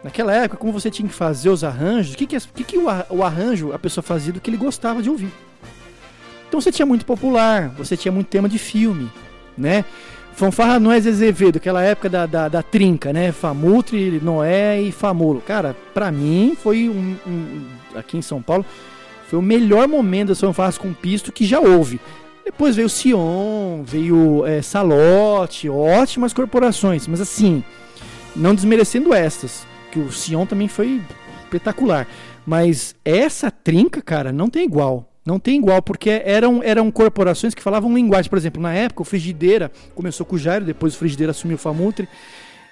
[0.02, 3.24] Naquela época, como você tinha que fazer os arranjos, o que, que, que, que o
[3.24, 5.32] arranjo a pessoa fazia do que ele gostava de ouvir?
[6.48, 9.10] Então você tinha muito popular, você tinha muito tema de filme,
[9.56, 9.84] né?
[10.32, 13.32] Fanfarra Noé Azevedo, aquela época da, da, da, trinca, né?
[13.32, 15.40] Famutre, Noé e Famolo.
[15.40, 18.64] Cara, pra mim foi um, um, Aqui em São Paulo,
[19.28, 22.00] foi o melhor momento das fanfarras com pisto que já houve.
[22.42, 27.62] Depois veio Sion, veio é, Salote, ótimas corporações, mas assim,
[28.34, 31.02] não desmerecendo estas, que o Sion também foi
[31.44, 32.08] espetacular.
[32.46, 35.06] Mas essa trinca, cara, não tem igual.
[35.26, 38.30] Não tem igual, porque eram, eram corporações que falavam linguagem.
[38.30, 41.58] Por exemplo, na época, o Frigideira começou com o Jairo, depois o Frigideira assumiu o
[41.58, 42.08] Famutre.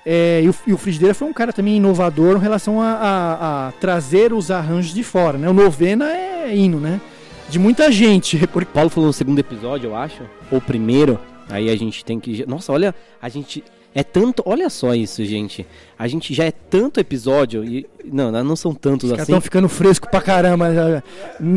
[0.09, 3.67] É, e, o, e, o, Frigideira foi um cara também inovador em relação a, a,
[3.67, 5.37] a, trazer os arranjos de fora.
[5.37, 5.51] Né?
[5.51, 7.01] O Novena é hino, né?
[7.49, 8.39] De muita gente.
[8.47, 11.19] Porque Paulo falou no segundo episódio, eu acho, ou primeiro.
[11.51, 12.47] Aí a gente tem que.
[12.47, 14.45] Nossa, olha, a gente é tanto.
[14.47, 15.67] Olha só isso, gente.
[15.99, 17.65] A gente já é tanto episódio.
[17.65, 19.23] E, não, não são tantos Os assim.
[19.23, 20.73] estão ficando fresco pra caramba.
[20.73, 21.03] Já,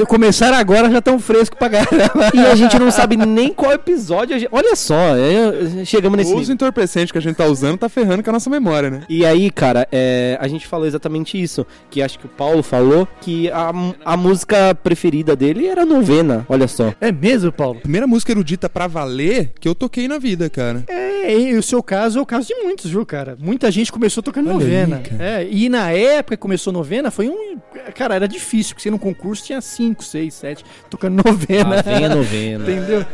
[0.05, 2.31] começaram agora, já estão fresco pra caramba.
[2.33, 4.39] E a gente não sabe nem qual episódio.
[4.39, 6.33] Gente, olha só, é, chegamos nesse.
[6.33, 9.03] O uso entorpecente que a gente tá usando tá ferrando com a nossa memória, né?
[9.09, 11.65] E aí, cara, é, a gente falou exatamente isso.
[11.89, 13.71] Que acho que o Paulo falou que a,
[14.05, 16.45] a música preferida dele era novena.
[16.47, 16.93] Olha só.
[17.01, 17.79] É mesmo, Paulo?
[17.81, 20.83] Primeira música erudita pra valer que eu toquei na vida, cara.
[20.87, 23.35] É, e o seu caso caso de muitos, viu, cara?
[23.39, 25.01] Muita gente começou tocando novena.
[25.17, 27.57] Aí, é, e na época que começou novena, foi um.
[27.95, 31.75] Cara, era difícil, porque você no concurso tinha 5, 6, 7 tocando novena.
[31.75, 32.63] Lá vem a novena.
[32.69, 33.05] Entendeu?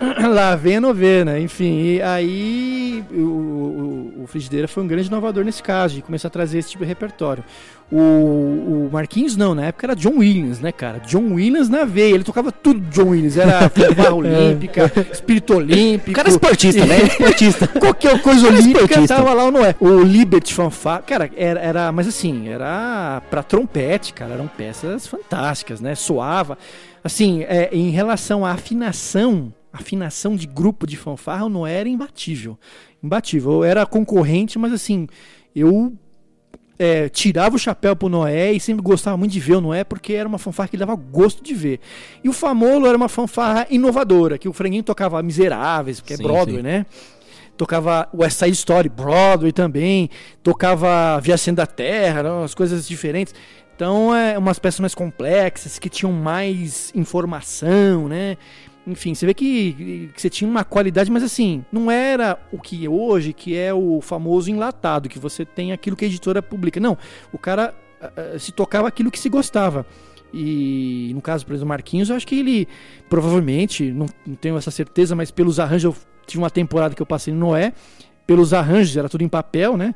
[0.30, 1.80] Lá vem a novena, enfim.
[1.82, 6.30] E aí o, o, o Frigideira foi um grande inovador nesse caso, de começar a
[6.30, 7.44] trazer esse tipo de repertório.
[7.90, 10.98] O, o Marquinhos não, na época era John Williams, né, cara?
[11.00, 13.60] John Williams na veia, ele tocava tudo John Williams, era
[13.96, 16.10] barra olímpica, espírito olímpico.
[16.10, 16.98] O cara é esportista, né?
[17.08, 17.66] Esportista.
[17.66, 19.74] Qualquer coisa olímpica tava lá ou não é.
[19.80, 25.80] O Liberty Fanfare, cara, era, era, mas assim, era pra trompete, cara, eram peças fantásticas,
[25.80, 25.94] né?
[25.94, 26.58] Soava.
[27.02, 32.58] Assim, é, em relação à afinação, afinação de grupo de fanfarra, não era imbatível.
[33.02, 33.52] Imbatível.
[33.52, 35.06] Eu era concorrente, mas assim,
[35.54, 35.92] eu
[36.78, 40.12] é, tirava o chapéu pro Noé e sempre gostava muito de ver o Noé porque
[40.12, 41.80] era uma fanfarra que dava gosto de ver.
[42.22, 46.22] E o Famolo era uma fanfarra inovadora, que o Franguinho tocava Miseráveis, que é sim,
[46.22, 46.62] Broadway, sim.
[46.62, 46.86] né?
[47.56, 50.08] Tocava West Side Story, Broadway também,
[50.44, 53.34] tocava Viagem da Terra, umas coisas diferentes.
[53.74, 58.36] Então, é umas peças mais complexas, que tinham mais informação, né?
[58.88, 62.86] Enfim, você vê que, que, você tinha uma qualidade, mas assim, não era o que
[62.86, 66.80] é hoje, que é o famoso enlatado, que você tem aquilo que a editora publica.
[66.80, 66.96] Não,
[67.32, 69.86] o cara uh, se tocava aquilo que se gostava.
[70.32, 72.68] E no caso, por exemplo, Marquinhos, eu acho que ele
[73.08, 77.06] provavelmente, não, não tenho essa certeza, mas pelos arranjos, eu tive uma temporada que eu
[77.06, 77.72] passei no Noé,
[78.26, 79.94] pelos arranjos, era tudo em papel, né?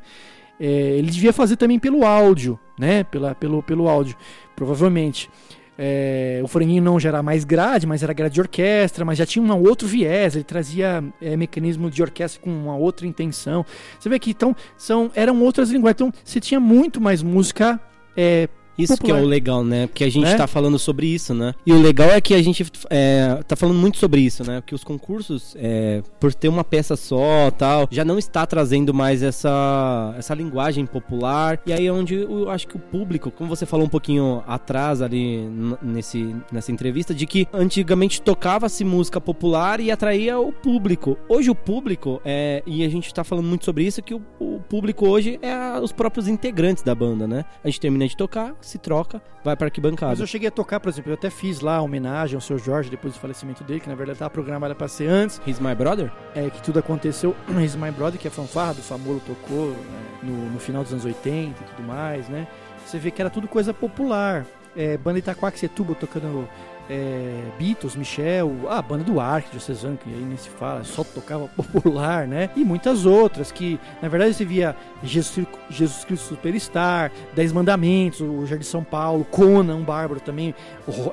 [0.59, 3.03] É, ele devia fazer também pelo áudio, né?
[3.03, 4.15] Pela, pelo, pelo áudio,
[4.55, 5.29] provavelmente.
[5.77, 9.25] É, o franguinho não já era mais grade, mas era grade de orquestra, mas já
[9.25, 13.65] tinha um outro viés, ele trazia é, mecanismo de orquestra com uma outra intenção.
[13.99, 17.79] Você vê que então são, eram outras linguagens, então você tinha muito mais música
[18.15, 18.47] é,
[18.77, 19.17] isso popular.
[19.17, 19.87] que é o legal, né?
[19.87, 20.35] Porque a gente né?
[20.35, 21.53] tá falando sobre isso, né?
[21.65, 24.61] E o legal é que a gente é, tá falando muito sobre isso, né?
[24.61, 29.21] Porque os concursos, é, por ter uma peça só tal, já não está trazendo mais
[29.21, 31.59] essa, essa linguagem popular.
[31.65, 35.01] E aí é onde eu acho que o público, como você falou um pouquinho atrás
[35.01, 35.47] ali
[35.81, 41.17] nesse, nessa entrevista, de que antigamente tocava-se música popular e atraía o público.
[41.27, 44.59] Hoje o público, é, e a gente tá falando muito sobre isso, que o, o
[44.59, 47.45] público hoje é a, os próprios integrantes da banda, né?
[47.63, 50.11] A gente termina de tocar, se troca, vai para arquibancada.
[50.11, 52.89] Mas eu cheguei a tocar, por exemplo, eu até fiz lá homenagem ao seu Jorge
[52.89, 55.41] depois do falecimento dele, que na verdade estava programada para ser antes.
[55.45, 56.11] He's My Brother?
[56.35, 57.35] É, que tudo aconteceu.
[57.61, 60.91] He's My Brother, que é a fanfarra do Famolo tocou né, no, no, final dos
[60.91, 62.47] anos 80 e tudo mais, né?
[62.85, 64.45] Você vê que era tudo coisa popular.
[64.75, 66.49] É, banda Itaquaquecetuba tocando
[66.89, 71.47] é, Beatles, Michel, a banda do Ark, Diocesano, que aí nem se fala, só tocava
[71.55, 72.49] popular, né?
[72.55, 78.45] E muitas outras que, na verdade, você via Jesus, Jesus Cristo Superstar, Dez Mandamentos, o
[78.45, 80.53] Jardim São Paulo, Conan, um bárbaro também,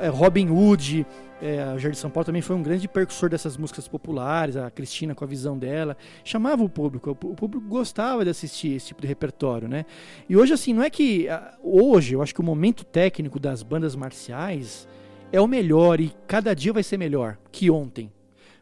[0.00, 1.06] é, Robin Hood,
[1.40, 5.14] é, o Jardim São Paulo também foi um grande percussor dessas músicas populares, a Cristina
[5.14, 9.06] com a visão dela, chamava o público, o público gostava de assistir esse tipo de
[9.06, 9.86] repertório, né?
[10.28, 11.28] E hoje, assim, não é que.
[11.62, 14.86] Hoje, eu acho que o momento técnico das bandas marciais
[15.32, 18.12] é o melhor e cada dia vai ser melhor que ontem.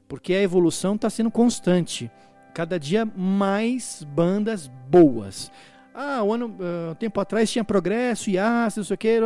[0.08, 2.10] porque a evolução está sendo constante.
[2.54, 5.52] Cada dia mais bandas boas.
[5.94, 9.20] Ah, um ano, uh, um tempo atrás tinha Progresso, Yas, não sei o que,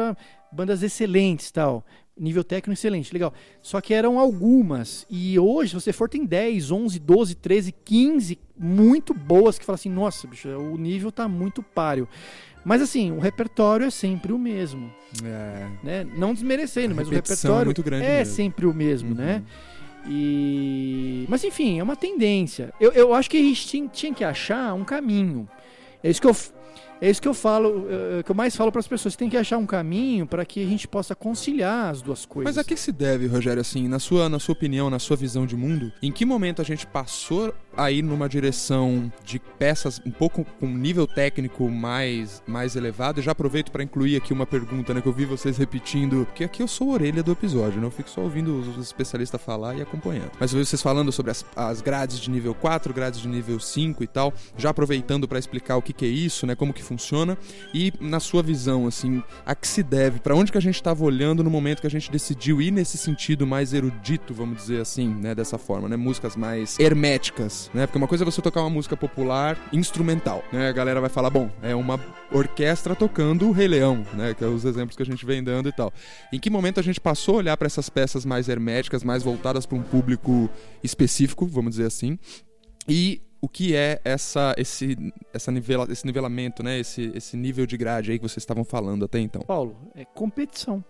[0.50, 1.84] bandas excelentes tal.
[2.18, 3.32] Nível técnico excelente, legal.
[3.62, 5.06] Só que eram algumas.
[5.08, 9.76] E hoje, se você for, tem 10, 11, 12, 13, 15 muito boas que fala
[9.76, 12.08] assim: nossa, bicho, o nível tá muito páreo.
[12.64, 14.92] Mas assim, o repertório é sempre o mesmo.
[15.24, 15.66] É.
[15.82, 16.06] Né?
[16.16, 18.34] Não desmerecendo, mas o é repertório é mesmo.
[18.34, 19.14] sempre o mesmo, Uhum.
[19.16, 19.42] né?
[20.08, 21.24] E...
[21.28, 22.72] Mas enfim, é uma tendência.
[22.80, 25.48] Eu, eu acho que a gente tinha, tinha que achar um caminho.
[26.02, 26.36] É isso que eu,
[27.00, 29.14] é isso que eu falo, eh, que eu mais falo para as pessoas.
[29.14, 32.54] Tem que achar um caminho para que a gente possa conciliar as duas coisas.
[32.54, 35.46] Mas a que se deve, Rogério, assim, na sua, na sua opinião, na sua visão
[35.46, 40.10] de mundo, em que momento a gente passou a ir numa direção de peças um
[40.10, 43.20] pouco com nível técnico mais, mais elevado?
[43.20, 46.44] Eu já aproveito para incluir aqui uma pergunta, né, que eu vi vocês repetindo, que
[46.44, 47.86] aqui eu sou a orelha do episódio, né?
[47.86, 50.30] Eu fico só ouvindo os especialistas falar e acompanhando.
[50.38, 53.58] Mas eu vi vocês falando sobre as, as grades de nível 4, grades de nível
[53.58, 56.82] 5 e tal, já aproveitando para explicar o que, que é isso, né, como que
[56.82, 57.36] funciona,
[57.72, 61.04] e na sua visão, assim, a que se deve, para onde que a gente estava
[61.04, 65.08] olhando no momento que a gente decidiu ir nesse sentido mais erudito, vamos dizer assim,
[65.08, 68.70] né, dessa forma, né, músicas mais herméticas, né, porque uma coisa é você tocar uma
[68.70, 73.68] música popular instrumental, né, a galera vai falar, bom, é uma orquestra tocando o Rei
[73.68, 75.92] Leão, né, que é os exemplos que a gente vem dando e tal.
[76.32, 79.66] Em que momento a gente passou a olhar para essas peças mais herméticas, mais voltadas
[79.66, 80.48] para um público
[80.82, 82.18] específico, vamos dizer assim,
[82.88, 84.96] e o que é essa, esse,
[85.34, 86.78] essa nivela, esse nivelamento, né?
[86.78, 89.42] Esse, esse nível de grade aí que vocês estavam falando até então?
[89.42, 90.82] Paulo, é competição.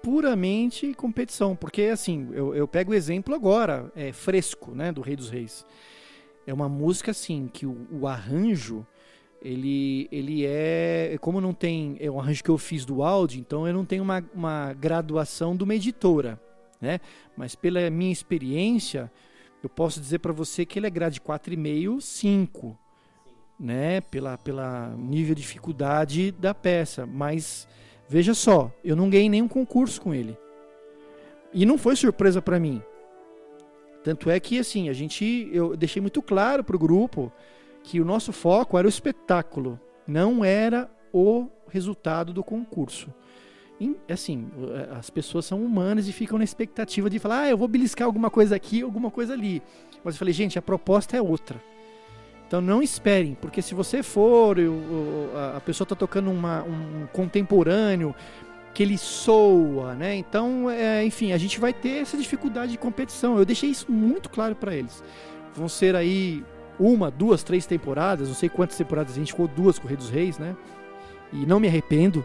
[0.00, 1.56] Puramente competição.
[1.56, 4.92] Porque, assim, eu, eu pego o exemplo agora, é fresco, né?
[4.92, 5.66] Do Rei dos Reis.
[6.48, 8.86] É uma música, assim, que o, o arranjo,
[9.42, 11.18] ele, ele é.
[11.20, 11.98] Como não tem.
[12.00, 15.54] É um arranjo que eu fiz do áudio, então eu não tenho uma, uma graduação
[15.54, 16.40] de uma editora,
[16.80, 17.00] né?
[17.36, 19.12] Mas pela minha experiência,
[19.62, 22.78] eu posso dizer para você que ele é grade 4,5, 5.
[23.60, 24.00] Né?
[24.00, 27.04] Pela, pela nível de dificuldade da peça.
[27.04, 27.68] Mas
[28.08, 30.34] veja só, eu não ganhei nenhum concurso com ele.
[31.52, 32.82] E não foi surpresa para mim.
[34.02, 37.32] Tanto é que assim, a gente eu deixei muito claro pro grupo
[37.82, 43.12] que o nosso foco era o espetáculo, não era o resultado do concurso.
[43.80, 44.50] E, assim,
[44.98, 48.28] as pessoas são humanas e ficam na expectativa de falar, ah, eu vou beliscar alguma
[48.28, 49.62] coisa aqui, alguma coisa ali.
[50.02, 51.62] Mas eu falei, gente, a proposta é outra.
[52.46, 56.62] Então não esperem, porque se você for, eu- eu- a- a pessoa está tocando uma-
[56.64, 58.14] um contemporâneo
[58.78, 60.14] que ele soa, né?
[60.14, 63.36] Então, é, enfim, a gente vai ter essa dificuldade de competição.
[63.36, 65.02] Eu deixei isso muito claro para eles.
[65.52, 66.44] Vão ser aí
[66.78, 70.38] uma, duas, três temporadas, não sei quantas temporadas a gente ficou duas Rei dos Reis,
[70.38, 70.56] né?
[71.32, 72.24] E não me arrependo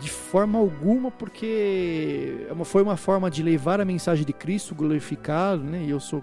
[0.00, 5.62] de forma alguma, porque é foi uma forma de levar a mensagem de Cristo glorificado,
[5.62, 5.84] né?
[5.84, 6.20] E eu sou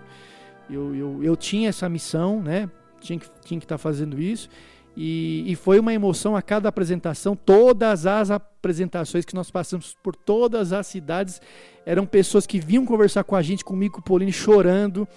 [0.69, 2.69] eu, eu, eu tinha essa missão, né?
[2.99, 4.49] Tinha que tinha que estar fazendo isso.
[4.95, 7.35] E, e foi uma emoção a cada apresentação.
[7.35, 11.41] Todas as apresentações que nós passamos por todas as cidades
[11.85, 15.07] eram pessoas que vinham conversar com a gente, comigo, com o Pauline, chorando,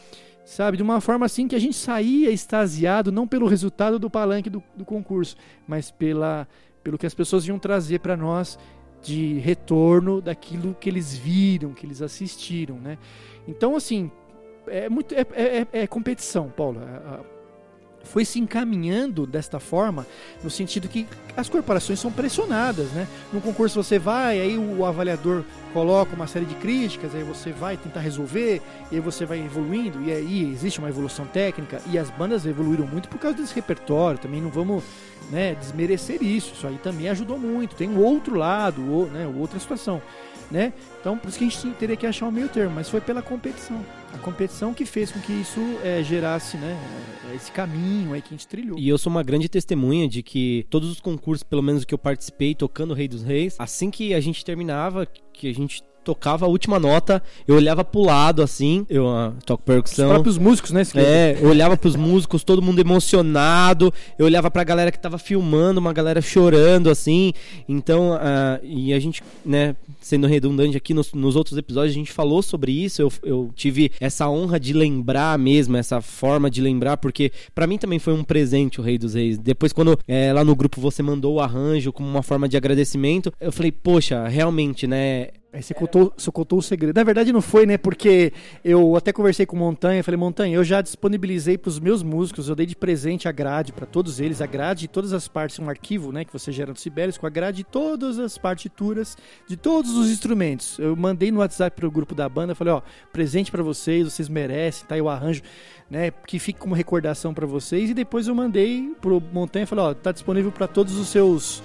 [0.44, 0.76] sabe?
[0.76, 4.62] De uma forma assim que a gente saía extasiado, não pelo resultado do palanque do,
[4.76, 5.36] do concurso,
[5.66, 6.46] mas pela,
[6.82, 8.58] pelo que as pessoas vinham trazer para nós
[9.02, 12.98] de retorno daquilo que eles viram, que eles assistiram, né?
[13.48, 14.10] Então, assim,
[14.66, 16.80] é muito é, é, é competição, Paulo.
[18.04, 20.06] Foi se encaminhando desta forma,
[20.42, 21.06] no sentido que
[21.36, 23.06] as corporações são pressionadas, né?
[23.32, 27.76] No concurso você vai, aí o avaliador coloca uma série de críticas, aí você vai
[27.76, 28.60] tentar resolver,
[28.90, 32.86] e aí você vai evoluindo, e aí existe uma evolução técnica, e as bandas evoluíram
[32.86, 34.84] muito por causa desse repertório, também não vamos
[35.30, 39.58] né, desmerecer isso, isso aí também ajudou muito, tem um outro lado, o- né, outra
[39.58, 40.02] situação,
[40.52, 40.72] né?
[41.00, 43.22] Então, por isso que a gente teria que achar um meio termo, mas foi pela
[43.22, 43.84] competição.
[44.12, 46.78] A competição que fez com que isso eh, gerasse, né,
[47.30, 48.78] eh, esse caminho aí que a gente trilhou.
[48.78, 51.98] E eu sou uma grande testemunha de que todos os concursos, pelo menos que eu
[51.98, 56.46] participei, tocando o Rei dos Reis, assim que a gente terminava, que a gente tocava
[56.46, 60.08] a última nota, eu olhava pro lado assim, eu ah, toco Os percussão.
[60.08, 60.82] próprios músicos, né?
[60.94, 63.92] É, eu olhava pros músicos, todo mundo emocionado.
[64.18, 67.32] Eu olhava pra galera que tava filmando, uma galera chorando, assim.
[67.68, 72.12] Então, ah, e a gente, né, sendo redundante aqui nos, nos outros episódios, a gente
[72.12, 73.02] falou sobre isso.
[73.02, 77.78] Eu, eu tive essa honra de lembrar mesmo, essa forma de lembrar, porque pra mim
[77.78, 79.38] também foi um presente o Rei dos Reis.
[79.38, 83.32] Depois, quando eh, lá no grupo você mandou o arranjo como uma forma de agradecimento,
[83.40, 85.28] eu falei, poxa, realmente, né?
[85.52, 86.96] Aí você contou, você contou o segredo.
[86.96, 87.76] Na verdade não foi, né?
[87.76, 88.32] Porque
[88.64, 92.48] eu até conversei com o Montanha, falei, Montanha, eu já disponibilizei para os meus músicos,
[92.48, 95.58] eu dei de presente a grade para todos eles, a grade de todas as partes,
[95.58, 99.14] um arquivo, né, que você gera no Sibelius, com a grade de todas as partituras,
[99.46, 100.78] de todos os instrumentos.
[100.78, 102.80] Eu mandei no WhatsApp pro grupo da banda, falei, ó,
[103.12, 105.42] presente para vocês, vocês merecem, tá o arranjo,
[105.90, 109.92] né, que fique como recordação para vocês e depois eu mandei pro Montanha, falei, ó,
[109.92, 111.62] tá disponível para todos os seus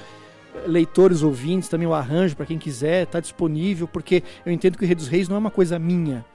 [0.66, 4.88] leitores, ouvintes, também o arranjo para quem quiser, está disponível, porque eu entendo que o
[4.88, 6.26] Rei dos Reis não é uma coisa minha.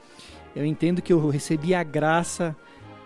[0.55, 2.55] Eu entendo que eu recebi a graça,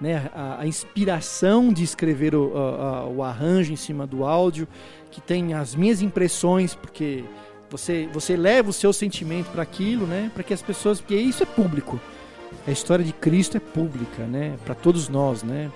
[0.00, 4.66] né, a, a inspiração de escrever o, a, o arranjo em cima do áudio,
[5.10, 7.24] que tem as minhas impressões, porque
[7.70, 11.42] você, você leva o seu sentimento para aquilo, né, para que as pessoas, porque isso
[11.42, 12.00] é público.
[12.66, 15.70] A história de Cristo é pública, né, para todos nós, né.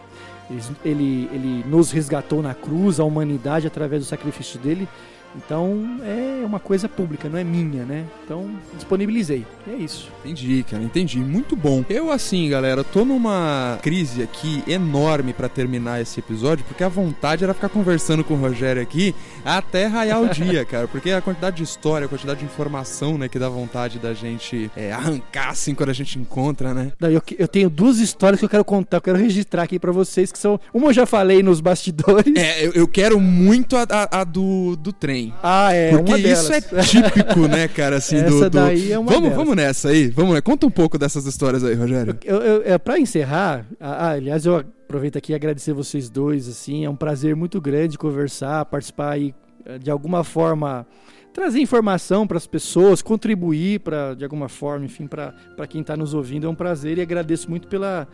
[0.85, 4.89] Ele, ele nos resgatou na cruz, a humanidade através do sacrifício dele
[5.37, 8.05] então é uma coisa pública, não é minha, né?
[8.25, 9.47] Então disponibilizei.
[9.67, 10.09] é isso.
[10.25, 11.19] Entendi, cara, entendi.
[11.19, 11.85] Muito bom.
[11.89, 17.45] Eu, assim, galera, tô numa crise aqui enorme para terminar esse episódio, porque a vontade
[17.45, 20.89] era ficar conversando com o Rogério aqui até raiar o dia, cara.
[20.89, 24.71] Porque a quantidade de história, a quantidade de informação, né, que dá vontade da gente
[24.77, 26.93] é, arrancar assim quando a gente encontra, né?
[27.01, 30.33] Eu, eu tenho duas histórias que eu quero contar, eu quero registrar aqui para vocês,
[30.33, 30.59] que são.
[30.73, 32.35] Uma eu já falei nos bastidores.
[32.37, 35.35] É, eu, eu quero muito a, a, a do, do trem trem.
[35.43, 35.91] Ah, é.
[35.97, 38.41] Porque isso é típico, né, cara, assim, Essa do.
[38.41, 38.51] do...
[38.51, 39.37] daí é uma vamos, delas.
[39.37, 40.09] vamos nessa aí.
[40.09, 40.43] Vamos lá.
[40.43, 42.17] Conta um pouco dessas histórias aí, Rogério.
[42.25, 46.85] Eu, eu, é, pra encerrar, ah, aliás, eu aproveito aqui e agradecer vocês dois, assim,
[46.85, 49.35] é um prazer muito grande conversar, participar aí
[49.65, 50.87] eh, de alguma forma
[51.33, 55.33] trazer informação para as pessoas, contribuir para de alguma forma, enfim, para
[55.69, 56.47] quem está nos ouvindo.
[56.47, 58.09] É um prazer e agradeço muito pela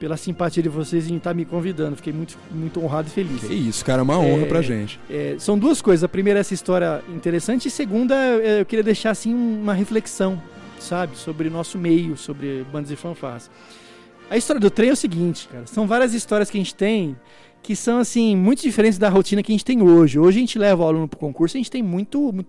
[0.00, 1.94] pela simpatia de vocês em estar me convidando.
[1.94, 3.42] Fiquei muito, muito honrado e feliz.
[3.42, 4.98] Que isso, cara, é uma honra É, pra gente.
[5.08, 6.02] É, são duas coisas.
[6.02, 10.42] A primeira é essa história interessante e segunda é, eu queria deixar assim uma reflexão,
[10.78, 13.50] sabe, sobre o nosso meio, sobre bandas e fanfarras.
[14.30, 15.66] A história do trem é o seguinte, cara.
[15.66, 17.14] São várias histórias que a gente tem
[17.62, 20.18] que são assim muito diferentes da rotina que a gente tem hoje.
[20.18, 22.48] Hoje a gente leva o aluno pro concurso, a gente tem muito, muito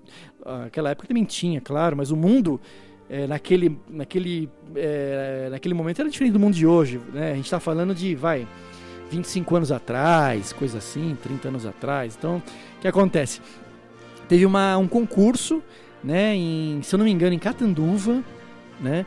[0.65, 2.61] aquela época também tinha, claro, mas o mundo
[3.11, 7.01] é, naquele, naquele, é, naquele momento era diferente do mundo de hoje.
[7.13, 7.33] Né?
[7.33, 8.47] A gente está falando de, vai,
[9.09, 12.15] 25 anos atrás, coisa assim, 30 anos atrás.
[12.17, 12.37] Então,
[12.77, 13.41] o que acontece?
[14.29, 15.61] Teve uma, um concurso,
[16.01, 18.23] né, em, se eu não me engano, em Catanduva,
[18.79, 19.05] né?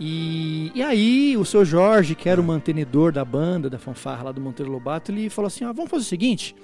[0.00, 4.32] E, e aí o seu Jorge, que era o mantenedor da banda, da fanfarra lá
[4.32, 6.56] do Monteiro Lobato, ele falou assim, ah, vamos fazer o seguinte,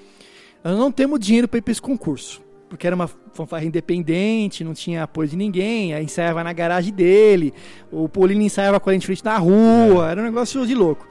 [0.64, 4.72] nós não temos dinheiro para ir para esse concurso porque era uma fanfarra independente, não
[4.72, 7.52] tinha apoio de ninguém, aí ensaiava na garagem dele,
[7.90, 11.06] o Paulino ensaiava com a gente frente na rua, era um negócio de louco.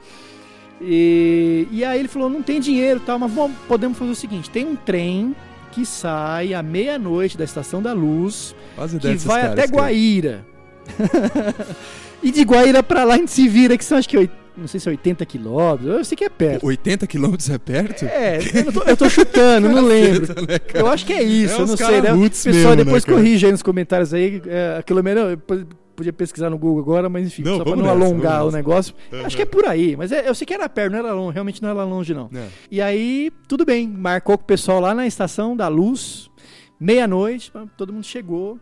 [0.80, 3.30] E, e aí ele falou, não tem dinheiro tal, mas
[3.68, 5.36] podemos fazer o seguinte, tem um trem
[5.70, 10.46] que sai à meia-noite da Estação da Luz, Quase que vai até Guaíra.
[12.22, 14.30] e de Guaíra pra lá a gente se vira, que são acho que
[14.60, 16.66] não sei se é 80 quilômetros, eu sei que é perto.
[16.66, 18.04] 80 quilômetros é perto?
[18.04, 20.26] É, eu tô, eu tô chutando, não lembro.
[20.42, 20.58] Né?
[20.74, 22.00] Eu acho que é isso, É eu não sei.
[22.00, 22.10] Né?
[22.28, 23.18] Pessoal, mesmo, depois né, cara?
[23.18, 24.40] corrige aí nos comentários aí.
[24.46, 25.38] É, a quilômetro,
[25.96, 28.94] podia pesquisar no Google agora, mas enfim, Não, só pra não nessa, alongar o negócio.
[29.12, 29.26] Uhum.
[29.26, 31.34] Acho que é por aí, mas é- eu sei que era perto, não era longe,
[31.34, 32.30] realmente não era longe, não.
[32.34, 32.46] É.
[32.70, 36.30] E aí, tudo bem, marcou com o pessoal lá na estação da luz,
[36.78, 38.58] meia-noite, todo mundo chegou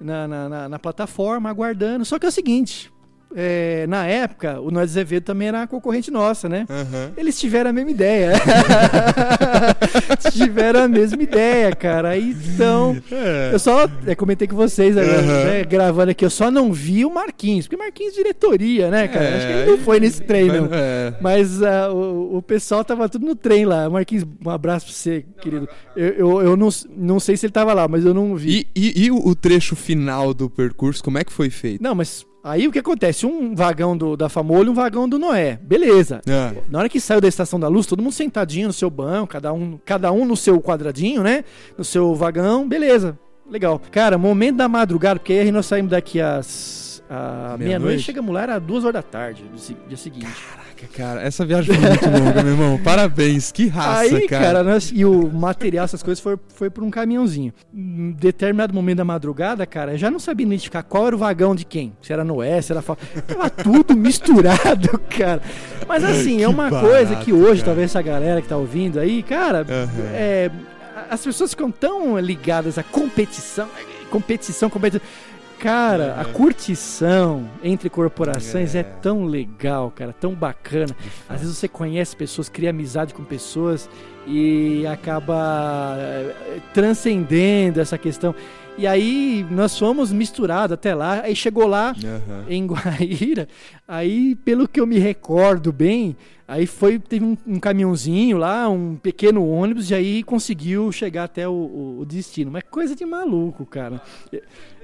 [0.00, 2.04] na, na, na- na plataforma, aguardando.
[2.04, 2.91] Só que é o seguinte.
[3.34, 6.66] É, na época, o Nós Azevedo também era concorrente nossa, né?
[6.68, 7.12] Aham.
[7.16, 8.32] Eles tiveram a mesma ideia.
[10.32, 12.16] tiveram a mesma ideia, cara.
[12.18, 13.50] Então, É.
[13.52, 15.44] eu só é, comentei com vocês agora, Aham.
[15.44, 19.24] né, gravando aqui, eu só não vi o Marquinhos, porque Marquinhos é diretoria, né, cara?
[19.24, 20.68] É, Acho que ele não foi nesse trem, Mas- não.
[20.72, 21.14] É.
[21.20, 23.88] Mas ah, o, o pessoal tava tudo no trem lá.
[23.88, 25.68] Marquinhos, um abraço pra você, querido.
[25.96, 28.66] Eu, eu, eu não, não sei se ele tava lá, mas eu não vi.
[28.74, 31.82] E, e, e o trecho final do percurso, como é que foi feito?
[31.82, 33.26] Não, mas aí o que acontece?
[33.26, 35.58] Um vagão do, da Famolha e um vagão do Noé.
[35.62, 36.20] Beleza.
[36.28, 36.52] Ah.
[36.68, 39.52] Na hora que saiu da Estação da Luz, todo mundo sentadinho no seu banco, cada
[39.52, 41.44] um, cada um no seu quadradinho, né?
[41.76, 43.18] No seu vagão, beleza.
[43.48, 43.80] Legal.
[43.90, 46.82] Cara, momento da madrugada, porque aí nós saímos daqui às
[47.12, 47.64] à Meia-noite?
[47.64, 50.26] meia-noite, chegamos lá, era duas horas da tarde, do dia seguinte.
[50.82, 52.80] Caraca, cara, essa viagem foi muito longa, meu irmão.
[52.82, 54.44] Parabéns, que raça, Aí, cara.
[54.44, 57.52] cara, nós, e o material, essas coisas, foi, foi por um caminhãozinho.
[57.74, 61.54] Em determinado momento da madrugada, cara, eu já não sabia identificar qual era o vagão
[61.54, 61.92] de quem.
[62.02, 62.82] Se era Noé, se era...
[62.82, 62.96] Fa-
[63.26, 65.40] Tava tudo misturado, cara.
[65.86, 67.66] Mas assim, é uma barato, coisa que hoje, cara.
[67.66, 69.88] talvez essa galera que tá ouvindo aí, cara, Aham.
[70.14, 70.50] é,
[71.10, 73.68] as pessoas ficam tão ligadas à competição,
[74.10, 75.06] competição, competição.
[75.62, 76.32] Cara, a Aham.
[76.32, 78.80] curtição entre corporações é.
[78.80, 78.82] É.
[78.82, 80.94] tão legal, cara, tão bacana.
[81.28, 83.88] Às vezes você conhece pessoas, cria amizade com pessoas
[84.26, 88.34] e acaba eh, transcendendo essa questão.
[88.76, 91.20] E aí nós fomos misturados até lá.
[91.22, 92.44] Aí chegou lá Aham.
[92.48, 93.46] em Guaíra.
[93.96, 96.16] Aí, pelo que eu me recordo bem,
[96.48, 101.46] aí foi teve um, um caminhãozinho lá, um pequeno ônibus, e aí conseguiu chegar até
[101.46, 102.50] o, o- o destino.
[102.50, 104.00] Mas coisa de maluco, cara.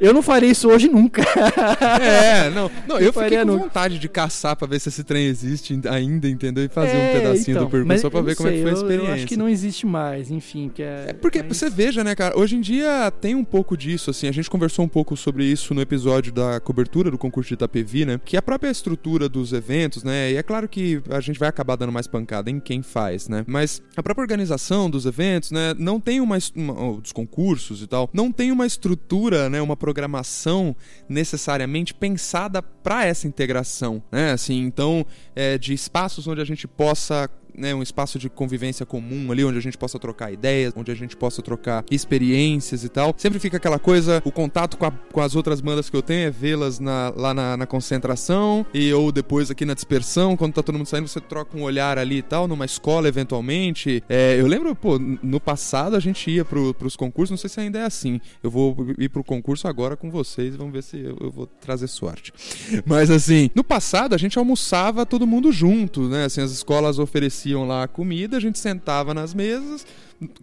[0.01, 1.22] Eu não faria isso hoje nunca.
[2.01, 5.02] É, não, não eu fiquei faria com no- vontade de caçar pra ver se esse
[5.02, 6.64] trem existe ainda, entendeu?
[6.64, 8.59] E fazer um É, pedacinho então, do percurso só pra eu ver como é que
[8.59, 9.09] sei, foi a eu- experiência.
[9.10, 10.70] Eu acho que não existe mais, enfim.
[10.72, 12.39] Que é, É porque mas- você veja, né, cara?
[12.39, 14.28] Hoje em dia tem um pouco disso, assim.
[14.28, 18.05] A gente conversou um pouco sobre isso no episódio da cobertura do concurso de Itapevi,
[18.05, 18.20] né?
[18.24, 18.97] Que a própria estrutura
[19.28, 20.32] dos eventos, né?
[20.32, 23.44] E é claro que a gente vai acabar dando mais pancada em quem faz, né?
[23.46, 25.74] Mas a própria organização dos eventos, né?
[25.78, 29.62] Não tem uma, uma dos concursos e tal, não tem uma estrutura, né?
[29.62, 30.76] Uma programação
[31.08, 34.32] necessariamente pensada para essa integração, né?
[34.32, 39.30] Assim, então, é, de espaços onde a gente possa né, um espaço de convivência comum
[39.32, 43.14] ali, onde a gente possa trocar ideias, onde a gente possa trocar experiências e tal.
[43.16, 46.26] Sempre fica aquela coisa, o contato com, a- com as outras bandas que eu tenho
[46.28, 50.76] é vê-las lá na, na concentração e ou depois aqui na dispersão, quando tá todo
[50.76, 54.02] mundo saindo, você troca um olhar ali e tal, numa escola eventualmente.
[54.09, 57.60] É, eu lembro, pô, no passado a gente ia pro, pros concursos, não sei se
[57.60, 58.20] ainda é assim.
[58.43, 61.89] Eu vou ir pro concurso agora com vocês, vamos ver se eu, eu vou trazer
[61.89, 62.32] sorte.
[62.86, 66.24] Mas assim, no passado a gente almoçava todo mundo junto, né?
[66.24, 69.86] Assim, as escolas ofereciam lá a comida, a gente sentava nas mesas.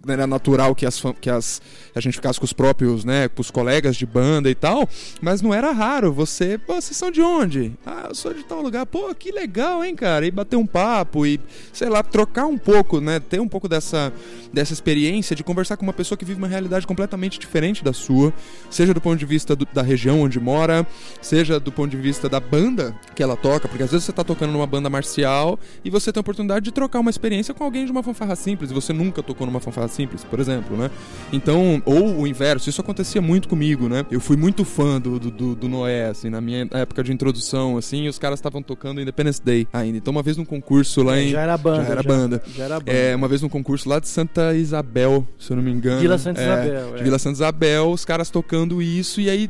[0.08, 1.62] Era natural que, as, que as,
[1.94, 4.88] a gente ficasse com os próprios, né, com os colegas de banda e tal,
[5.22, 6.14] mas não era raro.
[6.14, 7.74] Você, pô, vocês são de onde?
[7.86, 11.26] Ah, eu sou de tal lugar, pô, que legal, hein, cara, e bater um papo
[11.26, 11.42] e,
[11.74, 14.14] sei lá, trocar um pouco, né, ter um pouco dessa,
[14.54, 18.34] dessa experiência de conversar com uma pessoa que vive uma realidade completamente diferente da sua,
[18.70, 20.88] seja do ponto de vista do- da região onde mora,
[21.22, 24.24] seja do ponto de vista da banda que ela toca, porque às vezes você tá
[24.24, 27.84] tocando numa banda marcial e você tem a oportunidade de trocar uma experiência com alguém
[27.86, 30.90] de uma fanfarra simples, e você nunca tocou numa fanfarra simples, por exemplo, né?
[31.34, 34.06] Então, ou o inverso, isso acontecia muito comigo, né?
[34.10, 38.08] Eu fui muito fã do, do, do- Noé, assim, na minha época de introdução, assim,
[38.08, 39.98] os caras estavam tocando Independence Day ainda.
[39.98, 41.30] Então, uma vez num concurso lá em.
[41.30, 41.84] já era banda.
[41.84, 42.44] já era banda.
[42.56, 42.92] Já era banda.
[42.92, 46.00] É, uma vez num concurso lá de Santa Isabel, se eu não me engano.
[46.00, 46.94] Vila Santa É, Isabel.
[46.94, 47.04] de é.
[47.04, 49.50] Vila Santa Isabel, os caras tocando isso, e aí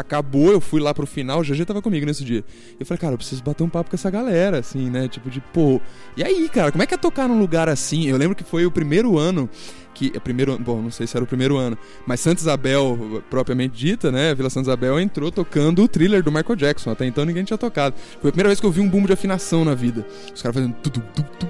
[0.00, 2.44] acabou, eu fui lá pro final, o GG tava comigo nesse dia.
[2.78, 5.08] Eu falei, cara, eu preciso bater um papo com essa galera, assim, né?
[5.08, 5.80] Tipo de, pô.
[6.16, 8.06] E aí, cara, como é que é tocar num lugar assim?
[8.06, 9.48] Eu lembro que foi o primeiro ano
[9.94, 10.12] que.
[10.14, 11.76] é Primeiro, bom, não sei se era o primeiro ano,
[12.06, 14.34] mas Santa Isabel, propriamente dita, né?
[14.34, 16.90] Vila Santa Isabel entrou tocando o thriller do Michael Jackson.
[16.90, 17.94] Até então ninguém tinha tocado.
[18.20, 20.06] Foi a primeira vez que eu vi um bumbo de afinação na vida.
[20.34, 21.40] Os caras fazendo tudo, tudo,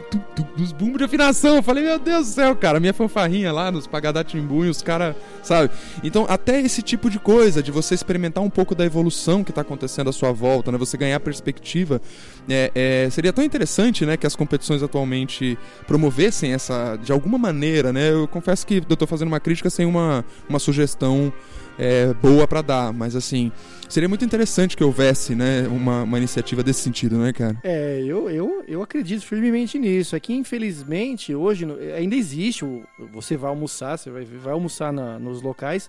[0.57, 1.57] nos bumbos de afinação.
[1.57, 5.17] Eu falei, meu Deus do céu, cara, minha fanfarrinha lá nos Pagadatimbu e os caras,
[5.43, 5.71] sabe?
[6.03, 9.63] Então, até esse tipo de coisa, de você experimentar um pouco da evolução que tá
[9.63, 10.79] acontecendo à sua volta, né?
[10.79, 12.01] Você ganhar perspectiva.
[12.49, 17.93] É, é, seria tão interessante, né, que as competições atualmente promovessem essa, de alguma maneira,
[17.93, 18.11] né?
[18.11, 21.33] Eu confesso que eu tô fazendo uma crítica sem uma, uma sugestão
[21.79, 23.51] é, boa pra dar, mas assim,
[23.89, 27.57] seria muito interessante que houvesse, né, uma, uma iniciativa desse sentido, né, cara?
[27.63, 30.15] É, eu, eu, eu acredito firmemente nisso.
[30.15, 31.67] É que, infelizmente, hoje
[31.97, 32.65] ainda existe.
[33.13, 35.89] Você vai almoçar, você vai, vai almoçar na- nos locais.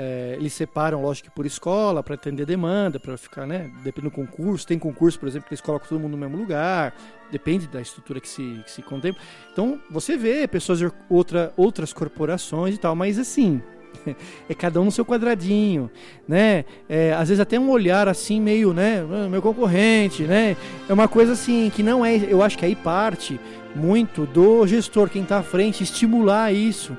[0.00, 3.68] É, eles separam, lógico, por escola, para atender demanda, para ficar, né?
[3.82, 4.64] Depende do concurso.
[4.64, 6.94] Tem concurso, por exemplo, que eles colocam todo mundo no mesmo lugar.
[7.32, 9.20] Depende da estrutura que se, que se contempla.
[9.52, 13.60] Então, você vê pessoas de outra, outras corporações e tal, mas assim.
[14.48, 15.90] É cada um no seu quadradinho,
[16.26, 16.64] né?
[16.88, 19.04] É, às vezes até um olhar assim meio, né?
[19.10, 20.56] "Ah, Meu concorrente, né?
[20.88, 22.16] É uma coisa assim que não é.
[22.16, 23.38] Eu acho que aí parte
[23.74, 26.96] muito do gestor, quem está à frente, estimular isso.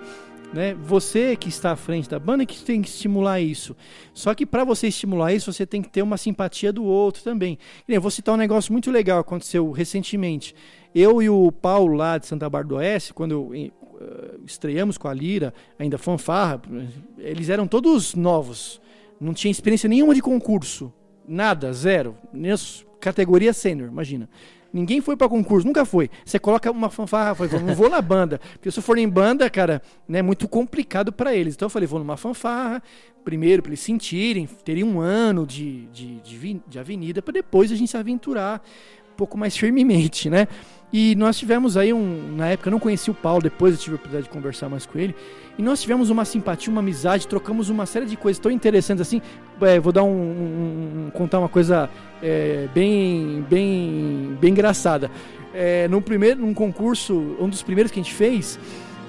[0.54, 0.74] Né?
[0.74, 3.76] Você que está à frente da banda que tem que estimular isso.
[4.14, 7.58] Só que para você estimular isso, você tem que ter uma simpatia do outro também.
[7.88, 10.56] Eu vou citar um negócio muito legal que aconteceu recentemente.
[10.94, 13.72] Eu e o Paulo lá de Santa Bárbara do Oeste, quando eu, eh,
[14.46, 16.62] estreamos com a Lira, ainda fanfarra,
[17.20, 18.82] eles eram todos novos.
[19.22, 20.92] Não tinha experiência nenhuma de concurso.
[21.28, 22.18] Nada, zero.
[23.00, 24.28] Categoria sênior, imagina.
[24.72, 26.10] Ninguém foi pra concurso, nunca foi.
[26.24, 28.40] Você coloca uma fanfarra, foi, não vou na banda.
[28.54, 31.56] Porque se eu for em banda, cara, né, é muito complicado pra eles.
[31.56, 32.82] Então eu falei, vou numa fanfarra,
[33.24, 37.76] primeiro pra eles sentirem, terem um ano de, de, de, de avenida, pra depois a
[37.76, 38.62] gente se aventurar
[39.12, 40.48] um pouco mais firmemente, né?
[40.92, 42.36] E nós tivemos aí um.
[42.36, 44.86] Na época eu não conheci o Paulo, depois eu tive a oportunidade de conversar mais
[44.88, 45.16] com ele.
[45.58, 49.22] E nós tivemos uma simpatia, uma amizade, trocamos uma série de coisas tão interessantes assim.
[49.62, 51.90] É, vou dar um, um- contar uma coisa
[52.24, 55.12] é, bem, bem, bem engraçada.
[55.54, 58.58] É, no primeiro, num concurso, um dos primeiros que a gente fez,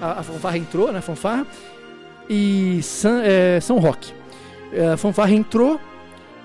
[0.00, 1.00] a, a fanfarra entrou, né?
[1.00, 1.46] Fanfarra
[2.28, 4.12] e San- é, São Roque.
[4.72, 5.80] É, A fanfarra entrou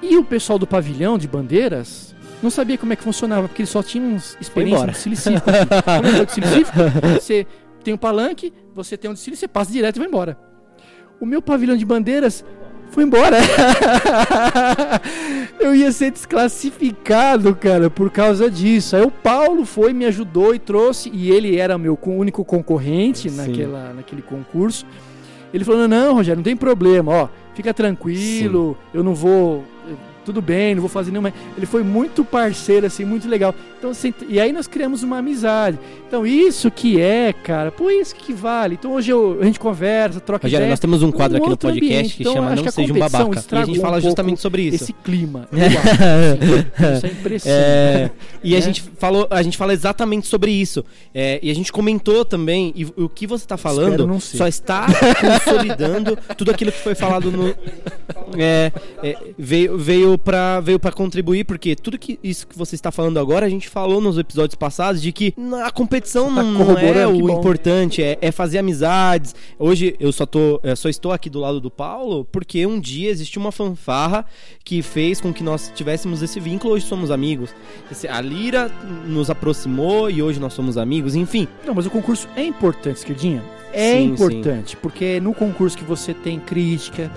[0.02, 3.70] e o pessoal do pavilhão de bandeiras não sabia como é que funcionava, porque eles
[3.70, 4.92] só tinham experiência embora.
[4.92, 5.50] no silicífico.
[5.50, 6.42] Assim.
[6.42, 6.78] Silicífico?
[7.20, 7.48] Você
[7.84, 10.38] tem um palanque, você tem um desfile, você passa direto e vai embora.
[11.20, 12.44] O meu pavilhão de bandeiras
[12.92, 13.38] fui embora.
[15.60, 18.96] eu ia ser desclassificado, cara, por causa disso.
[18.96, 23.30] Aí o Paulo foi, me ajudou e trouxe, e ele era meu co- único concorrente
[23.30, 23.38] Sim.
[23.38, 24.86] naquela, naquele concurso.
[25.54, 29.64] Ele falou: não, Rogério, não tem problema, ó, fica tranquilo, eu não vou.
[30.26, 31.32] Tudo bem, não vou fazer nenhuma.
[31.56, 33.54] Ele foi muito parceiro, assim, muito legal.
[33.86, 35.78] Então, assim, e aí nós criamos uma amizade.
[36.08, 38.74] Então, isso que é, cara, pô, isso que vale.
[38.80, 40.70] Então, hoje eu- a gente conversa, troca Rogério, ideia.
[40.72, 42.16] nós temos um quadro Um aqui no podcast ambiente.
[42.18, 43.26] que Então, chama Não que Seja um Babaca.
[43.52, 44.84] E a gente fala um justamente sobre isso.
[44.84, 45.48] Esse clima.
[45.54, 47.46] Isso é impressionante.
[47.48, 48.12] É,
[48.44, 48.66] e a Né?
[48.66, 50.84] gente falou, a gente fala exatamente sobre isso.
[51.14, 54.88] É, e a gente comentou também, e o que você está falando só está
[55.22, 57.50] consolidando tudo aquilo que foi falado no.
[58.38, 58.72] É,
[59.04, 63.20] é, veio veio para veio pra contribuir, porque tudo que isso que você está falando
[63.20, 67.30] agora, a gente falou nos episódios passados de que a competição Tá não, é o
[67.30, 69.36] importante, é, é fazer amizades.
[69.60, 73.10] Hoje eu só, tô, eu só estou aqui do lado do Paulo porque um dia
[73.10, 74.26] existiu uma fanfarra
[74.64, 76.74] que fez com que nós tivéssemos esse vínculo.
[76.74, 77.54] Hoje somos amigos.
[78.10, 78.72] A Lira
[79.06, 81.14] nos aproximou e hoje nós somos amigos.
[81.14, 83.44] Enfim, Não, mas o concurso é importante, esquerdinha.
[83.74, 87.12] É Sim, importante, porque é no concurso que você tem crítica,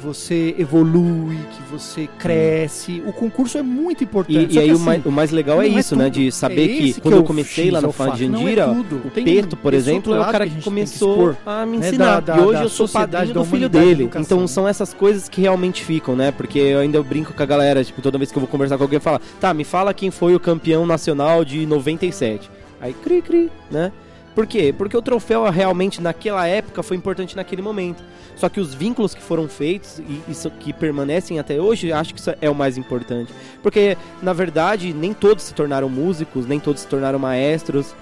[0.00, 3.02] você evolui, que você cresce.
[3.06, 4.52] O concurso é muito importante.
[4.52, 6.04] e, e aí que, o, assim, mais, o mais legal é é isso, né?
[6.04, 6.14] tudo.
[6.14, 8.26] De saber É que esse quando é eu comecei lá no é Fã de é
[8.28, 8.96] Jandira, tudo.
[9.04, 11.66] o Tem Peto, por exemplo, é o cara que que tem que começou expor, a
[11.66, 12.20] me né, ensinar.
[12.20, 14.10] da- e da- hoje da eu sou padrinho da do filho da dele.
[14.16, 16.30] Então são essas coisas que realmente ficam, né?
[16.32, 18.84] Porque eu ainda brinco com a galera, tipo, toda vez que eu vou conversar com
[18.84, 22.50] alguém, eu falo, tá, me fala quem foi o campeão nacional de 97.
[22.80, 23.92] Aí, cri, cri, né?
[24.34, 24.72] Por quê?
[24.76, 28.02] Porque o troféu realmente naquela época foi importante naquele momento.
[28.36, 32.20] Só que os vínculos que foram feitos e isso que permanecem até hoje, acho que
[32.20, 33.32] isso é o mais importante.
[33.62, 37.94] Porque, na verdade, nem todos se tornaram músicos, nem todos se tornaram maestros.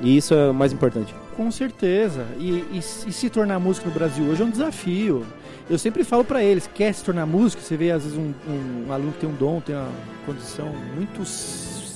[0.00, 1.14] E isso é o mais importante.
[1.36, 2.26] Com certeza.
[2.38, 5.24] E, e se e se tornar músico no Brasil hoje é um desafio.
[5.70, 8.86] Eu sempre falo pra eles, quer se tornar músico, você vê às vezes um, um-
[8.88, 9.88] um aluno que tem um dom, tem uma
[10.26, 11.24] condição muito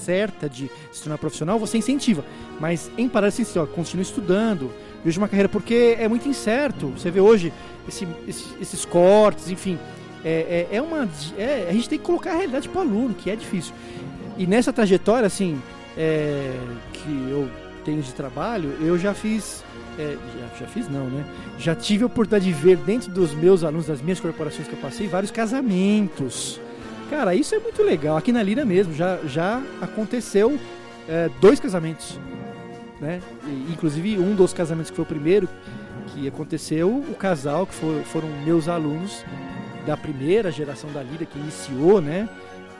[0.06, 2.24] certa de se tornar profissional, você incentiva.
[2.60, 4.70] Mas em paralelo, assim, ó, continue estudando,
[5.04, 6.88] veja uma carreira, porque é muito incerto.
[6.96, 7.52] Você vê hoje
[7.88, 9.78] esse- esse- esses cortes, enfim.
[10.24, 11.08] É, é, é uma.
[11.38, 13.72] é- a gente tem que colocar a realidade pro aluno, que é difícil.
[14.38, 15.60] E nessa trajetória, assim,
[15.96, 16.52] é,
[16.92, 17.48] que eu
[17.84, 19.64] tenho de trabalho, eu já fiz.
[19.98, 21.24] é, já, já fiz não, né?
[21.58, 24.78] Já tive a oportunidade de ver dentro dos meus alunos, das minhas corporações que eu
[24.78, 26.60] passei, vários casamentos.
[27.10, 28.16] Cara, isso é muito legal.
[28.16, 30.58] Aqui na Lira mesmo já, já aconteceu
[31.08, 32.18] é, dois casamentos.
[33.00, 33.20] Né?
[33.46, 35.48] E, inclusive um dos casamentos que foi o primeiro
[36.08, 39.24] que aconteceu, o casal que foi- foram meus alunos
[39.86, 42.28] da primeira geração da Lira que iniciou, né?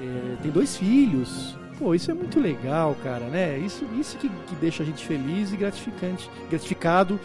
[0.01, 1.57] É, tem dois filhos.
[1.78, 3.59] Pô, isso é muito legal, cara, né?
[3.59, 7.20] Isso, isso que, que deixa a gente feliz e gratificante, gratificado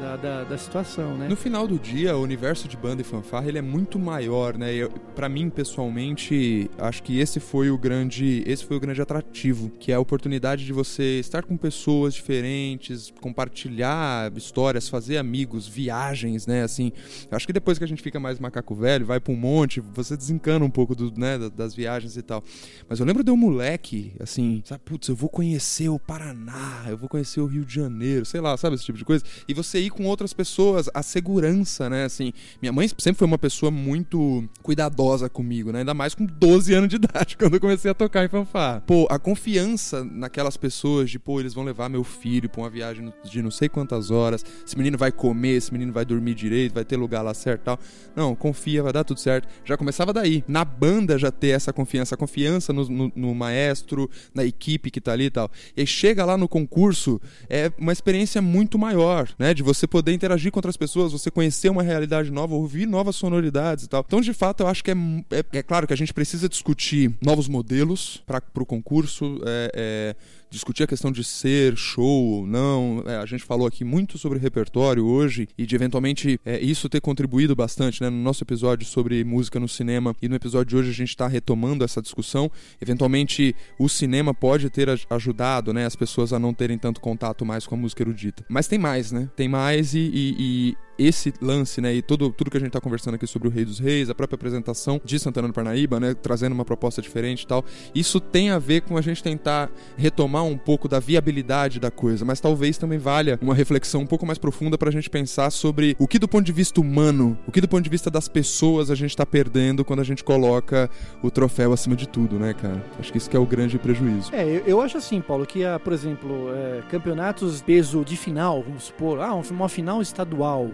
[0.00, 1.28] da, da, da situação, né?
[1.28, 4.68] No final do dia, o universo de banda e fanfarra ele é muito maior, né?
[5.14, 9.92] Para mim pessoalmente, acho que esse foi o grande, esse foi o grande atrativo, que
[9.92, 16.62] é a oportunidade de você estar com pessoas diferentes, compartilhar histórias, fazer amigos, viagens, né?
[16.62, 16.92] Assim,
[17.30, 20.16] acho que depois que a gente fica mais macaco velho, vai para um monte, você
[20.16, 22.42] desencana um pouco do, né, da- das viagens e tal.
[22.88, 26.96] Mas eu lembro de um moleque, assim, sabe, putz, eu vou conhecer o Paraná, eu
[26.96, 29.24] vou conhecer o Rio de Janeiro, sei lá, sabe esse tipo de coisa?
[29.48, 32.32] E você ir com outras pessoas, a segurança, né, assim.
[32.62, 36.88] Minha mãe sempre foi uma pessoa muito cuidadosa comigo, né, ainda mais com 12 anos
[36.88, 38.82] de idade, quando eu comecei a tocar em fanfarra.
[38.86, 43.12] Pô, a confiança naquelas pessoas de, pô, eles vão levar meu filho pra uma viagem
[43.24, 46.84] de não sei quantas horas, esse menino vai comer, esse menino vai dormir direito, vai
[46.84, 47.78] ter lugar lá certo tal.
[48.14, 49.48] Não, confia, vai dar tudo certo.
[49.64, 50.44] Já começava daí.
[50.46, 55.00] Na banda já ter essa confiança, a confiança no, no- no maestro, na equipe que
[55.00, 55.50] tá ali e tal.
[55.76, 59.54] E chega lá no concurso, é uma experiência muito maior, né?
[59.54, 63.84] De você poder interagir com outras pessoas, você conhecer uma realidade nova, ouvir novas sonoridades
[63.84, 64.04] e tal.
[64.06, 64.94] Então, de fato, eu acho que é,
[65.30, 70.16] é, é claro que a gente precisa discutir novos modelos para o concurso, é, é,
[70.50, 72.04] discutir a questão de ser show
[72.40, 73.02] ou não.
[73.06, 77.00] É, a gente falou aqui muito sobre repertório hoje e de eventualmente é, isso ter
[77.00, 80.90] contribuído bastante né, no nosso episódio sobre música no cinema e no episódio de hoje
[80.90, 82.50] a gente está retomando essa discussão.
[82.80, 87.44] Eventualmente o cinema pode ter aj- ajudado né, as pessoas a não terem tanto contato
[87.46, 88.44] mais com a música erudita.
[88.48, 89.28] Mas tem mais, né?
[89.36, 92.80] Tem mais e, e- e esse lance, né, e todo, tudo que a gente tá
[92.80, 96.14] conversando aqui sobre o Rei dos Reis, a própria apresentação de Santana do Parnaíba, né,
[96.14, 97.64] trazendo uma proposta diferente e tal,
[97.94, 102.24] isso tem a ver com a gente tentar retomar um pouco da viabilidade da coisa,
[102.24, 106.06] mas talvez também valha uma reflexão um pouco mais profunda pra gente pensar sobre o
[106.06, 108.94] que do ponto de vista humano, o que do ponto de vista das pessoas a
[108.94, 110.90] gente tá perdendo quando a gente coloca
[111.22, 112.84] o troféu acima de tudo, né, cara?
[112.98, 114.34] Acho que isso que é o grande prejuízo.
[114.34, 118.84] É, eu, eu acho assim, Paulo, que, por exemplo, é, campeonatos peso de final, vamos
[118.84, 120.70] supor, ah, uma final estadual,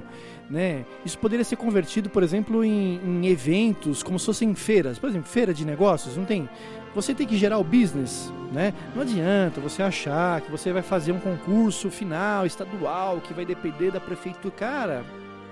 [0.49, 0.85] né?
[1.05, 4.99] Isso poderia ser convertido, por exemplo, em, em eventos, como se fossem feiras.
[4.99, 6.49] Por exemplo, feira de negócios, não tem?
[6.95, 8.73] Você tem que gerar o business, né?
[8.95, 13.91] Não adianta você achar que você vai fazer um concurso final, estadual, que vai depender
[13.91, 14.55] da prefeitura.
[14.57, 15.05] Cara,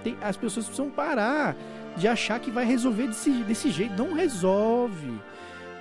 [0.03, 1.55] tem, as pessoas precisam parar
[1.97, 3.95] de achar que vai resolver desse, desse jeito.
[3.95, 5.13] Não resolve,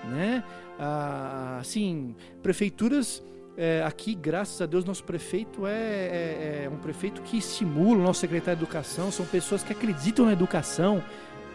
[0.10, 0.44] né?
[0.80, 3.24] Ah, assim, prefeituras
[3.58, 8.04] é, aqui, graças a Deus, nosso prefeito é, é, é, um prefeito que estimula o
[8.04, 11.04] nosso secretário de educação, são pessoas que acreditam na educação,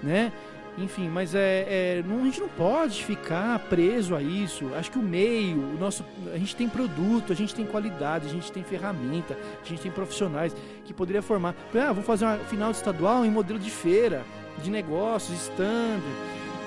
[0.02, 0.32] né?
[0.76, 1.66] Enfim, mas é,
[1.98, 4.72] é não, a gente não pode ficar preso a isso.
[4.76, 8.30] Acho que o meio, o nosso, a gente tem produto, a gente tem qualidade, a
[8.30, 10.54] gente tem ferramenta, a gente tem profissionais
[10.84, 11.56] que poderia formar.
[11.74, 14.24] Ah, vamos fazer uma final estadual em modelo de feira,
[14.62, 16.00] de negócios, stand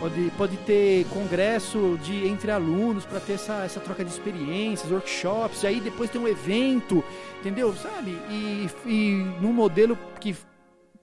[0.01, 5.61] Pode, pode ter congresso de entre alunos para ter essa, essa troca de experiências, workshops,
[5.61, 7.03] e aí depois tem um evento,
[7.39, 7.71] entendeu?
[7.75, 8.17] Sabe?
[8.27, 10.35] E, e num modelo que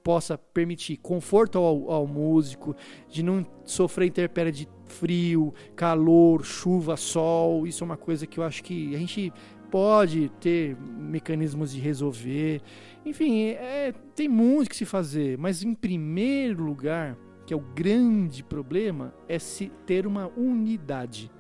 [0.03, 2.75] possa permitir conforto ao, ao músico,
[3.09, 7.69] de não sofrer intempérie de frio, calor, chuva, sol.
[7.69, 9.33] Isso é uma coisa que eu acho que a gente
[9.71, 12.61] pode ter mecanismos de resolver.
[13.07, 17.17] Enfim, é, tem muito que se fazer, mas em primeiro lugar
[17.49, 21.31] que é o grande problema, é se ter uma unidade,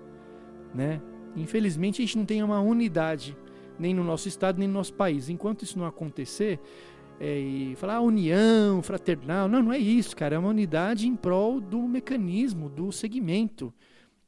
[0.74, 1.02] né?
[1.36, 3.36] Infelizmente a gente não tem uma unidade
[3.78, 5.28] nem no nosso estado nem no nosso país.
[5.28, 6.59] Enquanto isso não acontecer,
[7.20, 10.36] é, e falar ah, união, fraternal, não, não é isso, cara.
[10.36, 13.70] É uma unidade em prol do mecanismo, do segmento.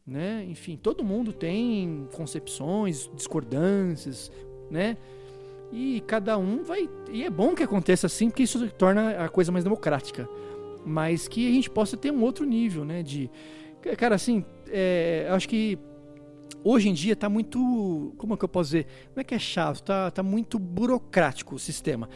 [0.07, 0.44] Né?
[0.51, 4.31] Enfim, todo mundo tem concepções, discordâncias,
[4.70, 4.98] né?
[5.73, 6.90] E cada um vai.
[7.11, 10.28] E é bom que aconteça assim, porque isso torna a coisa mais democrática
[10.85, 13.02] mas que a gente possa ter um outro nível, né?
[13.02, 13.31] De,
[13.97, 15.78] cara, assim, é, acho que
[16.65, 18.86] hoje em dia está muito, como é que eu posso dizer?
[19.15, 22.09] Não é que é chato, tá, tá muito burocrático o sistema.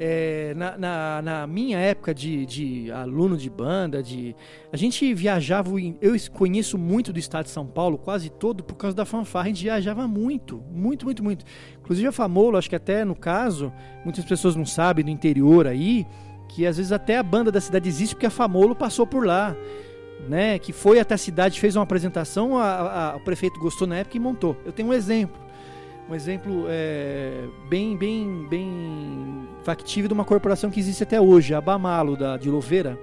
[0.00, 4.32] É, na, na, na, minha época de, de, aluno de banda, de
[4.72, 5.70] a gente viajava,
[6.00, 9.48] eu conheço muito do estado de São Paulo, quase todo, por causa da fanfarra, a
[9.48, 11.44] gente viajava muito, muito, muito, muito.
[11.80, 13.72] Inclusive a Famolo, acho que até no caso,
[14.04, 16.06] muitas pessoas não sabem, do interior aí,
[16.48, 19.54] que às vezes até a banda da cidade existe porque a Famolo passou por lá,
[20.26, 20.58] né?
[20.58, 24.16] Que foi até a cidade, fez uma apresentação, a, a, o prefeito gostou na época
[24.16, 24.56] e montou.
[24.64, 25.38] Eu tenho um exemplo,
[26.08, 31.60] um exemplo é, bem, bem, bem factível de uma corporação que existe até hoje, a
[31.60, 32.98] Bamalo da de Louveira.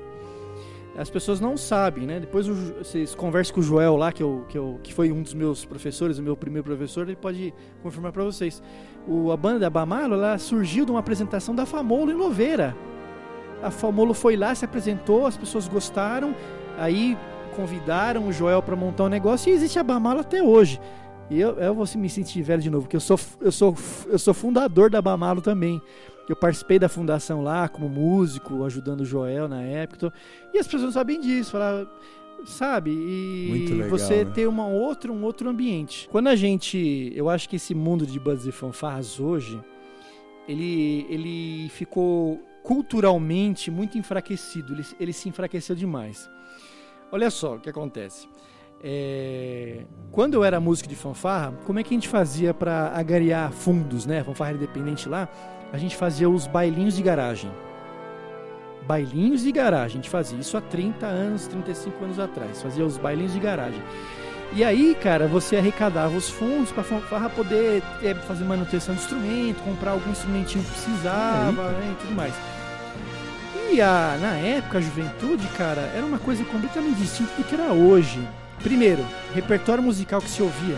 [0.97, 2.21] As pessoas não sabem, né?
[2.21, 5.33] Depois vocês conversam com o Joel lá, que, eu, que, eu, que foi um dos
[5.33, 7.53] meus professores, o meu primeiro professor, ele pode
[7.83, 8.63] confirmar para vocês.
[9.05, 12.73] O, a banda da Bamalo, ela surgiu de uma apresentação da Famolo em Louveira
[13.65, 16.35] a Famolo foi lá, se apresentou, as pessoas gostaram,
[16.77, 17.17] aí
[17.55, 20.79] convidaram o Joel para montar um negócio e existe a Bamalo até hoje.
[21.29, 23.75] E eu, eu vou me sentir velho de novo, porque eu sou, eu sou,
[24.07, 25.81] eu sou fundador da Bamalo também.
[26.29, 30.13] Eu participei da fundação lá como músico, ajudando o Joel na época.
[30.53, 31.87] E as pessoas sabem disso, falaram,
[32.45, 32.91] sabe?
[32.91, 34.31] E legal, você né?
[34.31, 36.07] ter uma outra, um outro ambiente.
[36.11, 39.59] Quando a gente, eu acho que esse mundo de bandas e fanfarras hoje,
[40.47, 44.73] ele, ele ficou culturalmente muito enfraquecido.
[44.73, 46.29] Ele, ele se enfraqueceu demais.
[47.11, 48.27] Olha só o que acontece.
[48.83, 53.51] É, quando eu era músico de fanfarra, como é que a gente fazia para agariar
[53.51, 54.23] fundos, né?
[54.23, 55.29] Fanfarra independente lá,
[55.71, 57.51] a gente fazia os bailinhos de garagem.
[58.87, 62.61] Bailinhos de garagem, a gente fazia isso há 30 anos, 35 anos atrás.
[62.61, 63.81] Fazia os bailinhos de garagem.
[64.53, 69.01] E aí, cara, você arrecadava os fundos para a fanfarra poder é, fazer manutenção de
[69.01, 72.54] instrumento, comprar algum instrumentinho que precisava né, e tudo mais.
[73.71, 77.73] E a, na época, a juventude, cara, era uma coisa completamente distinta do que era
[77.73, 78.19] hoje.
[78.63, 80.77] Primeiro, repertório musical que se ouvia.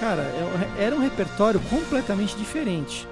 [0.00, 3.06] Cara, é era um repertório completamente diferente.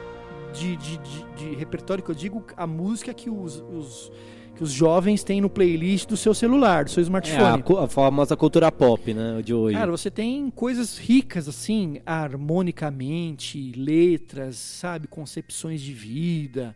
[0.53, 4.11] De, de, de, de repertório que eu digo, a música que os, os,
[4.57, 7.63] que os jovens têm no playlist do seu celular, do seu smartphone.
[7.67, 9.77] É, a, a, famosa cultura pop, né, de hoje.
[9.77, 16.75] Cara, você tem coisas ricas, assim, harmonicamente, letras, sabe, concepções de vida.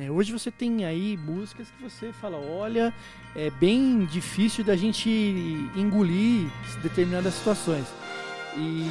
[0.00, 0.10] Né?
[0.10, 2.90] Hoje você tem aí músicas que você fala, olha,
[3.36, 5.10] é bem difícil da gente
[5.76, 6.48] engolir
[6.82, 7.84] determinadas situações.
[8.56, 8.86] E,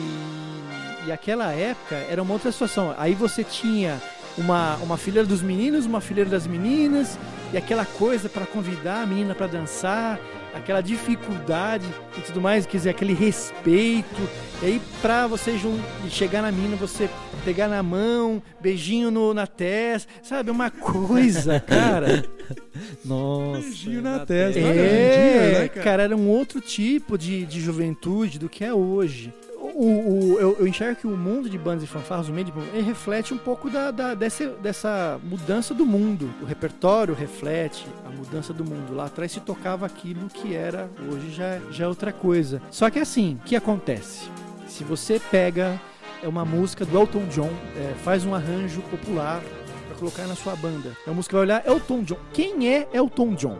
[1.07, 2.93] e aquela época era uma outra situação.
[2.95, 3.99] Aí você tinha
[4.37, 7.17] uma, uma fileira dos meninos, uma fileira das meninas,
[7.51, 10.19] e aquela coisa para convidar a menina para dançar,
[10.53, 11.85] aquela dificuldade
[12.17, 14.29] e tudo mais, quer dizer, aquele respeito.
[14.61, 15.55] E aí, pra você
[16.09, 17.09] chegar na mina, você
[17.45, 20.51] pegar na mão, beijinho no, na testa, sabe?
[20.51, 22.25] Uma coisa, cara.
[23.05, 23.61] Nossa.
[23.61, 24.59] Beijinho na, na testa.
[24.59, 25.83] É, dia, né, cara?
[25.83, 26.03] cara?
[26.03, 29.33] era um outro tipo de, de juventude do que é hoje.
[29.81, 32.53] O, o- eu, eu enxergo que o mundo de bandas e fanfarras, o meio de
[32.73, 36.29] ele reflete um pouco da, da- dessa, dessa mudança do mundo.
[36.41, 38.93] O repertório reflete a mudança do mundo.
[38.95, 42.61] Lá atrás se tocava aquilo que era, hoje já, já é outra coisa.
[42.71, 44.29] Só que assim, o que acontece?
[44.67, 45.79] Se você pega
[46.21, 49.41] é uma música do Elton John, é, faz um arranjo popular
[49.99, 50.95] colocar na sua banda.
[51.05, 52.17] É uma música que vai olhar Elton John.
[52.33, 53.57] Quem é Elton John?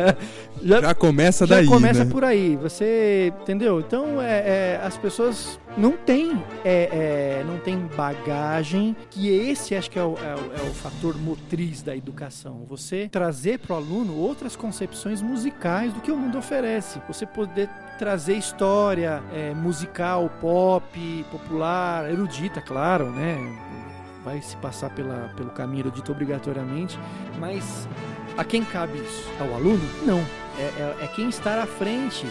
[0.62, 2.10] já, Já começa já daí, começa né?
[2.10, 2.56] por aí.
[2.56, 3.80] Você entendeu?
[3.80, 8.94] Então é, é, as pessoas não têm é, é, não tem bagagem.
[9.10, 12.64] Que esse acho que é o, é o- é o fator motriz da educação.
[12.68, 17.00] Você trazer para o aluno outras concepções musicais do que o mundo oferece.
[17.08, 17.68] Você poder
[17.98, 23.36] trazer história é, musical, pop, popular, erudita, claro, né?
[24.24, 26.98] Vai se passar pela, pelo caminho erudito obrigatoriamente,
[27.40, 27.88] mas
[28.38, 29.28] a quem cabe isso?
[29.40, 29.82] Ao aluno?
[30.04, 30.18] Não.
[30.58, 32.26] É, é, é quem está à frente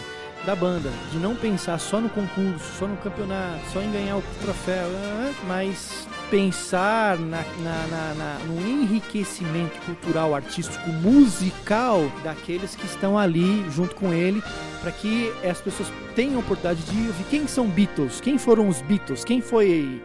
[0.46, 4.22] da banda, de não pensar só no concurso, só no campeonato, só em ganhar o
[4.40, 12.86] troféu, ah, mas pensar na, na- na- na- no enriquecimento cultural, artístico, musical daqueles que
[12.86, 14.42] estão ali junto com ele,
[14.80, 18.80] para que as pessoas tenham a oportunidade de ouvir quem são Beatles, quem foram os
[18.82, 20.02] Beatles, quem foi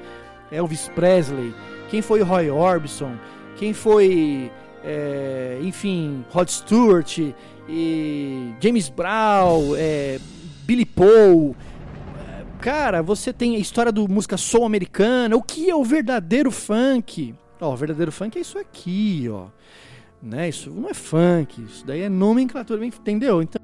[0.52, 1.52] Elvis Presley,
[1.90, 3.14] quem foi Roy Orbison,
[3.58, 4.52] quem foi,
[4.84, 7.20] é, enfim, Rod Stewart,
[7.70, 10.20] e James Brown, é,
[10.64, 11.56] Billy Paul.
[12.60, 15.36] Cara, você tem a história do música soul americana.
[15.36, 17.36] O que é o verdadeiro funk?
[17.62, 19.48] Ó, o verdadeiro funk é isso aqui, ó.
[20.22, 20.50] Né?
[20.50, 23.42] Isso não é funk, isso daí é nomenclatura, entendeu?
[23.42, 23.62] Então,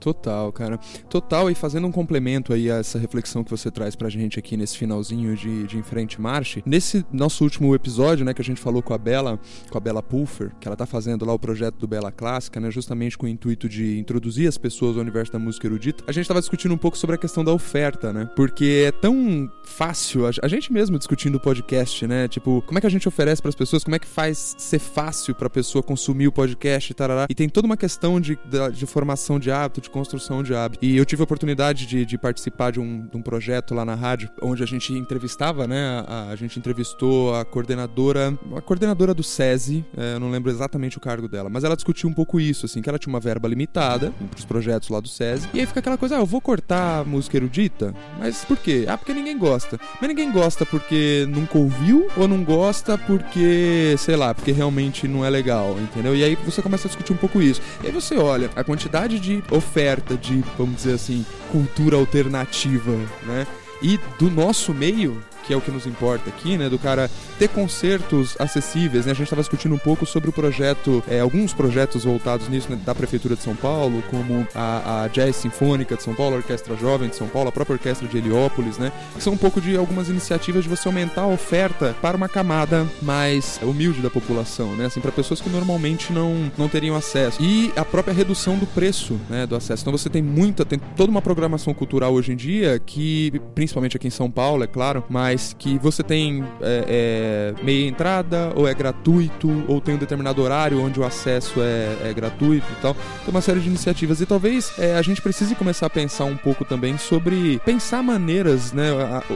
[0.00, 0.78] Total, cara.
[1.08, 4.56] Total, e fazendo um complemento aí a essa reflexão que você traz pra gente aqui
[4.56, 6.62] nesse finalzinho de, de Em Frente Marche.
[6.64, 9.38] Nesse nosso último episódio, né, que a gente falou com a Bela,
[9.70, 12.70] com a Bela Pulfer, que ela tá fazendo lá o projeto do Bela Clássica, né,
[12.70, 16.04] justamente com o intuito de introduzir as pessoas ao universo da música erudita.
[16.06, 18.30] A gente tava discutindo um pouco sobre a questão da oferta, né?
[18.36, 22.28] Porque é tão fácil, a, gente mesmo discutindo o podcast, né?
[22.28, 25.34] Tipo, como é que a gente oferece pras pessoas, como é que faz ser fácil
[25.34, 27.26] pra pessoa consumir o podcast tarará.
[27.28, 30.84] E tem toda uma questão de, da- de formação de hábito, de construção de hábito.
[30.84, 33.94] E eu tive a oportunidade de, de participar de um, de um projeto lá na
[33.94, 36.04] rádio, onde a gente entrevistava, né?
[36.06, 40.98] A, a gente entrevistou a coordenadora, a coordenadora do SESI, é, eu não lembro exatamente
[40.98, 43.48] o cargo dela, mas ela discutiu um pouco isso, assim, que ela tinha uma verba
[43.48, 45.48] limitada pros projetos lá do SESI.
[45.54, 47.94] E aí fica aquela coisa, ah, eu vou cortar a música erudita?
[48.18, 48.84] Mas por quê?
[48.88, 49.78] Ah, porque ninguém gosta.
[50.00, 55.24] Mas ninguém gosta porque nunca ouviu ou não gosta porque, sei lá, porque realmente não
[55.24, 56.14] é legal, entendeu?
[56.14, 57.60] E aí você começa a discutir um pouco isso.
[57.82, 59.42] E aí você olha a quantidade de
[59.78, 63.46] oferta de, vamos dizer assim, cultura alternativa, né?
[63.80, 66.68] E do nosso meio, que é o que nos importa aqui, né?
[66.68, 69.12] Do cara ter concertos acessíveis, né?
[69.12, 72.78] A gente estava discutindo um pouco sobre o projeto, é, alguns projetos voltados nisso né,
[72.84, 76.76] da Prefeitura de São Paulo, como a, a Jazz Sinfônica de São Paulo, a Orquestra
[76.76, 78.92] Jovem de São Paulo, a própria Orquestra de Heliópolis, né?
[79.14, 82.86] Que são um pouco de algumas iniciativas de você aumentar a oferta para uma camada
[83.00, 84.84] mais humilde da população, né?
[84.84, 87.42] Assim, para pessoas que normalmente não, não teriam acesso.
[87.42, 89.46] E a própria redução do preço, né?
[89.46, 89.82] Do acesso.
[89.82, 94.08] Então você tem muita, tem toda uma programação cultural hoje em dia que, principalmente aqui
[94.08, 98.74] em São Paulo, é claro, mas que você tem é, é, meia entrada, ou é
[98.74, 102.94] gratuito, ou tem um determinado horário onde o acesso é, é gratuito e tal.
[102.94, 104.20] Tem uma série de iniciativas.
[104.20, 108.72] E talvez é, a gente precise começar a pensar um pouco também sobre pensar maneiras,
[108.72, 108.90] né?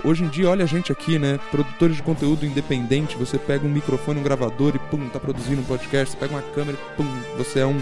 [0.05, 1.39] Hoje em dia, olha a gente aqui, né?
[1.51, 5.65] Produtores de conteúdo independente, você pega um microfone, um gravador e pum, tá produzindo um
[5.65, 7.07] podcast, você pega uma câmera e pum,
[7.37, 7.79] você é um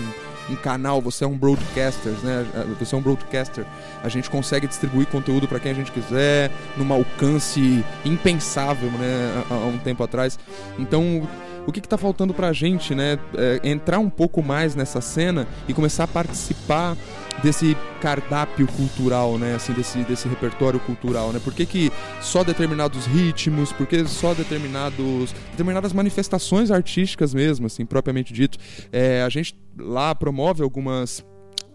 [0.51, 2.47] um canal, você é um broadcaster, né?
[2.79, 3.65] Você é um broadcaster.
[4.03, 9.45] A gente consegue distribuir conteúdo para quem a gente quiser, num alcance impensável, né?
[9.51, 10.39] Há, há um tempo atrás.
[10.79, 11.29] Então,
[11.67, 13.19] o que, que tá faltando pra gente, né?
[13.37, 16.97] É entrar um pouco mais nessa cena e começar a participar
[17.43, 19.55] desse cardápio cultural, né?
[19.55, 21.41] Assim, desse, desse repertório cultural, né?
[21.43, 27.85] Por que, que só determinados ritmos, por que só determinados, determinadas manifestações artísticas mesmo, assim,
[27.85, 28.59] propriamente dito.
[28.93, 31.25] É, a gente lá promove algumas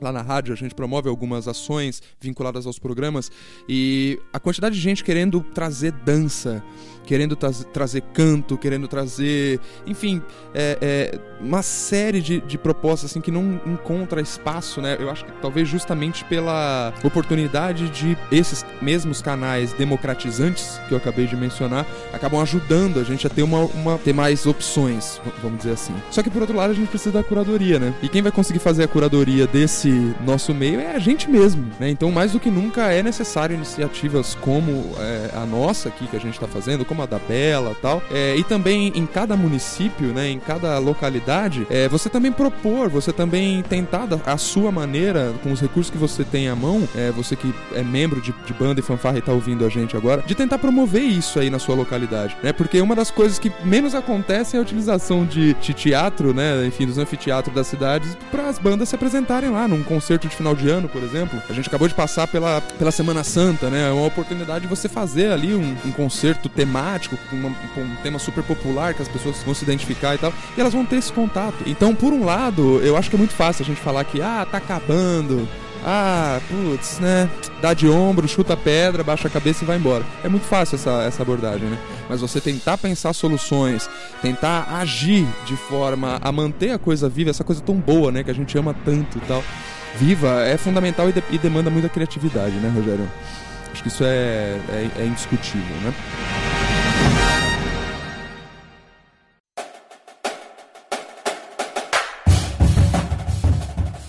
[0.01, 3.31] Lá na rádio a gente promove algumas ações vinculadas aos programas
[3.67, 6.61] e a quantidade de gente querendo trazer dança,
[7.05, 10.21] querendo traz- trazer canto, querendo trazer, enfim,
[10.53, 14.97] é, é, uma série de, de propostas assim que não encontra espaço, né?
[14.99, 21.25] Eu acho que talvez justamente pela oportunidade de esses mesmos canais democratizantes que eu acabei
[21.27, 25.71] de mencionar acabam ajudando a gente a ter uma, uma ter mais opções, vamos dizer
[25.71, 25.93] assim.
[26.11, 27.93] Só que por outro lado a gente precisa da curadoria, né?
[28.01, 31.89] E quem vai conseguir fazer a curadoria desse nosso meio é a gente mesmo, né?
[31.89, 36.19] Então, mais do que nunca é necessário iniciativas como é, a nossa aqui que a
[36.19, 40.29] gente está fazendo, como a da Bela, tal, é, e também em cada município, né?
[40.29, 45.61] Em cada localidade, é, você também propor, você também tentar a sua maneira com os
[45.61, 48.83] recursos que você tem à mão, é, você que é membro de, de banda e
[48.83, 52.35] fanfarra e tá ouvindo a gente agora, de tentar promover isso aí na sua localidade,
[52.43, 52.53] né?
[52.53, 56.65] Porque uma das coisas que menos acontece é a utilização de, de teatro, né?
[56.65, 60.55] Enfim, dos anfiteatros das cidades para as bandas se apresentarem lá num concerto de final
[60.55, 61.41] de ano, por exemplo.
[61.49, 63.89] A gente acabou de passar pela, pela Semana Santa, né?
[63.89, 66.84] É uma oportunidade de você fazer ali um, um concerto temático
[67.29, 70.33] com, uma- com um tema super popular que as pessoas vão se identificar e tal,
[70.57, 71.55] e elas vão ter esse contato.
[71.65, 74.45] Então, por um lado, eu acho que é muito fácil a gente falar que, ah,
[74.49, 75.47] tá acabando,
[75.85, 77.29] ah, putz, né?
[77.61, 80.03] Dá de ombro, chuta a pedra, baixa a cabeça e vai embora.
[80.23, 81.77] É muito fácil essa, essa abordagem, né?
[82.09, 83.89] Mas você tentar pensar soluções,
[84.21, 88.23] tentar agir de forma a manter a coisa viva, essa coisa tão boa, né?
[88.23, 89.43] Que a gente ama tanto e tal.
[89.97, 93.09] Viva é fundamental e, de- e demanda muita criatividade, né, Rogério?
[93.71, 95.93] Acho que isso é, é, é indiscutível, né?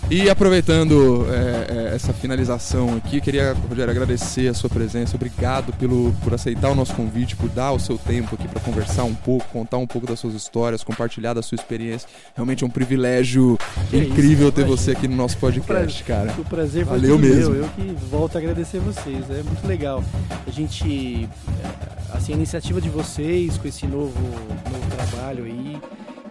[0.09, 5.17] E aproveitando é, é, essa finalização aqui, queria, Rogério, agradecer a sua presença.
[5.17, 9.03] Obrigado pelo, por aceitar o nosso convite, por dar o seu tempo aqui para conversar
[9.03, 12.07] um pouco, contar um pouco das suas histórias, compartilhar da sua experiência.
[12.33, 13.59] Realmente é um privilégio
[13.89, 16.33] Que incrível isso, ter você aqui no nosso podcast, cara.
[16.37, 17.53] O prazer foi Valeu mesmo.
[17.53, 17.63] meu.
[17.63, 19.29] Eu que volto a agradecer vocês.
[19.29, 20.01] É muito legal.
[20.47, 21.67] A gente, eh,
[22.13, 24.17] assim, a iniciativa de vocês com esse novo,
[24.71, 25.77] novo trabalho aí,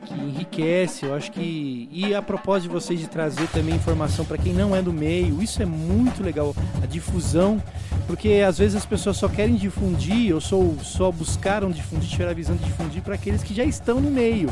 [0.06, 1.88] que enriquece, eu acho que.
[1.92, 5.42] E a propósito de vocês de trazer também informação para quem não é do meio,
[5.42, 6.54] isso é muito legal.
[6.82, 7.62] A difusão,
[8.06, 12.34] porque às vezes as pessoas só querem difundir, ou só, só buscaram difundir, tiveram a
[12.34, 14.48] visão de difundir para aqueles que já estão no meio.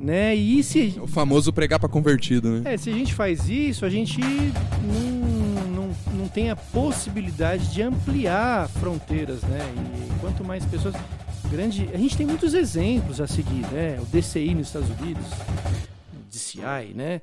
[0.00, 0.32] Né?
[0.36, 2.72] E se O famoso pregar pra convertido, né?
[2.74, 7.82] é, se a gente faz isso, a gente não, não, não tem a possibilidade de
[7.82, 9.58] ampliar fronteiras, né?
[9.76, 10.94] E quanto mais pessoas.
[11.50, 11.88] Grande.
[11.92, 13.98] A gente tem muitos exemplos a seguir, né?
[14.00, 15.24] O DCI nos Estados Unidos,
[16.30, 17.20] DCI, né?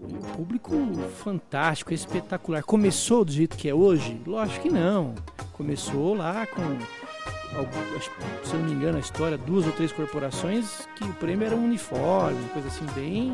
[0.00, 0.72] Um público
[1.22, 2.62] fantástico, espetacular.
[2.62, 4.20] Começou do jeito que é hoje?
[4.26, 5.14] Lógico que não.
[5.52, 6.62] Começou lá com
[8.44, 11.56] se eu não me engano, a história, duas ou três corporações que o prêmio era
[11.56, 13.32] um uniforme, uma coisa assim bem,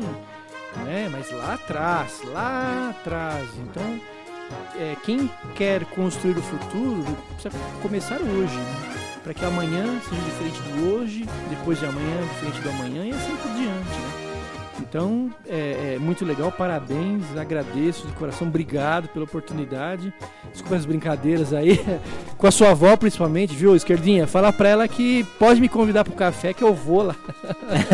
[0.85, 1.09] né?
[1.11, 3.47] Mas lá atrás, lá atrás.
[3.59, 3.99] Então,
[4.75, 7.03] é, quem quer construir o futuro
[7.33, 7.51] precisa
[7.81, 9.04] começar hoje, né?
[9.25, 13.35] Para que amanhã seja diferente do hoje, depois de amanhã diferente do amanhã e assim
[13.37, 14.14] por diante, né?
[14.95, 20.13] Então, é, é muito legal, parabéns, agradeço de coração, obrigado pela oportunidade.
[20.53, 21.83] Desculpa as brincadeiras aí,
[22.37, 24.25] com a sua avó principalmente, viu, Esquerdinha?
[24.25, 27.15] Fala pra ela que pode me convidar pro café que eu vou lá.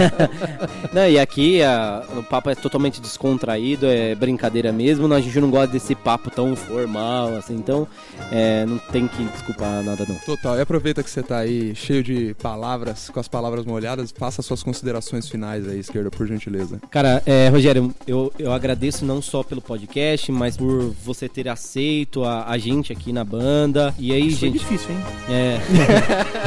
[0.94, 5.12] Não, e aqui a- o papo é totalmente descontraído, é brincadeira mesmo.
[5.12, 7.88] A gente não gosta desse papo tão formal, assim, então
[8.32, 10.16] é, não tem que desculpar nada não.
[10.20, 10.58] Total.
[10.58, 14.62] E aproveita que você tá aí cheio de palavras, com as palavras molhadas, faça suas
[14.62, 16.80] considerações finais aí, esquerda, por gentileza.
[16.92, 22.26] Cara, é, Rogério, eu, eu agradeço não só pelo podcast, mas por você ter aceito
[22.26, 23.96] a, a gente aqui na banda.
[23.98, 24.60] E aí, Isso foi gente.
[24.60, 24.98] difícil, hein?
[25.30, 25.58] É.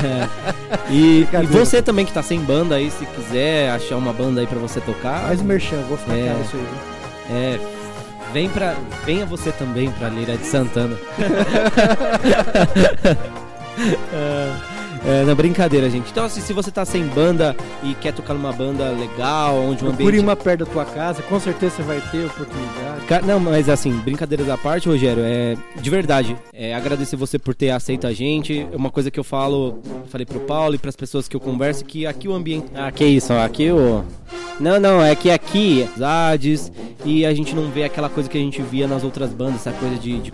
[0.05, 0.29] É.
[0.93, 4.47] E, e você também que tá sem banda aí, se quiser achar uma banda aí
[4.47, 5.29] pra você tocar.
[5.29, 6.37] Faz o merchan, vou ficar É.
[6.45, 6.63] isso aí.
[6.63, 7.37] viu?
[7.37, 7.59] É.
[8.35, 8.75] Vem pra,
[9.07, 10.95] venha você também pra Leira de Santana.
[14.13, 14.53] É,
[15.27, 16.11] na brincadeira, gente.
[16.11, 20.07] Então, assim, se você tá sem banda e quer tocar numa banda legal, onde Procure
[20.07, 23.27] ambiente uma perto da tua casa, com certeza você vai ter oportunidade.
[23.27, 26.37] Não, mas assim, brincadeiras à parte, Rogério, é de verdade.
[26.53, 28.67] É agradecer você por ter aceito a gente.
[28.73, 31.85] É uma coisa que eu falo, falei pro Paulo e pras pessoas que eu converso
[31.85, 32.67] que aqui o ambiente.
[32.75, 34.05] Ah, que isso, aqui o.
[34.59, 36.71] Não, não, é que aqui, Zades,
[37.05, 39.73] e a gente não vê aquela coisa que a gente via nas outras bandas, essa
[39.73, 40.33] coisa de, de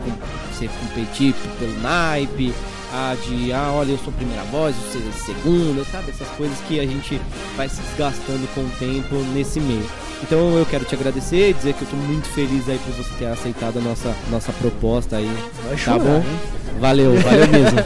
[0.53, 2.53] você competir pelo naipe,
[2.93, 6.11] a de, ah, olha, eu sou primeira voz, você é segunda, sabe?
[6.11, 7.21] Essas coisas que a gente
[7.57, 9.89] vai se desgastando com o tempo nesse meio.
[10.23, 13.11] Então eu quero te agradecer e dizer que eu tô muito feliz aí por você
[13.19, 15.31] ter aceitado a nossa, nossa proposta aí.
[15.65, 16.17] Vai Tá chorar, bom?
[16.17, 16.39] hein?
[16.79, 17.79] Valeu, valeu mesmo.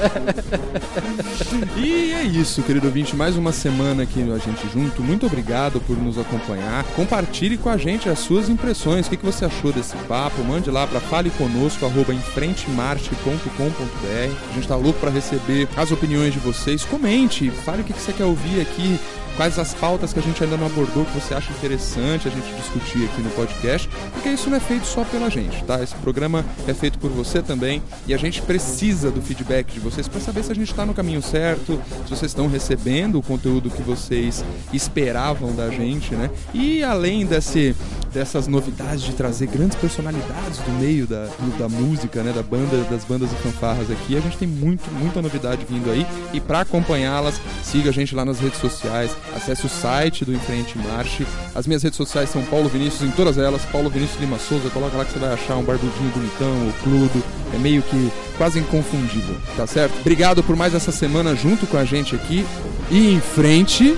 [1.77, 3.15] E é isso, querido ouvinte.
[3.16, 5.02] Mais uma semana aqui a gente junto.
[5.02, 6.85] Muito obrigado por nos acompanhar.
[6.97, 9.06] Compartilhe com a gente as suas impressões.
[9.06, 10.43] O que, que você achou desse papo?
[10.44, 14.32] Mande lá para faleconosco, arroba enfrentemarte.com.br.
[14.51, 16.85] A gente tá louco para receber as opiniões de vocês.
[16.85, 18.98] Comente, fale o que, que você quer ouvir aqui
[19.36, 22.55] quais as pautas que a gente ainda não abordou que você acha interessante a gente
[22.55, 25.82] discutir aqui no podcast, porque isso não é feito só pela gente, tá?
[25.82, 30.06] Esse programa é feito por você também e a gente precisa do feedback de vocês
[30.09, 33.70] para saber se a gente está no caminho certo, se vocês estão recebendo o conteúdo
[33.70, 36.31] que vocês esperavam da gente, né?
[36.52, 37.74] E além desse,
[38.12, 42.32] dessas novidades de trazer grandes personalidades do meio da, do- da música, né?
[42.32, 46.06] Da banda, das bandas e fanfarras aqui, a gente tem muito, muita novidade vindo aí.
[46.32, 50.76] E para acompanhá-las, siga a gente lá nas redes sociais, acesse o site do Enfrente
[50.78, 51.26] Marche.
[51.55, 54.96] As minhas redes sociais são Paulo Vinícius em todas elas, Paulo Vinícius Lima Souza, coloca
[54.96, 57.24] lá que você vai achar um barbudinho bonitão, o cludo,
[57.55, 59.98] é meio que quase inconfundível, tá certo?
[60.01, 62.44] Obrigado por mais essa semana junto com a gente aqui
[62.90, 63.96] e em frente,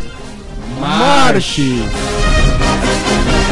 [0.81, 1.83] marche!
[2.59, 3.46] Marche!